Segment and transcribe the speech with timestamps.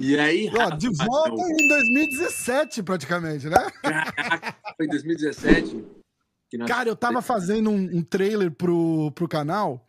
[0.00, 3.58] E aí, Ó, de rapaz, volta eu- em 2017, praticamente, né?
[3.82, 5.84] Caraca, foi em 2017
[6.48, 6.68] que nós...
[6.68, 9.86] Cara, eu tava fazendo um, um trailer pro, pro canal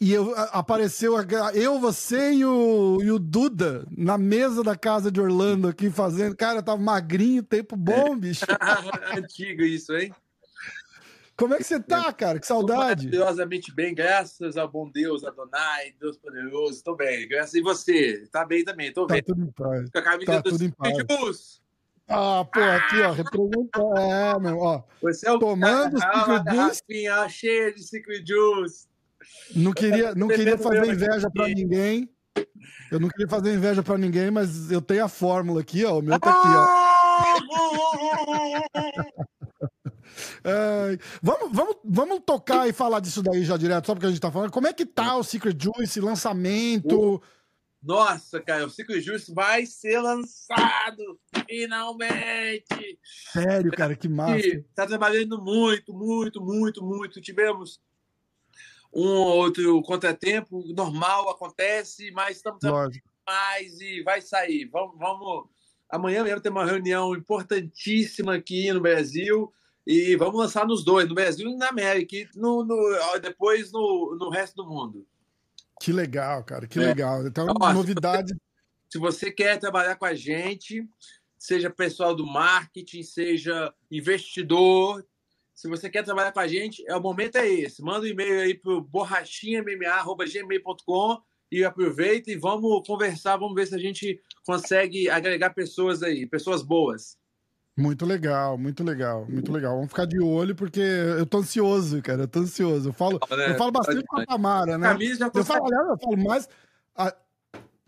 [0.00, 1.24] e eu, a- apareceu a-
[1.54, 6.36] eu, você e o, e o Duda na mesa da casa de Orlando aqui fazendo.
[6.36, 8.44] Cara, eu tava magrinho, tempo bom, bicho.
[9.16, 10.12] Antigo isso, hein?
[11.36, 12.40] Como é que você tá, cara?
[12.40, 13.06] Que saudade.
[13.06, 16.82] Maravilhosamente bem, graças ao bom Deus, Adonai, Deus poderoso.
[16.82, 18.26] Tô bem, graças a você.
[18.32, 19.22] Tá bem também, tô Tá bem.
[19.22, 19.88] tudo em paz.
[19.90, 21.60] Com a camisa tá do tudo em paz.
[22.08, 23.98] Ah, pô, aqui, ó, representando.
[23.98, 24.82] É, meu, ó.
[25.02, 27.38] Você é o Tomando cara, Secret Juice.
[27.38, 28.87] cheia de Secret Juice.
[29.54, 31.54] Não queria, não queria fazer inveja pra aqui.
[31.54, 32.08] ninguém.
[32.90, 35.98] Eu não queria fazer inveja pra ninguém, mas eu tenho a fórmula aqui, ó.
[35.98, 36.66] O meu tá aqui, ó.
[40.44, 44.20] Ai, vamos, vamos, vamos tocar e falar disso daí já direto, só porque a gente
[44.20, 44.50] tá falando.
[44.50, 47.22] Como é que tá o Secret Juice, lançamento?
[47.82, 52.98] Nossa, cara, o Secret Juice vai ser lançado finalmente.
[53.32, 54.64] Sério, cara, que massa.
[54.74, 57.20] Tá trabalhando muito, muito, muito, muito.
[57.20, 57.80] Tivemos
[58.92, 62.60] um ou outro contratempo, normal acontece, mas estamos
[63.26, 64.64] mais e vai sair.
[64.66, 65.46] Vamos, vamos.
[65.90, 69.52] Amanhã mesmo tem uma reunião importantíssima aqui no Brasil
[69.86, 74.16] e vamos lançar nos dois, no Brasil e na América, e no, no- depois no,
[74.18, 75.06] no resto do mundo.
[75.80, 76.82] Que legal, cara, que É.
[76.86, 77.26] legal.
[77.26, 78.34] Então, Nossa, novidade.
[78.90, 80.86] Se você quer trabalhar com a gente,
[81.38, 85.06] seja pessoal do marketing, seja investidor,
[85.58, 87.82] se você quer trabalhar com a gente, é, o momento é esse.
[87.82, 91.18] Manda um e-mail aí para o borrachinhamma.gmail.com
[91.50, 96.62] e aproveita e vamos conversar, vamos ver se a gente consegue agregar pessoas aí, pessoas
[96.62, 97.16] boas.
[97.76, 99.74] Muito legal, muito legal, muito legal.
[99.76, 102.22] Vamos ficar de olho, porque eu tô ansioso, cara.
[102.22, 102.88] Eu tô ansioso.
[102.88, 104.88] Eu falo, eu falo bastante com a Tamara, né?
[104.88, 106.48] Camisa já tô Eu falo, eu falo mais.
[106.96, 107.14] a-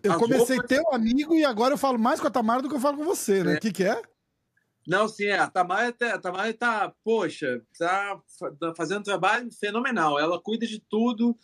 [0.02, 2.70] Eu As comecei roupas- teu amigo e agora eu falo mais com a Tamara do
[2.70, 3.52] que eu falo com você, né?
[3.52, 3.60] O É.
[3.60, 4.00] que, que é?
[4.90, 8.20] Não, sim, é, a Tamara, tá- a Tamara tá, poxa, tá
[8.58, 10.18] tá fazendo um trabalho fenomenal.
[10.18, 11.38] Ela cuida de tudo,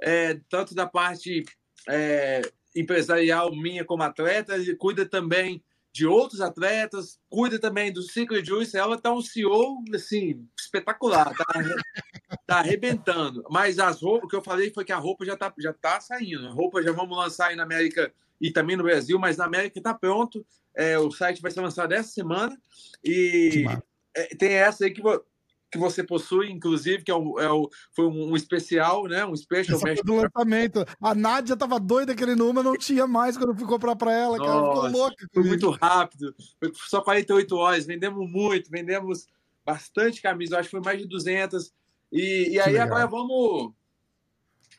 [0.00, 1.44] é, tanto da parte
[1.88, 2.42] é,
[2.76, 5.60] empresarial minha como atleta, e cuida também
[5.92, 8.76] de outros atletas, cuida também do Secret Juice.
[8.76, 11.44] Ela tá um CEO, assim, espetacular, tá,
[12.46, 13.42] tá arrebentando.
[13.50, 16.00] Mas as roupas, o que eu falei foi que a roupa já tá, já tá
[16.00, 16.46] saindo.
[16.46, 19.80] A roupa já vamos lançar aí na América e também no Brasil, mas na América
[19.80, 20.44] tá pronto.
[20.74, 22.60] É, o site vai ser lançado essa semana.
[23.04, 23.64] E
[24.14, 25.22] é, tem essa aí que, vo-
[25.70, 29.24] que você possui, inclusive, que é o, é o- foi um, um especial, né?
[29.24, 30.84] Um special Essa do lançamento.
[31.00, 34.50] A Nádia tava doida querendo uma, não tinha mais quando fui comprar pra ela, cara.
[34.50, 35.26] Ela ficou Nossa, louca.
[35.32, 37.86] Foi muito rápido, foi só 48 horas.
[37.86, 39.28] Vendemos muito, vendemos
[39.64, 41.72] bastante camisa, acho que foi mais de 200.
[42.10, 42.86] E, e aí legal.
[42.88, 43.72] agora vamos.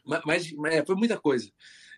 [0.06, 1.50] ma- Mas é, foi muita coisa.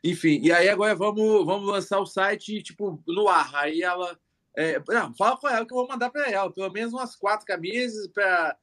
[0.06, 3.50] Enfim, e aí agora vamos, vamos lançar o site, tipo, no ar.
[3.56, 4.16] Aí ela.
[4.56, 7.44] é, não, fala com ela que eu vou mandar para ela, pelo menos umas quatro
[7.44, 8.56] camisas para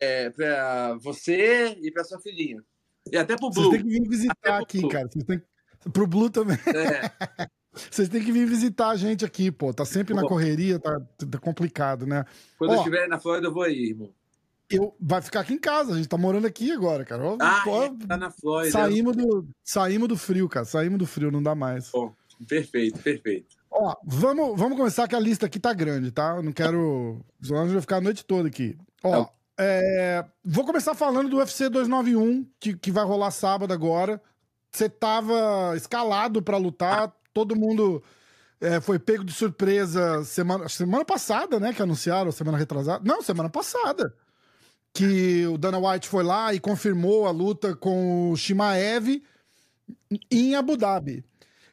[0.00, 0.32] é,
[1.00, 2.62] você e para sua filhinha.
[3.10, 3.70] E até pro Vocês Blue.
[3.72, 4.90] têm que vir visitar aqui, Blue.
[4.90, 5.08] cara.
[5.08, 5.42] Vocês têm...
[5.92, 6.56] Pro Blue também.
[6.66, 9.74] É, Vocês têm que vir visitar a gente aqui, pô.
[9.74, 10.28] Tá sempre na Bom.
[10.28, 12.24] correria, tá, tá complicado, né?
[12.58, 12.80] quando eu Ó.
[12.80, 14.12] estiver na Flórida, eu vou aí, irmão.
[14.70, 17.36] Eu, vai ficar aqui em casa, a gente tá morando aqui agora, cara.
[17.40, 18.70] Ah, pô, é, tá na Flórida.
[18.70, 20.64] saímos, do, saímos do frio, cara.
[20.64, 21.90] Saímos do frio, não dá mais.
[21.90, 22.14] Bom,
[22.46, 23.56] perfeito, perfeito.
[23.70, 26.36] Ó, vamos, vamos começar que a lista aqui tá grande, tá?
[26.36, 27.20] Eu não quero.
[27.42, 28.76] Senão a gente vai ficar a noite toda aqui.
[29.02, 29.26] Ó,
[29.58, 34.20] é, vou começar falando do UFC 291, que, que vai rolar sábado agora.
[34.72, 38.02] Você tava escalado pra lutar, todo mundo
[38.60, 41.72] é, foi pego de surpresa semana, semana passada, né?
[41.72, 43.02] Que anunciaram, semana retrasada.
[43.04, 44.14] Não, semana passada.
[44.92, 49.22] Que o Dana White foi lá e confirmou a luta com o Shimaev
[50.30, 51.24] em Abu Dhabi.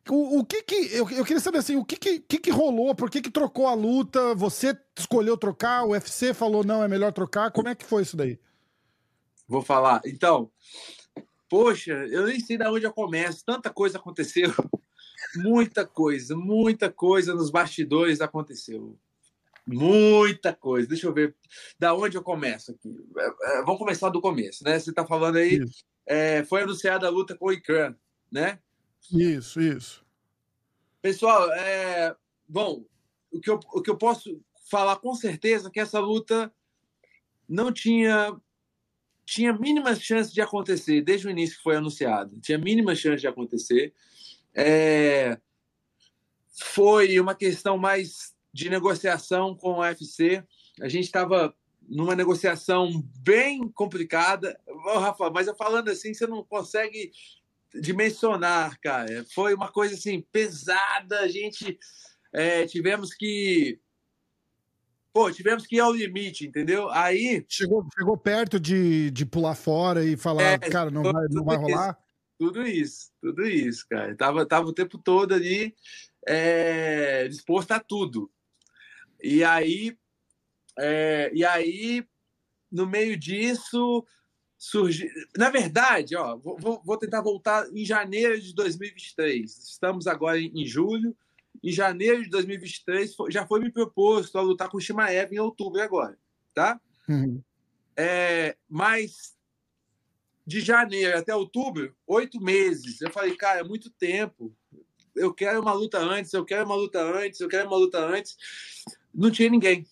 [0.09, 0.75] O, o que que.
[0.93, 2.95] Eu, eu queria saber assim, o que que, que que rolou?
[2.95, 4.33] Por que que trocou a luta?
[4.35, 5.83] Você escolheu trocar?
[5.83, 7.51] O UFC falou não, é melhor trocar?
[7.51, 8.39] Como é que foi isso daí?
[9.47, 10.01] Vou falar.
[10.05, 10.49] Então,
[11.49, 13.43] poxa, eu nem sei de onde eu começo.
[13.45, 14.51] Tanta coisa aconteceu.
[15.35, 18.97] Muita coisa, muita coisa nos bastidores aconteceu.
[19.67, 20.87] Muita coisa.
[20.87, 21.35] Deixa eu ver
[21.77, 22.95] da onde eu começo aqui.
[23.17, 24.79] É, é, Vamos começar do começo, né?
[24.79, 25.59] Você está falando aí,
[26.05, 27.93] é, foi anunciada a luta com o Ikran,
[28.31, 28.59] né?
[29.11, 30.05] Isso, isso.
[31.01, 32.15] Pessoal, é,
[32.47, 32.85] bom,
[33.31, 36.51] o que, eu, o que eu posso falar com certeza é que essa luta
[37.47, 38.35] não tinha
[39.25, 42.39] tinha mínimas chances de acontecer desde o início que foi anunciado.
[42.39, 43.93] Tinha mínimas chances de acontecer.
[44.55, 45.37] É,
[46.57, 50.43] foi uma questão mais de negociação com o UFC.
[50.81, 51.53] A gente estava
[51.87, 54.59] numa negociação bem complicada.
[54.67, 57.11] Oh, Rafa, mas eu falando assim, você não consegue
[57.73, 59.25] dimensionar, cara.
[59.33, 61.19] Foi uma coisa assim pesada.
[61.19, 61.77] A gente
[62.33, 63.79] é, tivemos que
[65.17, 66.91] pô, tivemos que ir ao limite, entendeu?
[66.91, 67.43] Aí.
[67.49, 71.57] Chegou, chegou perto de, de pular fora e falar, é, cara, não vai, não vai
[71.57, 71.97] rolar?
[72.37, 74.15] Tudo isso, tudo isso, cara.
[74.15, 75.73] Tava, tava o tempo todo ali
[76.27, 78.29] é, disposto a tudo.
[79.21, 79.97] E aí,
[80.77, 82.05] é, e aí,
[82.71, 84.05] no meio disso,
[84.57, 85.09] surgiu.
[85.37, 89.51] Na verdade, ó, vou, vou tentar voltar em janeiro de 2023.
[89.51, 91.15] Estamos agora em, em julho.
[91.63, 95.81] Em janeiro de 2023, já foi me proposto a lutar com o Shimaev em outubro
[95.81, 96.15] agora,
[96.53, 96.79] tá?
[97.09, 97.41] Uhum.
[97.95, 99.35] É, mas
[100.45, 103.01] de janeiro até outubro, oito meses.
[103.01, 104.55] Eu falei, cara, é muito tempo.
[105.15, 108.37] Eu quero uma luta antes, eu quero uma luta antes, eu quero uma luta antes.
[109.17, 109.83] Não tinha ninguém.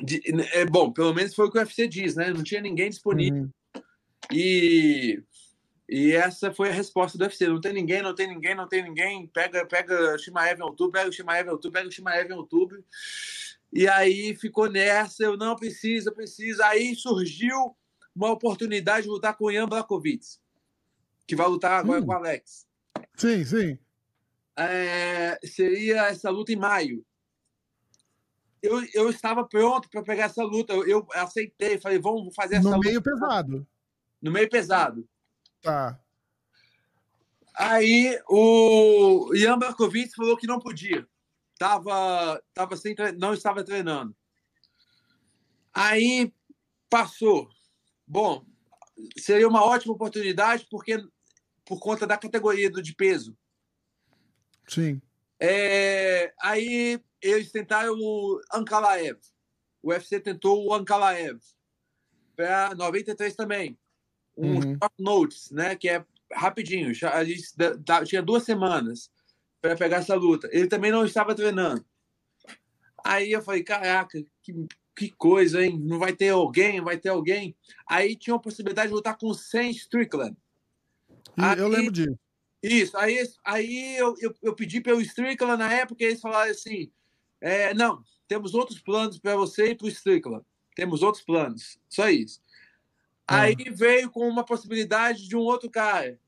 [0.00, 0.22] De,
[0.52, 2.30] é bom, pelo menos foi o que o UFC diz, né?
[2.30, 3.42] Não tinha ninguém disponível.
[3.42, 3.50] Uhum.
[4.32, 5.20] E,
[5.88, 7.48] e essa foi a resposta do UFC.
[7.48, 9.26] Não tem ninguém, não tem ninguém, não tem ninguém.
[9.26, 12.34] Pega, pega o Shimaev em outubro, pega o Shimaev em outubro, pega o Shimaev em
[12.34, 12.84] outubro.
[13.72, 16.62] E aí ficou nessa, eu não preciso, eu preciso.
[16.62, 17.76] Aí surgiu
[18.14, 20.24] uma oportunidade de lutar com o Ian Blakovic,
[21.26, 22.06] que vai lutar agora hum.
[22.06, 22.66] com o Alex.
[23.16, 23.78] Sim, sim.
[24.56, 27.04] É, seria essa luta em maio.
[28.62, 30.72] Eu, eu estava pronto para pegar essa luta.
[30.72, 32.86] Eu, eu, aceitei, falei, vamos fazer essa no luta.
[32.86, 33.66] No meio pesado.
[34.20, 35.08] No meio pesado.
[35.60, 36.00] Tá.
[37.54, 41.06] Aí o Ian Blakovic falou que não podia.
[41.58, 44.14] Tava, tava sem, não estava treinando.
[45.74, 46.32] Aí
[46.88, 47.48] passou.
[48.06, 48.44] Bom,
[49.18, 51.04] seria uma ótima oportunidade porque
[51.64, 53.36] por conta da categoria do de peso.
[54.68, 55.00] Sim.
[55.38, 59.18] É, aí eles tentaram o Ankalaev.
[59.82, 61.40] O UFC tentou o Ankalaev
[62.36, 63.78] para 93 também.
[64.36, 64.78] Um uhum.
[64.78, 66.92] short notes, né, que é rapidinho.
[68.06, 69.10] tinha duas semanas
[69.60, 70.48] para pegar essa luta.
[70.52, 71.84] Ele também não estava treinando.
[73.04, 75.78] Aí eu falei, caraca, que que coisa, hein?
[75.78, 77.56] Não vai ter alguém, vai ter alguém.
[77.86, 80.36] Aí tinha a possibilidade de lutar com o Sam Strickland.
[81.36, 82.18] Aí, eu lembro disso.
[82.62, 86.92] Isso, aí, aí eu, eu, eu pedi pelo Strickland na época e eles falaram assim:
[87.42, 90.44] é, não, temos outros planos para você e para o Strickland.
[90.74, 92.40] Temos outros planos, só isso.
[93.26, 93.42] Ah.
[93.42, 96.18] Aí veio com uma possibilidade de um outro cara,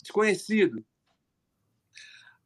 [0.00, 0.84] desconhecido.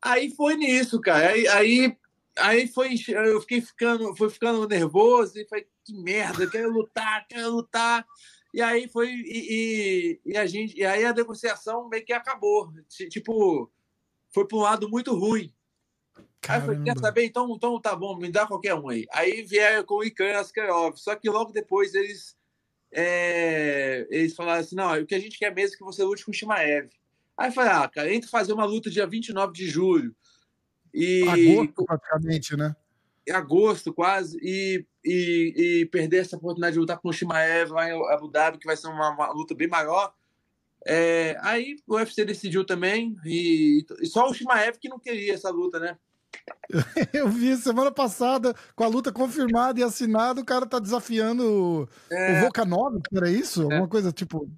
[0.00, 1.30] Aí foi nisso, cara.
[1.30, 1.98] Aí, aí
[2.38, 7.50] Aí foi, eu fiquei ficando, foi ficando nervoso e falei, que merda, quero lutar, quero
[7.50, 8.06] lutar.
[8.52, 12.70] E aí foi, e, e, e, a gente, e aí a negociação meio que acabou.
[13.10, 13.70] Tipo,
[14.30, 15.52] foi para um lado muito ruim.
[16.46, 16.72] Caramba.
[16.72, 17.24] Aí eu falei, quer saber?
[17.24, 19.04] Então, então tá bom, me dá qualquer um aí.
[19.12, 20.96] Aí vieram com o Ican Askarov.
[20.96, 22.36] Só que logo depois eles,
[22.92, 26.24] é, eles falaram assim: não, o que a gente quer mesmo é que você lute
[26.24, 26.88] com o Shimaev.
[27.36, 30.14] Aí eu falei, ah, cara, entre fazer uma luta dia 29 de julho
[30.94, 32.74] e, agosto, praticamente, né?
[33.28, 34.38] Em agosto, quase.
[34.40, 38.58] E, e, e, perder essa oportunidade de lutar com o Shimaev lá em Abu Dhabi,
[38.58, 40.14] que vai ser uma, uma luta bem maior.
[40.86, 45.50] É, aí o UFC decidiu também, e, e, só o Shimaev que não queria essa
[45.50, 45.98] luta, né?
[47.12, 52.38] Eu vi semana passada, com a luta confirmada e assinada, o cara tá desafiando é...
[52.38, 53.62] o Volkanov, era isso?
[53.62, 53.64] É.
[53.64, 54.48] Alguma coisa tipo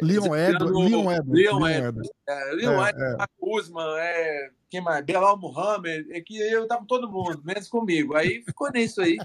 [0.00, 0.90] Leon Edwards.
[0.90, 1.32] Leon Edwards.
[1.32, 2.10] Leon Edwards.
[2.52, 3.26] Leon é, Edwards, é.
[3.40, 5.04] Usman, é, quem mais?
[5.04, 8.14] Belal Muhammad, é que eu tava todo mundo, menos comigo.
[8.14, 9.16] Aí ficou nisso aí.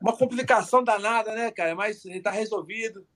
[0.00, 1.74] Uma complicação danada, né, cara?
[1.74, 3.06] Mas ele tá resolvido.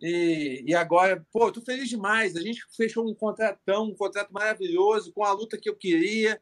[0.00, 2.36] E, e agora, pô, tô feliz demais.
[2.36, 6.40] A gente fechou um contratão, um contrato maravilhoso, com a luta que eu queria.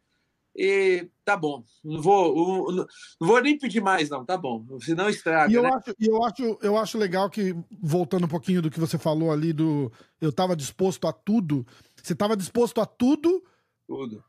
[0.54, 2.86] E tá bom, não vou, não,
[3.20, 5.50] vou nem pedir mais, não, tá bom, senão estraga.
[5.50, 5.70] E eu, né?
[5.70, 9.52] acho, eu, acho, eu acho legal que, voltando um pouquinho do que você falou ali,
[9.52, 11.64] do eu tava disposto a tudo,
[12.02, 13.44] você tava disposto a tudo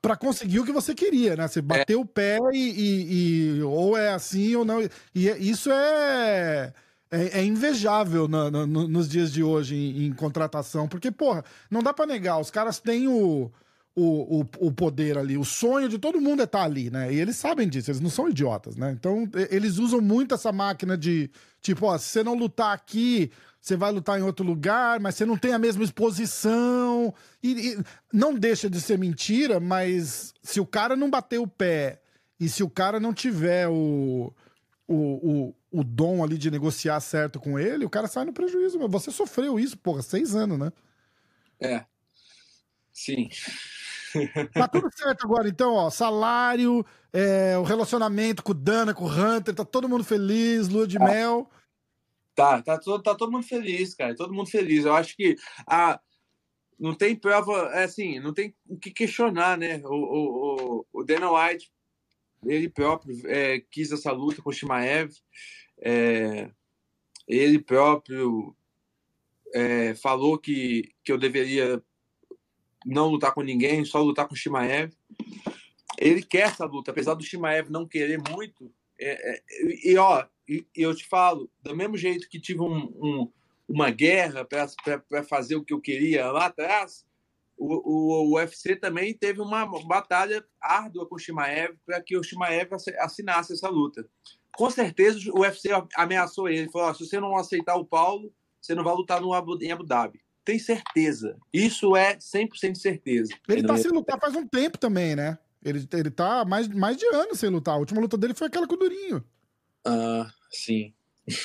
[0.01, 1.47] para conseguir o que você queria, né?
[1.47, 1.61] Você é.
[1.61, 2.01] bateu é.
[2.01, 4.81] o pé e, e, e, ou é assim ou não.
[5.13, 6.73] E é, isso é.
[7.13, 11.83] É, é invejável na, na, nos dias de hoje em, em, contratação, porque, porra, não
[11.83, 13.51] dá para negar, os caras têm o,
[13.95, 17.13] o, o, o, poder ali, o sonho de todo mundo é estar tá ali, né?
[17.13, 18.91] E eles sabem disso, eles não são idiotas, né?
[18.91, 21.29] Então, eles usam muito essa máquina de,
[21.61, 25.25] tipo, ó, se você não lutar aqui, você vai lutar em outro lugar, mas você
[25.25, 27.13] não tem a mesma exposição.
[27.43, 27.83] E, e,
[28.13, 32.01] não deixa de ser mentira, mas se o cara não bater o pé
[32.39, 34.33] e se o cara não tiver o,
[34.87, 38.79] o, o, o dom ali de negociar certo com ele, o cara sai no prejuízo.
[38.87, 40.71] Você sofreu isso, porra, seis anos, né?
[41.59, 41.85] É.
[42.91, 43.29] Sim.
[44.53, 45.89] Tá tudo certo agora, então, ó.
[45.89, 50.87] Salário, é, o relacionamento com o Dana, com o Hunter, tá todo mundo feliz, lua
[50.87, 51.49] de mel.
[52.35, 54.15] Tá, tá todo, tá todo mundo feliz, cara.
[54.15, 54.85] Todo mundo feliz.
[54.85, 55.35] Eu acho que
[55.67, 55.99] a,
[56.79, 59.81] não tem prova, é assim, não tem o que questionar, né?
[59.85, 61.71] O, o, o Dana White,
[62.45, 65.11] ele próprio é, quis essa luta com o Shimaev.
[65.79, 66.49] É,
[67.27, 68.55] ele próprio
[69.53, 71.83] é, falou que, que eu deveria
[72.85, 74.91] não lutar com ninguém, só lutar com o Shimaev.
[75.97, 78.73] Ele quer essa luta, apesar do Shimaev não querer muito.
[78.99, 79.41] É, é,
[79.83, 83.31] e, ó, e, eu te falo, do mesmo jeito que tive um, um,
[83.67, 87.05] uma guerra para fazer o que eu queria lá atrás,
[87.57, 92.23] o, o, o UFC também teve uma batalha árdua com o Shimaev para que o
[92.23, 92.69] Shimaev
[92.99, 94.07] assinasse essa luta.
[94.55, 98.83] Com certeza o UFC ameaçou ele, falou: se você não aceitar o Paulo, você não
[98.83, 100.19] vai lutar no Abu, em Abu Dhabi.
[100.51, 101.37] Tem certeza.
[101.53, 103.33] Isso é 100% de certeza.
[103.47, 105.37] Ele tá sem lutar faz um tempo também, né?
[105.63, 107.75] Ele, ele tá mais, mais de ano sem lutar.
[107.75, 109.23] A última luta dele foi aquela com o Durinho.
[109.87, 110.93] Ah, sim.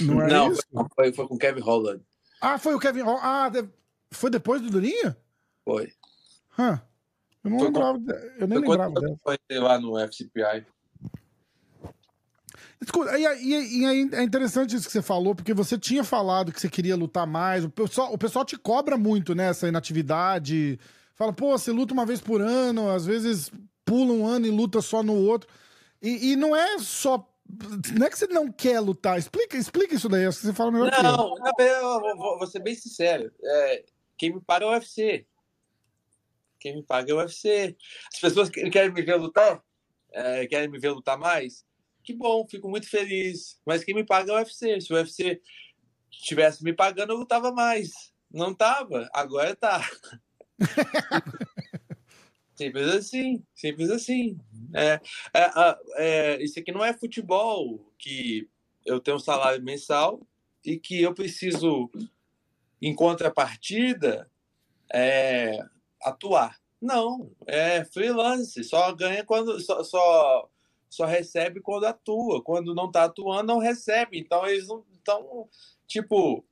[0.00, 0.52] Não, é não?
[0.92, 2.02] Foi, foi com o Kevin Holland.
[2.40, 3.22] Ah, foi o Kevin Holland.
[3.22, 3.52] Ah,
[4.10, 5.14] foi depois do Durinho?
[5.64, 5.92] Foi.
[6.58, 6.80] Huh.
[7.44, 7.98] Eu não foi lembrava.
[8.40, 9.20] Eu nem lembrava dela.
[9.22, 10.66] Foi lá no FCPI.
[13.18, 16.68] E, e, e, é interessante isso que você falou, porque você tinha falado que você
[16.68, 17.64] queria lutar mais.
[17.64, 20.78] O pessoal, o pessoal te cobra muito nessa né, inatividade.
[21.14, 23.50] Fala, pô, você luta uma vez por ano, às vezes
[23.84, 25.48] pula um ano e luta só no outro.
[26.02, 27.26] E, e não é só.
[27.96, 29.18] Não é que você não quer lutar.
[29.18, 31.34] Explica, explica isso daí, você fala melhor não.
[31.36, 33.32] Não, vou ser bem sincero.
[33.42, 33.84] É,
[34.18, 35.26] quem me paga é o UFC.
[36.58, 37.76] Quem me paga é o UFC.
[38.12, 39.62] As pessoas que querem me ver lutar,
[40.12, 41.64] é, querem me ver lutar mais,
[42.06, 43.58] que bom, fico muito feliz.
[43.66, 44.80] Mas quem me paga é o UFC.
[44.80, 45.42] Se o UFC
[46.10, 48.12] estivesse me pagando, eu lutava mais.
[48.30, 49.84] Não tava, agora tá.
[52.54, 54.38] simples assim, simples assim.
[54.72, 55.00] É,
[55.34, 58.48] é, é, isso aqui não é futebol que
[58.84, 60.25] eu tenho um salário mensal
[60.64, 61.90] e que eu preciso,
[62.80, 64.30] em contrapartida,
[64.92, 65.58] é,
[66.02, 66.56] atuar.
[66.80, 70.48] Não, é freelance, só ganha quando só, só
[70.88, 72.43] só recebe quando atua.
[72.43, 74.19] Quando não está atuando, não recebe.
[74.19, 75.49] Então, eles não estão,
[75.87, 76.45] tipo,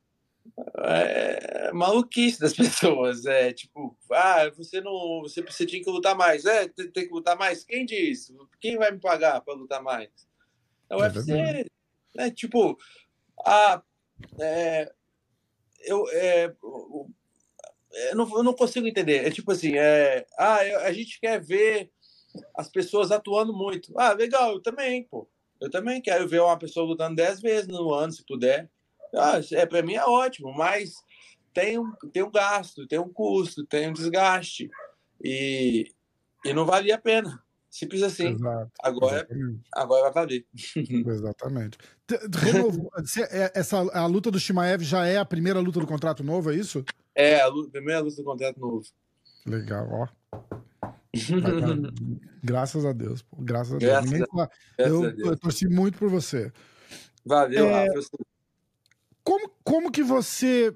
[0.79, 3.25] é, maluquice das pessoas.
[3.27, 5.21] É tipo, ah, você não.
[5.23, 6.45] Você, você tinha que lutar mais.
[6.45, 7.65] É, tem, tem, que lutar mais.
[7.65, 8.33] Quem diz?
[8.61, 10.11] Quem vai me pagar para lutar mais?
[10.91, 11.67] É o é UFC.
[12.15, 12.31] Né?
[12.31, 12.79] Tipo,
[13.45, 13.83] ah,
[14.41, 14.93] é,
[15.81, 19.27] eu, é, eu, não, eu não consigo entender.
[19.27, 21.91] É tipo assim, é, ah, a gente quer ver
[22.57, 23.93] as pessoas atuando muito.
[23.99, 25.29] Ah, legal, eu também, pô.
[25.61, 28.71] Eu também quero ver uma pessoa lutando dez vezes no ano, se puder.
[29.15, 30.95] Ah, é, para mim é ótimo, mas
[31.53, 34.69] tem um, tem um gasto, tem um custo, tem um desgaste.
[35.23, 35.91] E,
[36.45, 37.43] e não valia a pena.
[37.71, 38.29] Simples assim.
[38.29, 39.27] Exato, agora,
[39.73, 40.47] agora vai valer.
[41.07, 41.79] Exatamente.
[43.31, 46.55] É, essa, a luta do Shimaev já é a primeira luta do contrato novo, é
[46.55, 46.85] isso?
[47.15, 48.85] É, a luta, primeira luta do contrato novo.
[49.47, 50.09] Legal, ó.
[52.43, 53.23] Graças a Deus.
[53.23, 53.37] Pô.
[53.41, 53.93] Graças a Deus.
[53.93, 54.51] Graças a...
[54.79, 56.53] eu, eu torci muito por você.
[57.25, 57.89] Valeu, é...
[59.23, 60.75] como, como que você.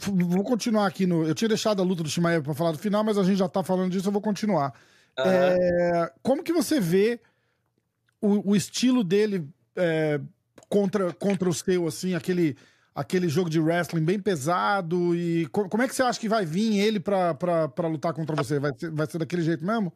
[0.00, 1.26] Vou continuar aqui no.
[1.26, 3.48] Eu tinha deixado a luta do Shimaev para falar do final, mas a gente já
[3.48, 4.72] tá falando disso, eu vou continuar.
[5.18, 5.24] Uhum.
[5.24, 6.12] É...
[6.22, 7.20] Como que você vê
[8.20, 10.20] o, o estilo dele é,
[10.68, 12.56] contra, contra o seu, assim, aquele
[12.98, 16.80] aquele jogo de wrestling bem pesado e como é que você acha que vai vir
[16.80, 18.58] ele pra, pra, pra lutar contra você?
[18.58, 19.92] Vai ser, vai ser daquele jeito mesmo?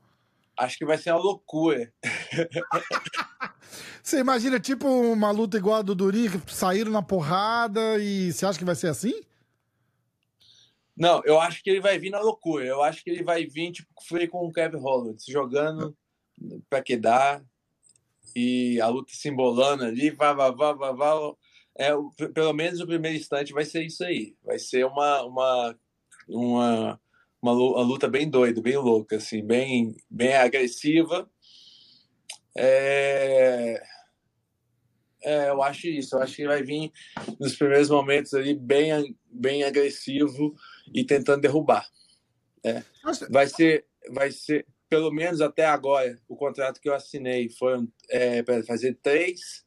[0.57, 1.93] Acho que vai ser uma loucura.
[4.01, 8.47] você imagina tipo uma luta igual a do Durinho, que saíram na porrada e você
[8.47, 9.21] acha que vai ser assim?
[10.97, 12.65] Não, eu acho que ele vai vir na loucura.
[12.65, 15.97] Eu acho que ele vai vir tipo foi com o Kevin Holland, jogando
[16.71, 17.43] pra que dá
[18.37, 21.35] e a luta se embolando ali, vá, vá, vá, vá, vá
[21.77, 21.91] é,
[22.35, 24.37] pelo menos o primeiro instante vai ser isso aí.
[24.45, 25.79] Vai ser uma, uma,
[26.29, 27.01] uma,
[27.41, 31.29] uma luta bem doida, bem louca, assim, bem, bem agressiva.
[32.57, 33.83] É...
[35.25, 36.17] É, eu acho isso.
[36.17, 36.91] Eu acho que vai vir
[37.39, 40.55] nos primeiros momentos ali bem, bem agressivo
[40.93, 41.87] e tentando derrubar.
[42.65, 42.83] É.
[43.31, 48.43] Vai ser, vai ser pelo menos até agora o contrato que eu assinei foi é,
[48.43, 49.65] para fazer três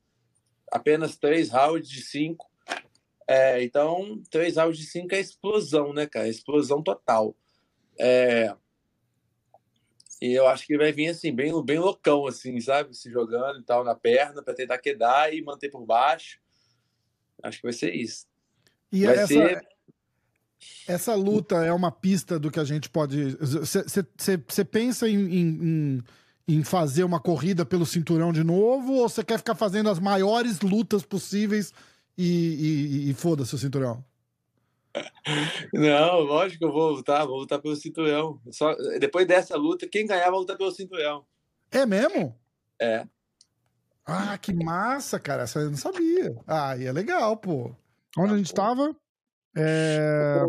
[0.71, 2.49] apenas três rounds de cinco.
[3.27, 6.27] É, então, três rounds de cinco é explosão, né, cara?
[6.27, 7.35] Explosão total.
[7.99, 8.53] É,
[10.21, 12.95] e eu acho que vai vir assim, bem, bem loucão, assim, sabe?
[12.95, 16.39] Se jogando e tal na perna para tentar quedar e manter por baixo.
[17.43, 18.25] Acho que vai ser isso.
[18.91, 19.67] E vai essa, ser...
[20.87, 23.37] Essa luta é uma pista do que a gente pode.
[23.37, 26.03] Você pensa em, em, em,
[26.63, 31.03] fazer uma corrida pelo cinturão de novo ou você quer ficar fazendo as maiores lutas
[31.03, 31.73] possíveis
[32.17, 34.03] e, e, e foda-se o cinturão?
[35.73, 38.39] Não, lógico que eu vou lutar, vou lutar pelo cinturão.
[38.51, 41.25] Só, depois dessa luta, quem ganhar vai lutar pelo cinturão.
[41.71, 42.37] É mesmo?
[42.79, 43.05] É.
[44.05, 45.43] Ah, que massa, cara.
[45.43, 46.35] Essa eu não sabia.
[46.45, 47.75] Ah, e é legal, pô.
[48.17, 48.95] Onde a gente tava?
[49.55, 50.41] É...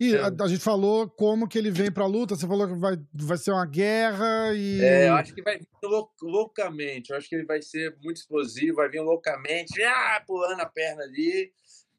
[0.00, 2.96] E a, a, gente falou como que ele vem pra luta, você falou que vai,
[3.12, 4.80] vai ser uma guerra e.
[4.80, 7.10] É, eu acho que vai vir lou loucamente.
[7.10, 11.02] Eu acho que ele vai ser muito explosivo, vai vir loucamente, ah, pulando a perna
[11.02, 11.52] ali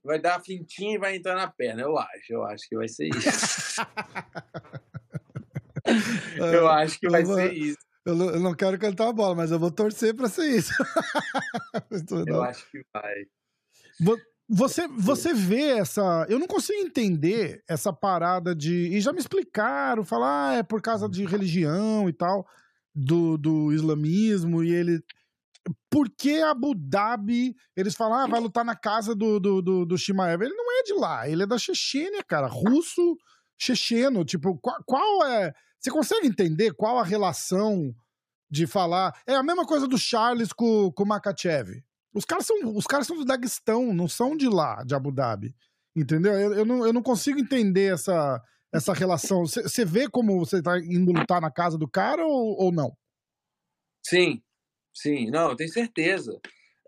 [0.03, 1.83] vai dar a fintinha e vai entrar na perna.
[1.83, 3.81] Eu acho, eu acho que vai ser isso.
[6.37, 7.77] eu acho que vai ser isso.
[8.03, 10.73] Eu não, eu não, quero cantar a bola, mas eu vou torcer para ser isso.
[12.27, 13.27] eu acho que vai.
[14.53, 16.25] Você, você vê essa.
[16.27, 18.89] Eu não consigo entender essa parada de.
[18.89, 22.45] E já me explicaram, falar, ah, é por causa de religião e tal,
[22.93, 25.01] do, do islamismo, e ele
[25.89, 29.97] por que Abu Dhabi, eles falam, ah, vai lutar na casa do, do, do, do
[29.97, 30.41] Shimaev.
[30.41, 33.17] Ele não é de lá, ele é da Chechênia, cara, russo,
[33.57, 35.53] checheno, tipo, qual, qual, é...
[35.79, 37.93] Você consegue entender qual a relação
[38.49, 39.13] de falar...
[39.25, 41.83] É a mesma coisa do Charles com, com o Makachev.
[42.13, 45.55] Os caras, são, os caras são do Daguestão, não são de lá, de Abu Dhabi.
[45.95, 46.33] Entendeu?
[46.33, 48.41] Eu, eu, não, eu não consigo entender essa,
[48.73, 49.45] essa relação.
[49.45, 52.95] Você vê como você tá indo lutar na casa do cara ou, ou não?
[54.05, 54.41] Sim,
[54.93, 56.39] Sim, não, eu tenho certeza.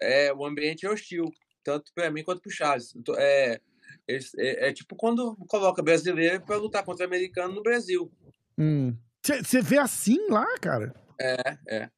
[0.02, 1.32] É, o ambiente é hostil,
[1.64, 2.94] tanto para mim quanto para o Charles.
[3.18, 3.60] É,
[4.08, 8.12] é, é, tipo quando coloca brasileiro para lutar contra americano no Brasil.
[8.58, 9.64] Você hum.
[9.64, 10.94] vê assim lá, cara?
[11.20, 11.90] É, é.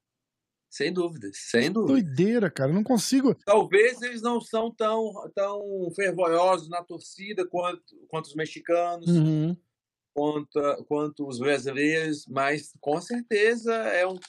[0.75, 1.93] Sem dúvidas, sem dúvida.
[1.93, 3.33] Doideira, cara, eu não consigo.
[3.45, 9.55] Talvez eles não são tão, tão fervorosos na torcida quanto, quanto os mexicanos, uhum.
[10.13, 14.19] quanto, quanto os brasileiros, mas com certeza é um,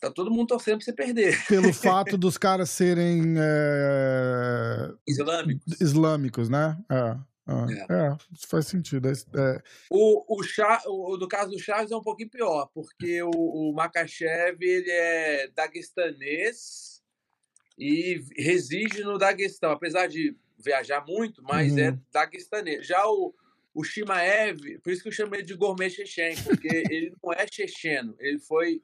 [0.00, 1.44] Tá todo mundo torcendo pra você perder.
[1.48, 3.34] Pelo fato dos caras serem.
[3.36, 4.92] É...
[5.04, 5.80] Islâmicos.
[5.80, 6.78] Islâmicos, né?
[6.88, 7.16] É.
[7.68, 8.16] É, é.
[8.32, 9.08] isso faz sentido.
[9.08, 9.12] É.
[9.12, 9.62] é.
[9.90, 14.62] O, o, o, do caso do Chaves é um pouquinho pior, porque o, o Makachev
[14.62, 17.02] ele é daguestanês
[17.78, 21.94] e reside no Daguestão, apesar de viajar muito, mas é uhum.
[21.94, 22.86] é daguestanês.
[22.86, 23.34] Já o,
[23.74, 28.14] o Shimaev, por isso que eu chamei de gourmet chechen, porque ele não é checheno,
[28.18, 28.82] ele foi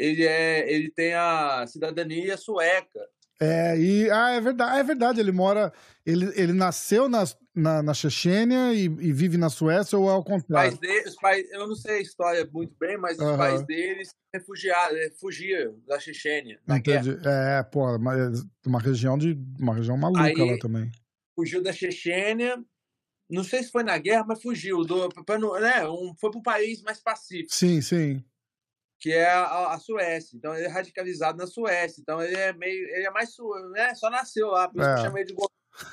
[0.00, 3.06] ele, é, ele tem a cidadania sueca.
[3.42, 5.72] É, e ah, é verdade, é verdade, ele mora.
[6.04, 7.24] Ele, ele nasceu na,
[7.54, 10.72] na, na Chechênia e, e, vive na Suécia ou é ao contrário?
[10.72, 13.62] Os pais dele, os pais, eu não sei a história muito bem, mas os pais
[13.64, 14.02] dele
[14.34, 16.60] refugiaram, fugiram da Chechênia.
[16.68, 17.16] Entendi.
[17.24, 18.12] É, pô, uma,
[18.66, 19.38] uma região de.
[19.58, 20.90] uma região maluca Aí, lá também.
[21.34, 22.62] Fugiu da Chechênia,
[23.30, 24.84] não sei se foi na guerra, mas fugiu.
[24.84, 27.54] Do, pra, né, um, foi para o país mais pacífico.
[27.54, 28.22] Sim, sim
[29.00, 30.36] que é a, a, Suécia.
[30.36, 32.00] Então ele é radicalizado na Suécia.
[32.00, 32.88] Então ele é meio.
[32.90, 33.30] Ele é mais.
[33.72, 33.94] Né?
[33.94, 34.94] Só nasceu lá, por isso é.
[34.94, 35.34] que eu chamei de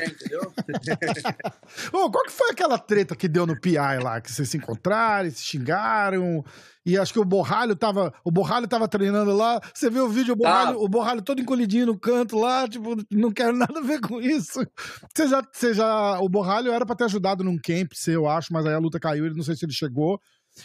[0.01, 0.41] entendeu?
[1.93, 4.19] Ô, qual que foi aquela treta que deu no PI lá?
[4.19, 6.43] Que vocês se encontraram, se xingaram,
[6.85, 8.13] e acho que o Borralho tava.
[8.23, 9.59] O Borralho tava treinando lá.
[9.73, 13.31] Você viu o vídeo, o Borralho, o Borralho todo encolhidinho no canto lá, tipo, não
[13.31, 14.65] quero nada a ver com isso.
[15.13, 16.19] Você já, você já.
[16.19, 19.25] O Borralho era pra ter ajudado num camp, eu acho, mas aí a luta caiu,
[19.25, 20.19] ele não sei se ele chegou.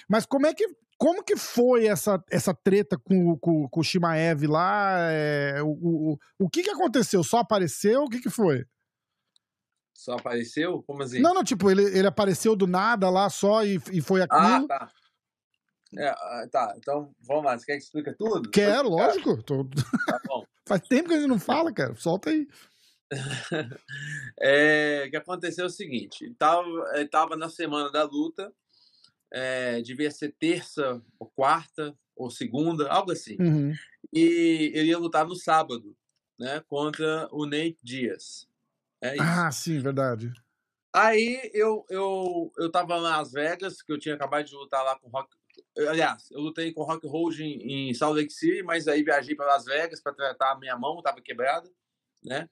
[0.09, 0.67] Mas como é que
[1.03, 5.11] como que foi essa, essa treta com, com, com o Shimaev lá?
[5.11, 5.71] É, o,
[6.13, 7.25] o, o que que aconteceu?
[7.25, 8.05] Só apareceu?
[8.05, 8.65] O que que foi?
[9.93, 10.81] Só apareceu?
[10.85, 11.19] Como assim?
[11.19, 14.65] Não, não, tipo, ele, ele apareceu do nada lá só e, e foi ah, aquilo.
[14.65, 14.93] Ah, tá.
[15.99, 17.59] É, ah, tá, então vamos lá.
[17.59, 18.49] Você quer que explique tudo?
[18.49, 19.43] Quero, lógico.
[19.43, 19.65] Tô...
[19.65, 20.47] Tá bom.
[20.69, 21.97] Faz tempo que a gente não fala, cara.
[21.97, 22.47] Solta aí.
[24.41, 26.65] é, o que aconteceu é o seguinte: tava,
[27.11, 28.55] tava na semana da luta,
[29.33, 33.37] é, devia ser terça ou quarta ou segunda, algo assim.
[33.41, 33.73] Uhum.
[34.13, 35.97] E ele ia lutar no sábado,
[36.39, 38.47] né, contra o Nate Dias.
[39.01, 40.33] É ah, sim, verdade.
[40.95, 44.99] Aí eu, eu, eu tava em Las Vegas, que eu tinha acabado de lutar lá
[44.99, 45.35] com Rock.
[45.89, 49.47] Aliás, eu lutei com Rock Hold em, em Salt Lake City, mas aí viajei para
[49.47, 51.71] Las Vegas para tratar a minha mão, tava quebrada,
[52.23, 52.49] né?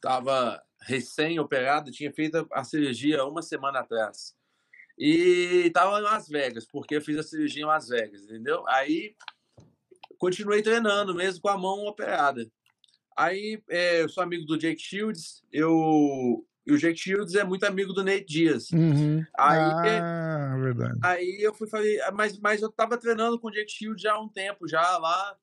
[0.00, 4.36] Tava recém-operado, tinha feito a cirurgia uma semana atrás.
[5.00, 8.62] E estava em Las Vegas, porque eu fiz a cirurgia em Las Vegas, entendeu?
[8.68, 9.14] Aí
[10.18, 12.46] continuei treinando, mesmo com a mão operada.
[13.16, 17.64] Aí é, eu sou amigo do Jake Shields, eu e o Jake Shields é muito
[17.64, 18.70] amigo do Nate Diaz.
[18.72, 19.24] Uhum.
[19.38, 20.98] Aí, ah, verdade.
[21.02, 21.66] Aí eu fui
[22.02, 24.98] ah, mas, mas eu tava treinando com o Jake Shields já há um tempo, já
[24.98, 25.34] lá,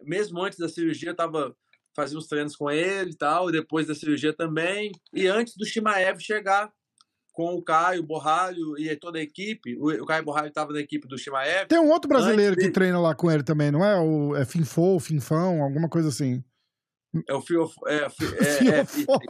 [0.00, 1.54] mesmo antes da cirurgia, eu tava
[1.94, 6.18] fazendo uns treinos com ele e tal, depois da cirurgia também, e antes do Shimaev
[6.20, 6.72] chegar
[7.38, 9.76] com o Caio Borralho e toda a equipe.
[9.78, 11.68] O, Caio Borralho estava na equipe do Shimaev.
[11.68, 13.96] Tem um outro brasileiro que treina lá com ele também, não é?
[13.96, 16.42] O é Finfo, Finfão, alguma coisa assim.
[17.28, 17.70] É o Fio.
[17.86, 18.00] É, é,
[18.80, 19.20] é, Fiofó,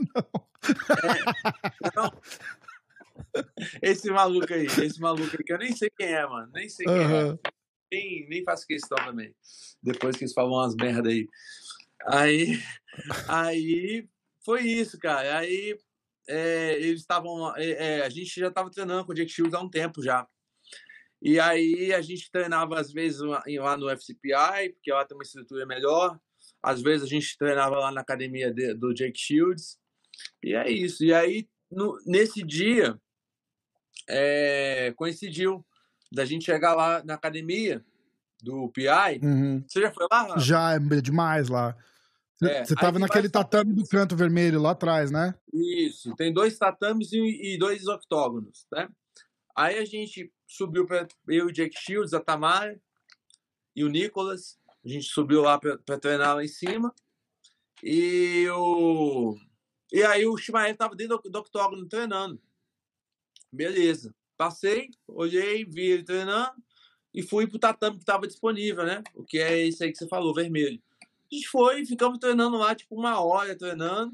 [1.05, 2.11] é, não.
[3.83, 6.51] Esse maluco aí, esse maluco aí, que eu nem sei quem é, mano.
[6.55, 7.33] Nem sei quem uhum.
[7.33, 7.38] é.
[7.92, 9.35] Nem, nem faço questão também.
[9.83, 11.29] Depois que eles falam umas merda aí.
[12.07, 12.59] Aí,
[13.29, 14.09] aí
[14.42, 15.40] foi isso, cara.
[15.40, 15.79] Aí
[16.28, 17.56] é, eles estavam.
[17.56, 20.26] É, é, a gente já estava treinando com o Jake Shields há um tempo já.
[21.20, 25.66] E aí a gente treinava às vezes lá no FCPI, porque lá tem uma estrutura
[25.66, 26.18] melhor.
[26.62, 29.78] Às vezes a gente treinava lá na academia de, do Jake Shields.
[30.42, 31.04] E é isso.
[31.04, 33.00] E aí, no, nesse dia,
[34.08, 35.64] é, coincidiu
[36.12, 37.84] da gente chegar lá na academia
[38.42, 39.20] do PI.
[39.22, 39.64] Uhum.
[39.66, 40.38] Você já foi lá?
[40.38, 41.76] Já, é demais lá.
[42.42, 45.35] É, você estava naquele tatame do canto vermelho lá atrás, né?
[45.53, 48.88] Isso, tem dois tatames e, e dois octógonos, né?
[49.57, 52.81] Aí a gente subiu para eu e o Jake Shields, a Tamara
[53.74, 54.57] e o Nicolas.
[54.85, 56.94] A gente subiu lá para treinar lá em cima.
[57.83, 59.37] E o
[59.92, 62.40] e aí o Shimael estava dentro do, do octógono treinando.
[63.53, 64.14] Beleza.
[64.37, 66.62] Passei, olhei, vi ele treinando
[67.12, 69.03] e fui pro tatame que estava disponível, né?
[69.14, 70.81] O que é isso aí que você falou, vermelho.
[71.30, 74.12] A gente foi, ficamos treinando lá, tipo, uma hora treinando.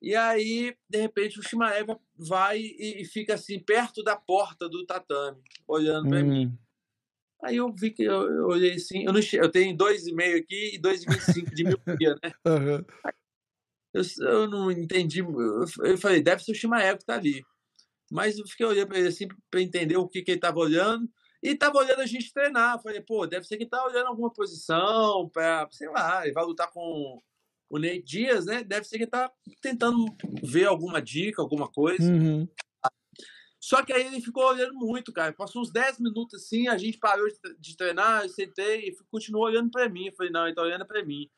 [0.00, 5.42] E aí, de repente, o Shimaev vai e, fica assim, perto da porta do tatame,
[5.66, 6.28] olhando para hum.
[6.28, 6.58] mim.
[7.42, 10.80] Aí eu vi que eu, eu olhei assim, eu, não, eu tenho 2,5 aqui e
[10.80, 12.32] 2,25 de miopia, né?
[12.46, 12.84] Uhum.
[13.92, 15.20] Eu, eu não entendi.
[15.20, 17.42] Eu, eu falei, deve ser o Shimaev que tá ali.
[18.10, 21.08] Mas eu fiquei olhando para ele assim, para entender o que, que ele estava olhando.
[21.42, 22.82] E estava olhando a gente treinar.
[22.82, 26.70] Falei, pô, deve ser que tá olhando alguma posição, para, sei lá, ele vai lutar
[26.70, 27.22] com
[27.68, 28.62] o Ney Dias, né?
[28.62, 30.06] Deve ser que tá tentando
[30.42, 32.10] ver alguma dica, alguma coisa.
[32.10, 32.48] Uhum.
[33.60, 35.32] Só que aí ele ficou olhando muito, cara.
[35.32, 37.26] Passou uns 10 minutos assim, a gente parou
[37.58, 40.06] de treinar, eu sentei e continuou olhando para mim.
[40.06, 41.28] Eu falei, não, ele tá olhando para mim.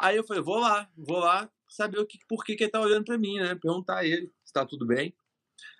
[0.00, 2.80] Aí eu falei, vou lá, vou lá saber o que, por que, que ele tá
[2.80, 3.54] olhando para mim, né?
[3.54, 5.14] Perguntar a ele se tá tudo bem.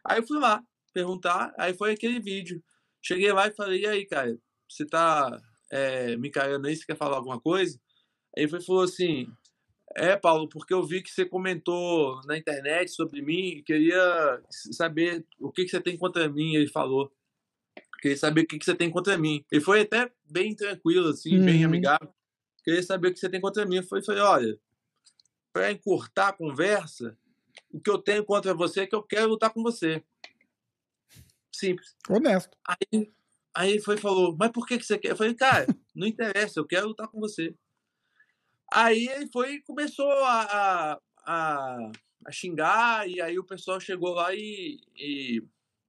[0.04, 2.62] Aí eu fui lá perguntar, aí foi aquele vídeo.
[3.02, 6.96] Cheguei lá e falei, e aí, cara, você tá é, me caindo aí, você quer
[6.96, 7.78] falar alguma coisa?
[8.36, 9.30] Aí ele falou assim,
[9.96, 15.24] é, Paulo, porque eu vi que você comentou na internet sobre mim e queria saber
[15.40, 17.12] o que, que você tem contra mim, ele falou.
[18.00, 19.44] Queria saber o que, que você tem contra mim.
[19.50, 21.44] Ele foi até bem tranquilo, assim, uhum.
[21.44, 22.12] bem amigável.
[22.62, 23.76] Queria saber o que você tem contra mim.
[23.76, 24.60] Eu falei, olha,
[25.52, 27.16] para encurtar a conversa,
[27.72, 30.02] o que eu tenho contra você é que eu quero lutar com você.
[31.58, 31.96] Simples.
[32.08, 32.56] Honesto.
[32.64, 33.12] Aí,
[33.52, 35.10] aí ele foi e falou, mas por que, que você quer?
[35.10, 37.52] Eu falei, cara, não interessa, eu quero lutar com você.
[38.72, 41.90] Aí ele foi e começou a, a,
[42.26, 44.80] a, xingar, e aí o pessoal chegou lá e.
[44.94, 45.42] e...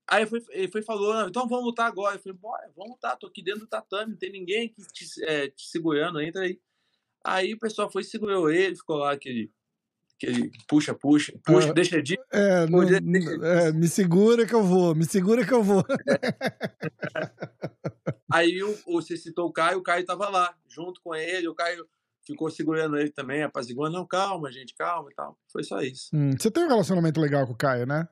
[0.08, 2.15] Aí ele foi, ele foi e falou, então vamos lutar agora.
[2.15, 5.23] Eu falei, bora, vamos lutar, tô aqui dentro do tatame, não tem ninguém aqui te,
[5.23, 6.60] é, te segurando, entra aí.
[7.23, 9.51] Aí o pessoal foi e segurou ele, ficou lá aquele
[10.19, 12.19] aquele puxa, puxa, puxa, deixa de.
[12.32, 15.84] É, não, deixa é, me segura que eu vou, me segura que eu vou.
[16.08, 16.19] É.
[18.32, 21.88] Aí o, você citou o Caio, o Caio tava lá, junto com ele, o Caio
[22.25, 25.39] ficou segurando ele também, apaziguando, não, calma, gente, calma e tal.
[25.51, 26.10] Foi só isso.
[26.13, 28.08] Hum, você tem um relacionamento legal com o Caio, né?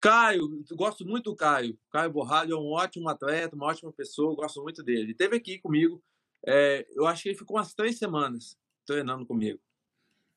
[0.00, 1.78] Caio, gosto muito do Caio.
[1.90, 5.00] Caio Borralho é um ótimo atleta, uma ótima pessoa, gosto muito dele.
[5.00, 6.02] Ele esteve aqui comigo,
[6.46, 9.58] é, eu acho que ele ficou umas três semanas treinando comigo.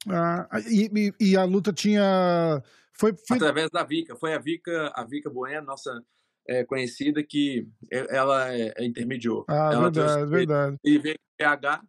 [0.09, 2.61] Ah, e, e, a luta tinha.
[2.93, 4.15] Foi, foi, Através da Vika.
[4.15, 6.01] Foi a Vika, a Vika Bueno, nossa
[6.47, 9.45] é, conhecida, que ela é, é intermediou.
[9.47, 10.77] Ah, ela verdade, verdade.
[10.83, 11.81] E veio PH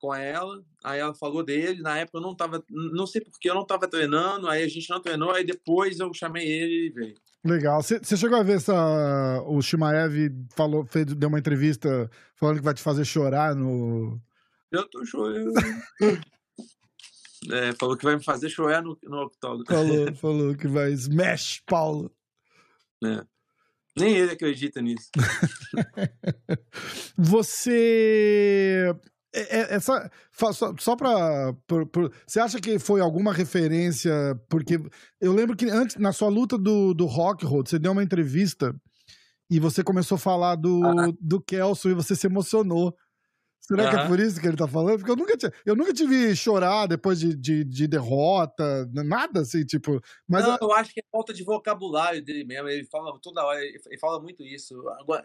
[0.00, 3.54] com ela, aí ela falou dele, na época eu não tava, não sei porque eu
[3.54, 7.14] não tava treinando, aí a gente não treinou, aí depois eu chamei ele e veio.
[7.44, 7.82] Legal.
[7.82, 12.74] Você chegou a ver essa, o Shimaev falou, fez, deu uma entrevista falando que vai
[12.74, 14.20] te fazer chorar no...
[14.70, 15.52] Eu tô chorando.
[17.52, 19.64] É, falou que vai me fazer chorar no, no octógono.
[19.66, 22.10] Falou, falou que vai smash Paulo.
[23.04, 23.24] É.
[23.96, 25.10] Nem ele acredita nisso.
[27.16, 28.94] Você.
[29.34, 30.96] É, é, essa, só, só
[31.66, 34.10] por, você acha que foi alguma referência?
[34.48, 34.80] Porque
[35.20, 38.74] eu lembro que antes, na sua luta do, do Rock Road, você deu uma entrevista
[39.50, 41.12] e você começou a falar do, ah.
[41.20, 42.96] do Kelso e você se emocionou.
[43.60, 43.90] Será uhum.
[43.90, 44.98] que é por isso que ele tá falando?
[44.98, 49.40] Porque eu nunca, te, eu nunca te vi chorar depois de, de, de, derrota, nada
[49.40, 50.00] assim, tipo.
[50.28, 52.68] Mas não, eu acho que é falta de vocabulário dele mesmo.
[52.68, 54.74] Ele fala toda hora, ele fala muito isso.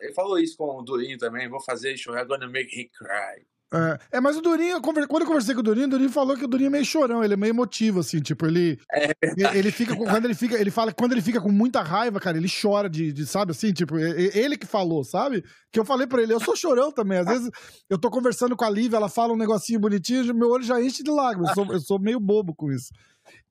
[0.02, 1.48] Ele falou isso com o Durinho também.
[1.48, 3.46] Vou fazer chorar, gonna make him cry.
[3.74, 6.44] É, é, mas o Durinho, quando eu conversei com o Durinho, o Durinho falou que
[6.44, 8.78] o Durinho é meio chorão, ele é meio emotivo, assim, tipo, ele.
[8.92, 9.14] É
[9.58, 9.96] ele fica.
[9.96, 10.60] Quando ele fica.
[10.60, 13.72] Ele fala quando ele fica com muita raiva, cara, ele chora de, de, sabe, assim,
[13.72, 15.42] tipo, ele que falou, sabe?
[15.72, 17.20] Que eu falei pra ele, eu sou chorão também.
[17.20, 17.50] Às vezes
[17.90, 21.02] eu tô conversando com a Lívia, ela fala um negocinho bonitinho, meu olho já enche
[21.02, 21.50] de lágrimas.
[21.50, 22.94] Eu sou, eu sou meio bobo com isso.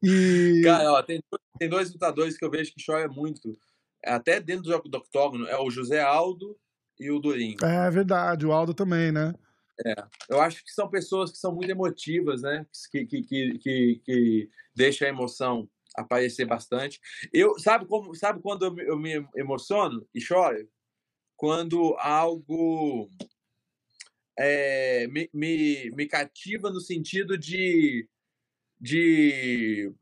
[0.03, 0.61] E.
[0.63, 1.23] Cara, ó, tem,
[1.59, 3.57] tem dois lutadores que eu vejo que choram muito.
[4.05, 6.55] Até dentro do, do octógono, é o José Aldo
[6.99, 7.57] e o Durinho.
[7.63, 9.35] É verdade, o Aldo também, né?
[9.87, 9.95] É,
[10.29, 12.67] eu acho que são pessoas que são muito emotivas, né?
[12.91, 17.01] Que, que, que, que, que deixam a emoção aparecer bastante.
[17.33, 20.69] Eu sabe como sabe quando eu, eu me emociono e choro?
[21.37, 23.11] Quando algo
[24.39, 28.09] é, me, me, me cativa no sentido de
[28.81, 29.93] de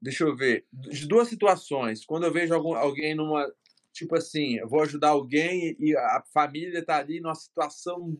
[0.00, 3.50] deixa eu ver de duas situações quando eu vejo algum, alguém numa
[3.94, 8.18] tipo assim, eu vou ajudar alguém e a família tá ali numa situação,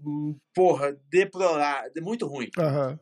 [0.54, 2.48] porra, deplorável, muito ruim.
[2.56, 2.98] Uhum.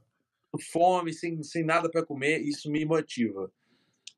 [0.72, 3.52] Fome, sem, sem nada para comer, isso me motiva.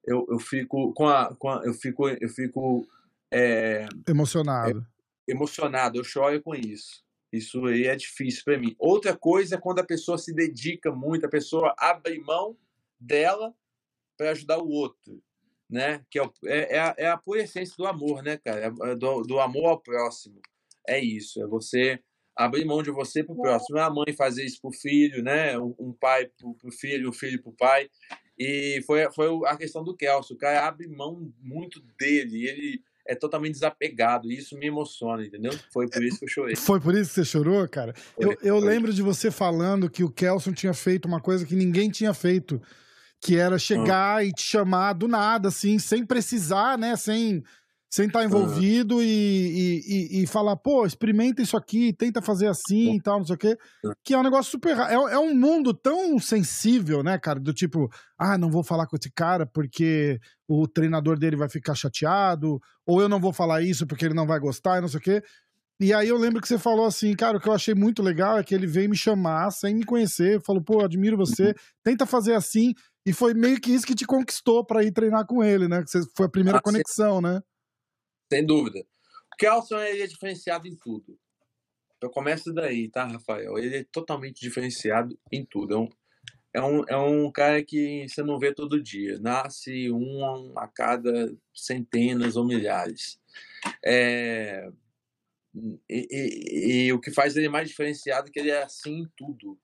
[0.06, 2.86] Eu, eu fico com a, com a eu fico eu fico
[3.32, 4.86] é, emocionado.
[5.28, 7.02] É, emocionado, eu choro com isso.
[7.32, 8.76] Isso aí é difícil para mim.
[8.78, 12.56] Outra coisa é quando a pessoa se dedica muito, a pessoa abre mão
[13.00, 13.52] dela
[14.16, 15.20] para ajudar o outro
[15.68, 16.02] né?
[16.10, 18.60] Que é, é, é, a, é a pura essência do amor, né, cara?
[18.66, 20.40] É, é do, do amor ao próximo.
[20.86, 21.98] É isso, é você
[22.36, 23.78] abrir mão de você para o próximo.
[23.78, 25.58] A mãe fazer isso para o filho, né?
[25.58, 27.88] Um, pai para o filho, um filho para o pai.
[28.38, 30.34] E foi, foi a questão do Kelso.
[30.34, 32.46] O cara abre mão muito dele.
[32.46, 34.30] Ele é totalmente desapegado.
[34.30, 35.52] E isso me emociona, entendeu?
[35.72, 36.56] Foi por isso que eu chorei.
[36.56, 37.94] Foi por isso que você chorou, cara?
[37.94, 41.54] Foi, eu, eu lembro de você falando que o Kelson tinha feito uma coisa que
[41.54, 42.60] ninguém tinha feito
[43.24, 44.28] que era chegar uhum.
[44.28, 46.94] e te chamar do nada, assim, sem precisar, né?
[46.94, 47.42] Sem
[47.90, 49.02] sem estar tá envolvido uhum.
[49.02, 52.94] e, e, e, falar, pô, experimenta isso aqui, tenta fazer assim uhum.
[52.96, 53.56] e tal, não sei o quê.
[54.02, 54.76] Que é um negócio super.
[54.76, 57.38] É, é um mundo tão sensível, né, cara?
[57.38, 61.76] Do tipo, ah, não vou falar com esse cara porque o treinador dele vai ficar
[61.76, 64.98] chateado, ou eu não vou falar isso porque ele não vai gostar, e não sei
[64.98, 65.22] o quê.
[65.80, 68.38] E aí eu lembro que você falou assim, cara, o que eu achei muito legal
[68.38, 71.54] é que ele veio me chamar sem me conhecer, falou, pô, admiro você, uhum.
[71.84, 72.74] tenta fazer assim.
[73.06, 75.82] E foi meio que isso que te conquistou para ir treinar com ele, né?
[75.84, 77.22] Que foi a primeira ah, conexão, sem...
[77.22, 77.42] né?
[78.32, 78.80] Sem dúvida.
[78.80, 81.18] O Kelson ele é diferenciado em tudo.
[82.00, 83.58] Eu começo daí, tá, Rafael?
[83.58, 85.74] Ele é totalmente diferenciado em tudo.
[85.74, 85.88] É um,
[86.54, 89.18] é um, é um cara que você não vê todo dia.
[89.18, 93.18] Nasce um a cada centenas ou milhares.
[93.84, 94.70] É,
[95.88, 99.08] e, e, e, o que faz ele mais diferenciado é que ele é assim em
[99.16, 99.58] tudo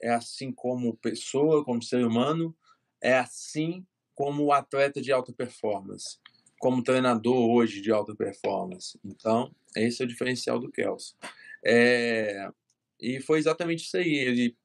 [0.00, 2.56] é assim como pessoa, como ser humano,
[3.02, 6.18] é assim como atleta de alta performance,
[6.58, 8.98] como treinador hoje de alta performance.
[9.04, 11.14] Então, esse é o diferencial do Kelso.
[11.64, 12.48] É,
[13.00, 14.14] e foi exatamente isso aí.
[14.14, 14.56] Ele,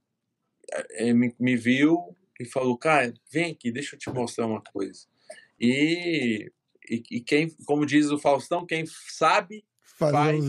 [0.91, 4.61] ele é, me, me, viu e falou: Cara, vem aqui, deixa eu te mostrar uma
[4.61, 5.05] coisa.
[5.59, 6.51] E,
[6.89, 9.63] e, e quem, como diz o Faustão, quem sabe
[9.97, 10.43] faz, faz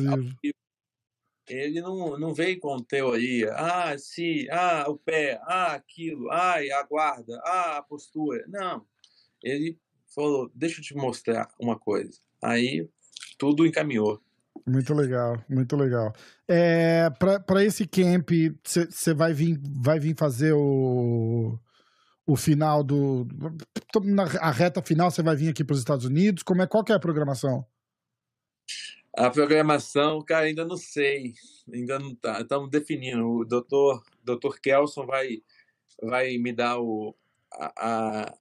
[1.49, 6.83] ele não, não veio com teoria, ah, se, ah, o pé, ah, aquilo, ai, a
[6.83, 8.45] guarda, ah, a postura.
[8.49, 8.85] Não.
[9.43, 9.79] Ele
[10.15, 12.19] falou, deixa eu te mostrar uma coisa.
[12.43, 12.89] Aí
[13.39, 14.21] tudo encaminhou.
[14.67, 16.13] Muito legal, muito legal.
[16.49, 17.11] É,
[17.47, 18.31] para esse camp,
[18.65, 21.59] você vai vir, vai vir fazer o,
[22.27, 23.27] o final do.
[24.41, 26.43] A reta final, você vai vir aqui para os Estados Unidos?
[26.43, 27.67] Como é, qual que é a programação?
[29.17, 31.35] A programação, cara, ainda não sei.
[31.73, 32.41] Ainda não tá.
[32.41, 33.25] Estamos definindo.
[33.27, 35.43] O doutor, doutor Kelson vai,
[36.03, 37.15] vai me dar o,
[37.53, 38.33] a,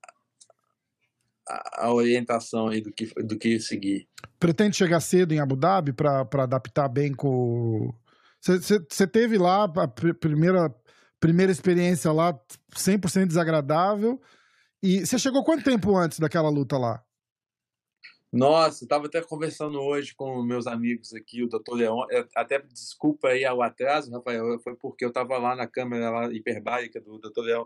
[1.47, 4.07] a, a orientação aí do que, do que seguir.
[4.39, 7.93] Pretende chegar cedo em Abu Dhabi para adaptar bem com.
[8.41, 10.73] Você teve lá a primeira,
[11.19, 12.38] primeira experiência lá
[12.75, 14.19] 100% desagradável.
[14.81, 17.01] E você chegou quanto tempo antes daquela luta lá?
[18.34, 22.04] Nossa, estava até conversando hoje com meus amigos aqui, o doutor Leon.
[22.36, 27.00] Até desculpa aí o atraso, Rafael, foi porque eu estava lá na câmera lá, hiperbárica
[27.00, 27.65] do doutor Leon,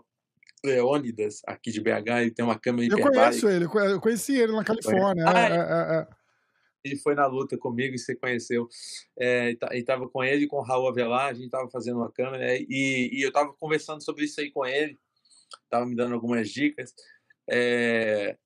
[0.62, 3.18] Leônidas, aqui de BH, ele tem uma câmera hiperbárica.
[3.18, 5.24] Eu conheço ele, eu conheci ele na Califórnia.
[5.26, 6.06] Ah, é, é, é.
[6.84, 8.68] Ele foi na luta comigo e você conheceu.
[9.18, 12.12] É, e estava com ele e com o Raul Avelar, a gente estava fazendo uma
[12.12, 14.98] câmera e, e eu estava conversando sobre isso aí com ele,
[15.64, 16.92] estava me dando algumas dicas.
[17.48, 18.36] É,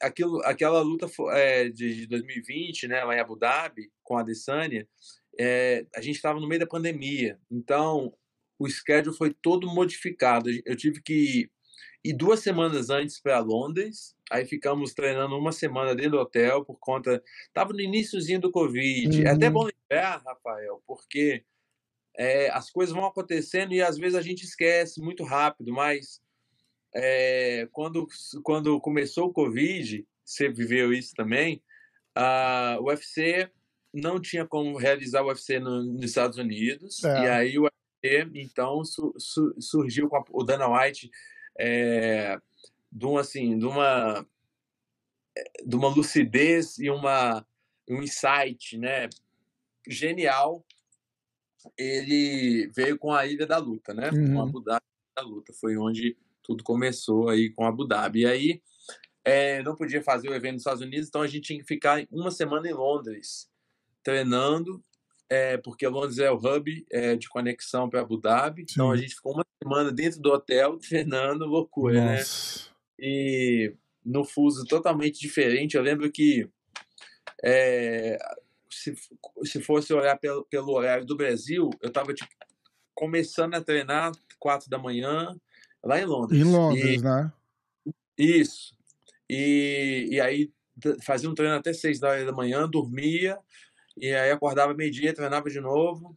[0.00, 4.88] aquilo, aquela luta é, de 2020, né, lá em Abu Dhabi, com a Adesanya,
[5.38, 8.12] é, a gente estava no meio da pandemia, então
[8.58, 10.48] o schedule foi todo modificado.
[10.64, 11.50] Eu tive que
[12.04, 16.78] ir duas semanas antes para Londres, aí ficamos treinando uma semana dentro do hotel por
[16.78, 17.22] conta.
[17.52, 19.18] Tava no iníciozinho do Covid.
[19.18, 19.26] Uhum.
[19.26, 19.52] É até uhum.
[19.52, 21.44] bom lembrar, Rafael, porque
[22.16, 26.20] é, as coisas vão acontecendo e às vezes a gente esquece muito rápido, mas
[26.94, 28.06] é, quando,
[28.42, 31.62] quando começou o Covid, você viveu isso também,
[32.14, 33.50] a, UFC
[33.92, 37.22] não tinha como realizar o UFC no, nos Estados Unidos, é.
[37.22, 41.10] e aí o UFC, então, su, su, surgiu com a, o Dana White
[41.58, 42.38] é,
[42.90, 44.26] de, um, assim, de, uma,
[45.64, 47.46] de uma lucidez e uma,
[47.88, 49.08] um insight né,
[49.88, 50.64] genial
[51.78, 54.10] ele veio com a Ilha da Luta, né?
[54.10, 54.34] Uhum.
[54.34, 54.84] Com Abu Dhabi
[55.16, 55.52] da Luta.
[55.54, 58.20] Foi onde tudo começou aí com Abu Dhabi.
[58.20, 58.62] E aí
[59.24, 62.06] é, não podia fazer o evento nos Estados Unidos, então a gente tinha que ficar
[62.12, 63.50] uma semana em Londres
[64.02, 64.84] treinando,
[65.30, 68.62] é, porque Londres é o hub é, de conexão para Abu Dhabi.
[68.62, 68.74] Sim.
[68.74, 72.18] Então a gente ficou uma semana dentro do hotel treinando, loucura, né?
[72.18, 72.68] Nossa.
[72.68, 72.74] né?
[72.98, 75.76] E no fuso totalmente diferente.
[75.76, 76.48] Eu lembro que
[77.42, 78.18] é,
[78.70, 78.94] se,
[79.44, 82.30] se fosse olhar pelo, pelo horário do Brasil, eu estava tipo,
[82.94, 85.34] começando a treinar quatro da manhã
[85.84, 86.40] lá em Londres.
[86.40, 87.32] Em Londres, e, né?
[88.18, 88.74] Isso.
[89.28, 90.52] E, e aí
[91.02, 93.38] fazia um treino até seis da manhã, dormia,
[93.96, 96.16] e aí acordava meio-dia, treinava de novo,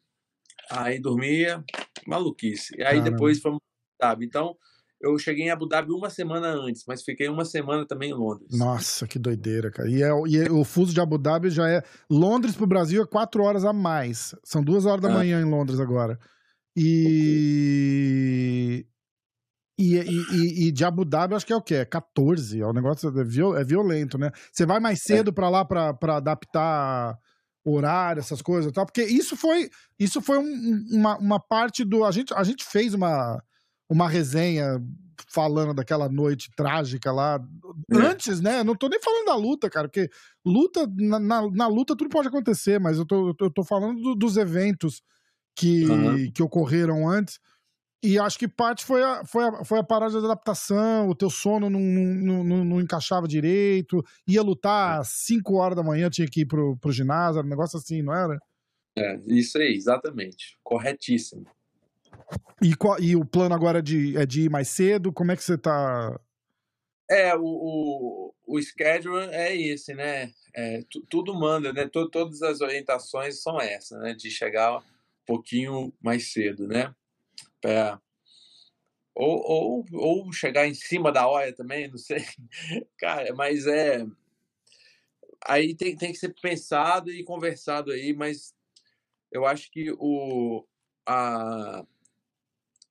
[0.70, 1.64] aí dormia,
[2.06, 2.76] maluquice.
[2.78, 3.12] E aí Caramba.
[3.12, 3.60] depois fomos,
[4.02, 4.26] sabe?
[4.26, 4.56] Então,
[5.00, 8.58] eu cheguei em Abu Dhabi uma semana antes, mas fiquei uma semana também em Londres.
[8.58, 9.88] Nossa, que doideira, cara.
[9.90, 11.84] E, é, e é, o fuso de Abu Dhabi já é.
[12.10, 14.34] Londres pro Brasil é quatro horas a mais.
[14.44, 15.14] São duas horas da ah.
[15.14, 16.20] manhã em Londres agora.
[16.76, 17.68] E.
[19.80, 21.76] E, e, e, de Abu Dhabi, acho que é o quê?
[21.76, 22.60] É 14.
[22.60, 24.32] É um negócio é, viol, é violento, né?
[24.52, 25.16] Você vai mais é.
[25.16, 25.34] cedo é.
[25.34, 27.16] para lá para adaptar
[27.64, 32.06] horário, essas coisas e tal, porque isso foi isso foi um, uma, uma parte do.
[32.06, 33.42] A gente, a gente fez uma
[33.90, 34.82] uma resenha
[35.30, 37.40] falando daquela noite trágica lá.
[37.92, 37.98] É.
[37.98, 38.64] Antes, né?
[38.64, 40.10] Não tô nem falando da luta, cara, porque
[40.46, 44.16] luta, na, na, na luta tudo pode acontecer, mas eu tô, eu tô falando do,
[44.16, 45.02] dos eventos
[45.56, 46.32] que, uhum.
[46.32, 47.40] que ocorreram antes.
[48.04, 51.30] E acho que parte foi a, foi a, foi a parada de adaptação, o teu
[51.30, 56.28] sono não, não, não, não encaixava direito, ia lutar às 5 horas da manhã, tinha
[56.28, 58.38] que ir pro, pro ginásio, um negócio assim, não era?
[58.96, 60.58] É, isso aí, exatamente.
[60.64, 61.46] Corretíssimo.
[62.62, 65.12] E, qual, e o plano agora é de, é de ir mais cedo?
[65.12, 66.20] Como é que você tá?
[67.10, 70.32] É, o, o, o schedule é esse, né?
[70.56, 71.88] É, tudo manda, né?
[71.88, 74.14] T todas as orientações são essas, né?
[74.14, 74.84] De chegar um
[75.26, 76.94] pouquinho mais cedo, né?
[77.62, 78.00] Pra,
[79.20, 82.24] ou, ou, ou chegar em cima da hora também, não sei.
[83.00, 84.06] Cara, mas é.
[85.48, 88.54] Aí tem, tem que ser pensado e conversado aí, mas
[89.32, 90.64] eu acho que o,
[91.08, 91.84] a,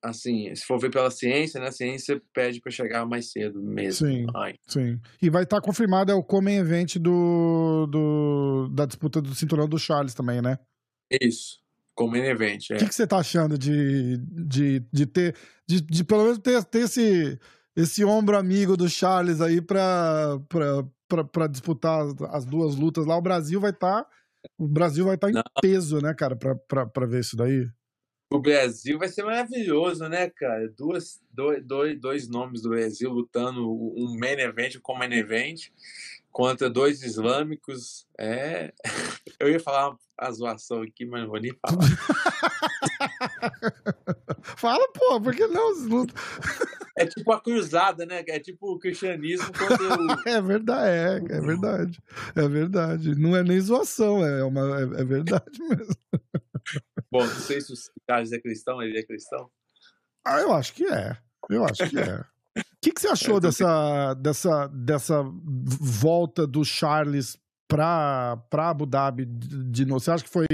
[0.02, 4.06] assim, se for ver pela ciência, né, a ciência pede para chegar mais cedo mesmo.
[4.08, 4.54] Sim, Ai.
[4.66, 5.00] sim.
[5.22, 9.68] E vai estar tá confirmado é o Comen Event do, do, da disputa do cinturão
[9.68, 10.58] do Charles também, né?
[11.20, 11.60] Isso,
[11.96, 12.76] Comen Event, é.
[12.76, 15.34] O que, que você tá achando de, de, de ter,
[15.66, 17.40] de, de pelo menos ter, ter esse,
[17.74, 23.16] esse ombro amigo do Charles aí pra, pra, pra, pra disputar as duas lutas lá?
[23.16, 24.04] O Brasil vai estar...
[24.04, 24.10] Tá,
[24.56, 27.68] o Brasil vai estar tá em peso, né, cara, pra, pra, pra ver isso daí
[28.32, 30.68] o Brasil vai ser maravilhoso, né, cara?
[30.76, 35.68] Duas, dois, dois, dois nomes do Brasil lutando um main event com main event
[36.36, 38.06] contra dois islâmicos.
[38.20, 38.70] É.
[39.40, 41.78] Eu ia falar a zoação aqui, mas não vou nem falar.
[44.58, 45.72] Fala, pô, porque não?
[46.96, 48.22] É tipo a cruzada, né?
[48.28, 50.10] É tipo o cristianismo contra o.
[50.28, 51.98] é verdade, é, é verdade.
[52.34, 53.14] É verdade.
[53.14, 55.96] Não é nem zoação, é, uma, é, é verdade mesmo.
[57.10, 59.50] Bom, não sei se o Carlos é cristão, ele é cristão.
[60.24, 61.16] Ah, eu acho que é.
[61.48, 62.22] Eu acho que é.
[62.86, 69.24] O que, que você achou é, dessa, dessa, dessa volta do Charles para Abu Dhabi
[69.24, 69.98] de novo?
[69.98, 70.46] Você acha que foi,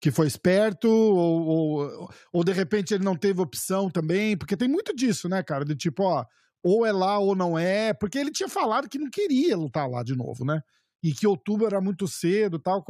[0.00, 0.88] que foi esperto?
[0.88, 4.36] Ou, ou, ou, de repente ele não teve opção também?
[4.36, 5.64] Porque tem muito disso, né, cara?
[5.64, 6.24] De tipo, ó,
[6.62, 7.92] ou é lá ou não é.
[7.92, 10.60] Porque ele tinha falado que não queria lutar lá de novo, né?
[11.02, 12.84] E que outubro era muito cedo tal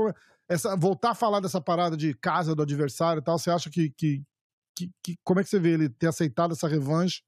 [0.46, 3.88] essa, voltar a falar dessa parada de casa do adversário e tal, você acha que,
[3.96, 4.22] que,
[4.76, 7.22] que, que, Como é que você vê ele ter aceitado essa revanche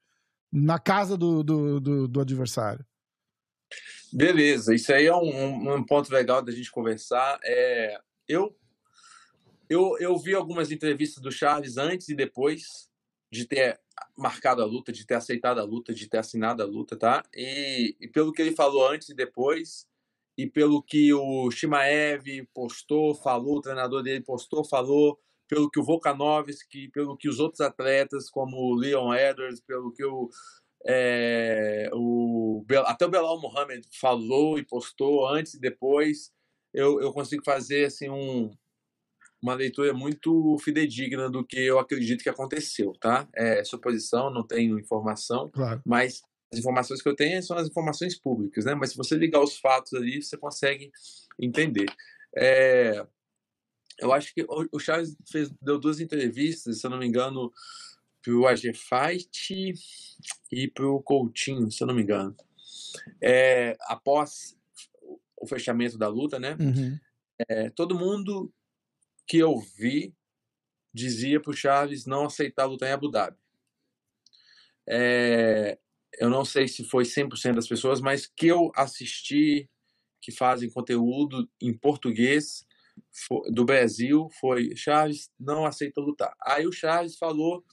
[0.52, 2.84] na casa do, do, do, do adversário?
[4.12, 7.38] Beleza, isso aí é um, um, ponto legal da gente conversar.
[7.44, 8.56] É, eu,
[9.68, 12.88] eu, eu vi algumas entrevistas do Charles antes e depois
[13.30, 13.78] de ter
[14.16, 17.22] marcado a luta, de ter aceitado a luta, de ter assinado a luta, tá?
[17.34, 19.86] E, e pelo que ele falou antes e depois,
[20.36, 22.24] e pelo que o Shimaev
[22.54, 27.60] postou, falou, o treinador dele postou, falou, pelo que o Volkanovski, pelo que os outros
[27.60, 30.28] atletas, como o Leon Edwards, pelo que o,
[30.86, 36.30] é, o até o Belal Muhammad falou e postou antes e depois,
[36.72, 38.50] eu, eu consigo fazer assim um,
[39.42, 43.28] uma leitura muito fidedigna do que eu acredito que aconteceu, tá?
[43.34, 45.80] É suposição, não tenho informação, Claro.
[45.86, 46.22] mas
[46.52, 48.74] as informações que eu tenho são as informações públicas, né?
[48.74, 50.90] Mas se você ligar os fatos ali, você consegue
[51.38, 51.86] entender.
[52.36, 53.06] É,
[54.00, 57.52] eu acho que o Charles fez, deu duas entrevistas, se eu não me engano,
[58.22, 59.74] para o AG Fight
[60.52, 62.36] e para o Coutinho, se eu não me engano.
[63.22, 64.56] É, após
[65.36, 66.56] o fechamento da luta, né?
[66.58, 66.98] Uhum.
[67.48, 68.52] É, todo mundo
[69.26, 70.14] que eu vi
[70.92, 73.36] dizia para o Charles não aceitar lutar em Abu Dhabi.
[74.88, 75.78] É,
[76.18, 79.68] eu não sei se foi 100% das pessoas, mas que eu assisti
[80.20, 82.66] que fazem conteúdo em português
[83.12, 86.34] fo- do Brasil foi Charles não aceita lutar.
[86.44, 87.64] Aí o Charles falou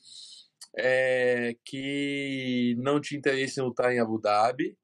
[0.78, 4.78] é, que não tinha interesse em lutar em Abu Dhabi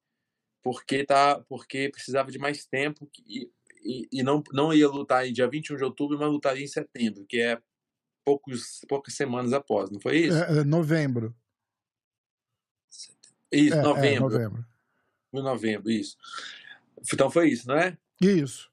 [0.64, 3.50] porque tá porque precisava de mais tempo e,
[3.84, 7.26] e, e não não ia lutar em dia 21 de outubro, mas lutaria em setembro,
[7.26, 7.60] que é
[8.24, 10.38] poucos poucas semanas após, não foi isso?
[10.38, 11.36] É, é, novembro.
[13.52, 14.66] Isso, É, é, novembro, novembro.
[15.34, 16.16] novembro, isso.
[17.14, 17.98] Então foi isso, não é?
[18.22, 18.72] Isso.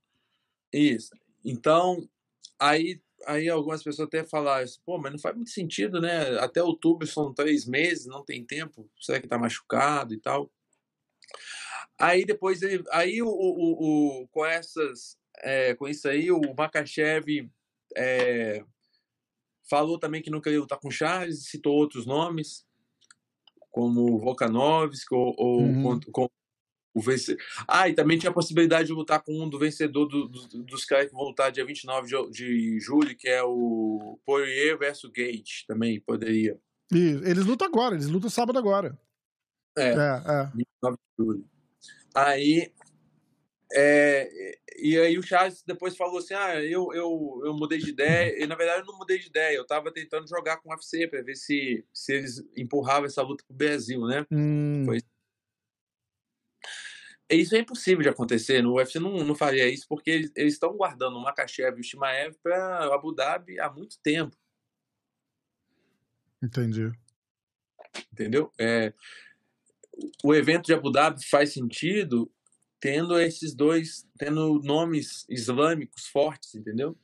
[0.72, 1.10] Isso.
[1.44, 2.08] Então,
[2.58, 6.38] aí, aí algumas pessoas até falaram assim, pô, mas não faz muito sentido, né?
[6.38, 8.88] Até outubro são três meses, não tem tempo.
[9.00, 10.50] Será que tá machucado e tal?
[11.98, 17.50] Aí depois, ele, aí o, o, o, com essas, é, com isso aí, o Makachev
[17.96, 18.64] é,
[19.68, 22.64] falou também que não queria lutar com Charles, citou outros nomes,
[23.70, 26.00] como Volkanovski ou, ou Uhum.
[26.00, 26.28] com, com
[26.98, 27.42] o vencedor.
[27.66, 30.84] Ah, e também tinha a possibilidade de lutar com um do vencedor do, do- dos
[30.84, 35.64] caras que vão lutar dia 29 de, de julho, que é o Poirier versus Gate,
[35.66, 36.58] também poderia.
[36.92, 37.24] Isso.
[37.24, 38.98] Eles lutam agora, eles lutam sábado agora.
[39.76, 40.50] É, É, é.
[40.54, 41.44] 29 de julho.
[42.14, 42.72] Aí,
[43.72, 48.42] é, e aí o Charles depois falou assim, ah, eu, eu, eu mudei de ideia,
[48.42, 51.06] e na verdade eu não mudei de ideia, eu tava tentando jogar com o UFC
[51.06, 54.24] para ver se, se eles empurravam essa luta pro Brasil, né?
[54.30, 55.02] Hum, Foi.
[57.30, 58.62] Isso é impossível de acontecer.
[58.62, 61.84] No UFC não, não faria isso porque eles eles estão guardando o Makachev e o
[61.84, 64.36] Shimaev para Abu Dhabi há muito tempo,
[66.42, 66.90] entendi.
[68.12, 68.50] entendeu?
[68.58, 68.92] É,
[70.24, 72.30] o evento de Abu Dhabi faz sentido
[72.80, 76.96] tendo esses dois, tendo nomes islâmicos fortes, entendeu?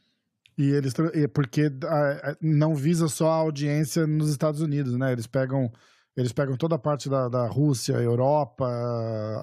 [0.57, 5.13] E eles e porque ah, ah, não visa só a audiência nos Estados Unidos, né?
[5.13, 5.73] Eles pegam
[6.17, 8.67] eles pegam toda a parte da, da Rússia, Europa,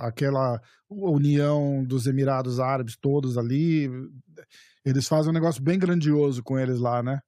[0.01, 3.89] aquela união dos Emirados Árabes todos ali.
[4.85, 7.21] Eles fazem um negócio bem grandioso com eles lá, né?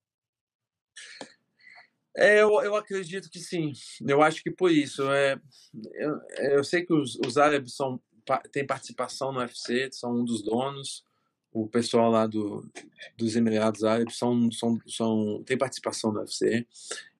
[2.15, 3.73] É, eu, eu acredito que sim.
[4.07, 5.03] Eu acho que por isso.
[5.11, 5.39] É,
[5.95, 6.19] eu,
[6.51, 7.99] eu sei que os, os árabes são,
[8.51, 11.03] têm participação no UFC, são um dos donos.
[11.51, 12.67] O pessoal lá do,
[13.17, 16.65] dos Emirados Árabes são, são, são, tem participação no UFC.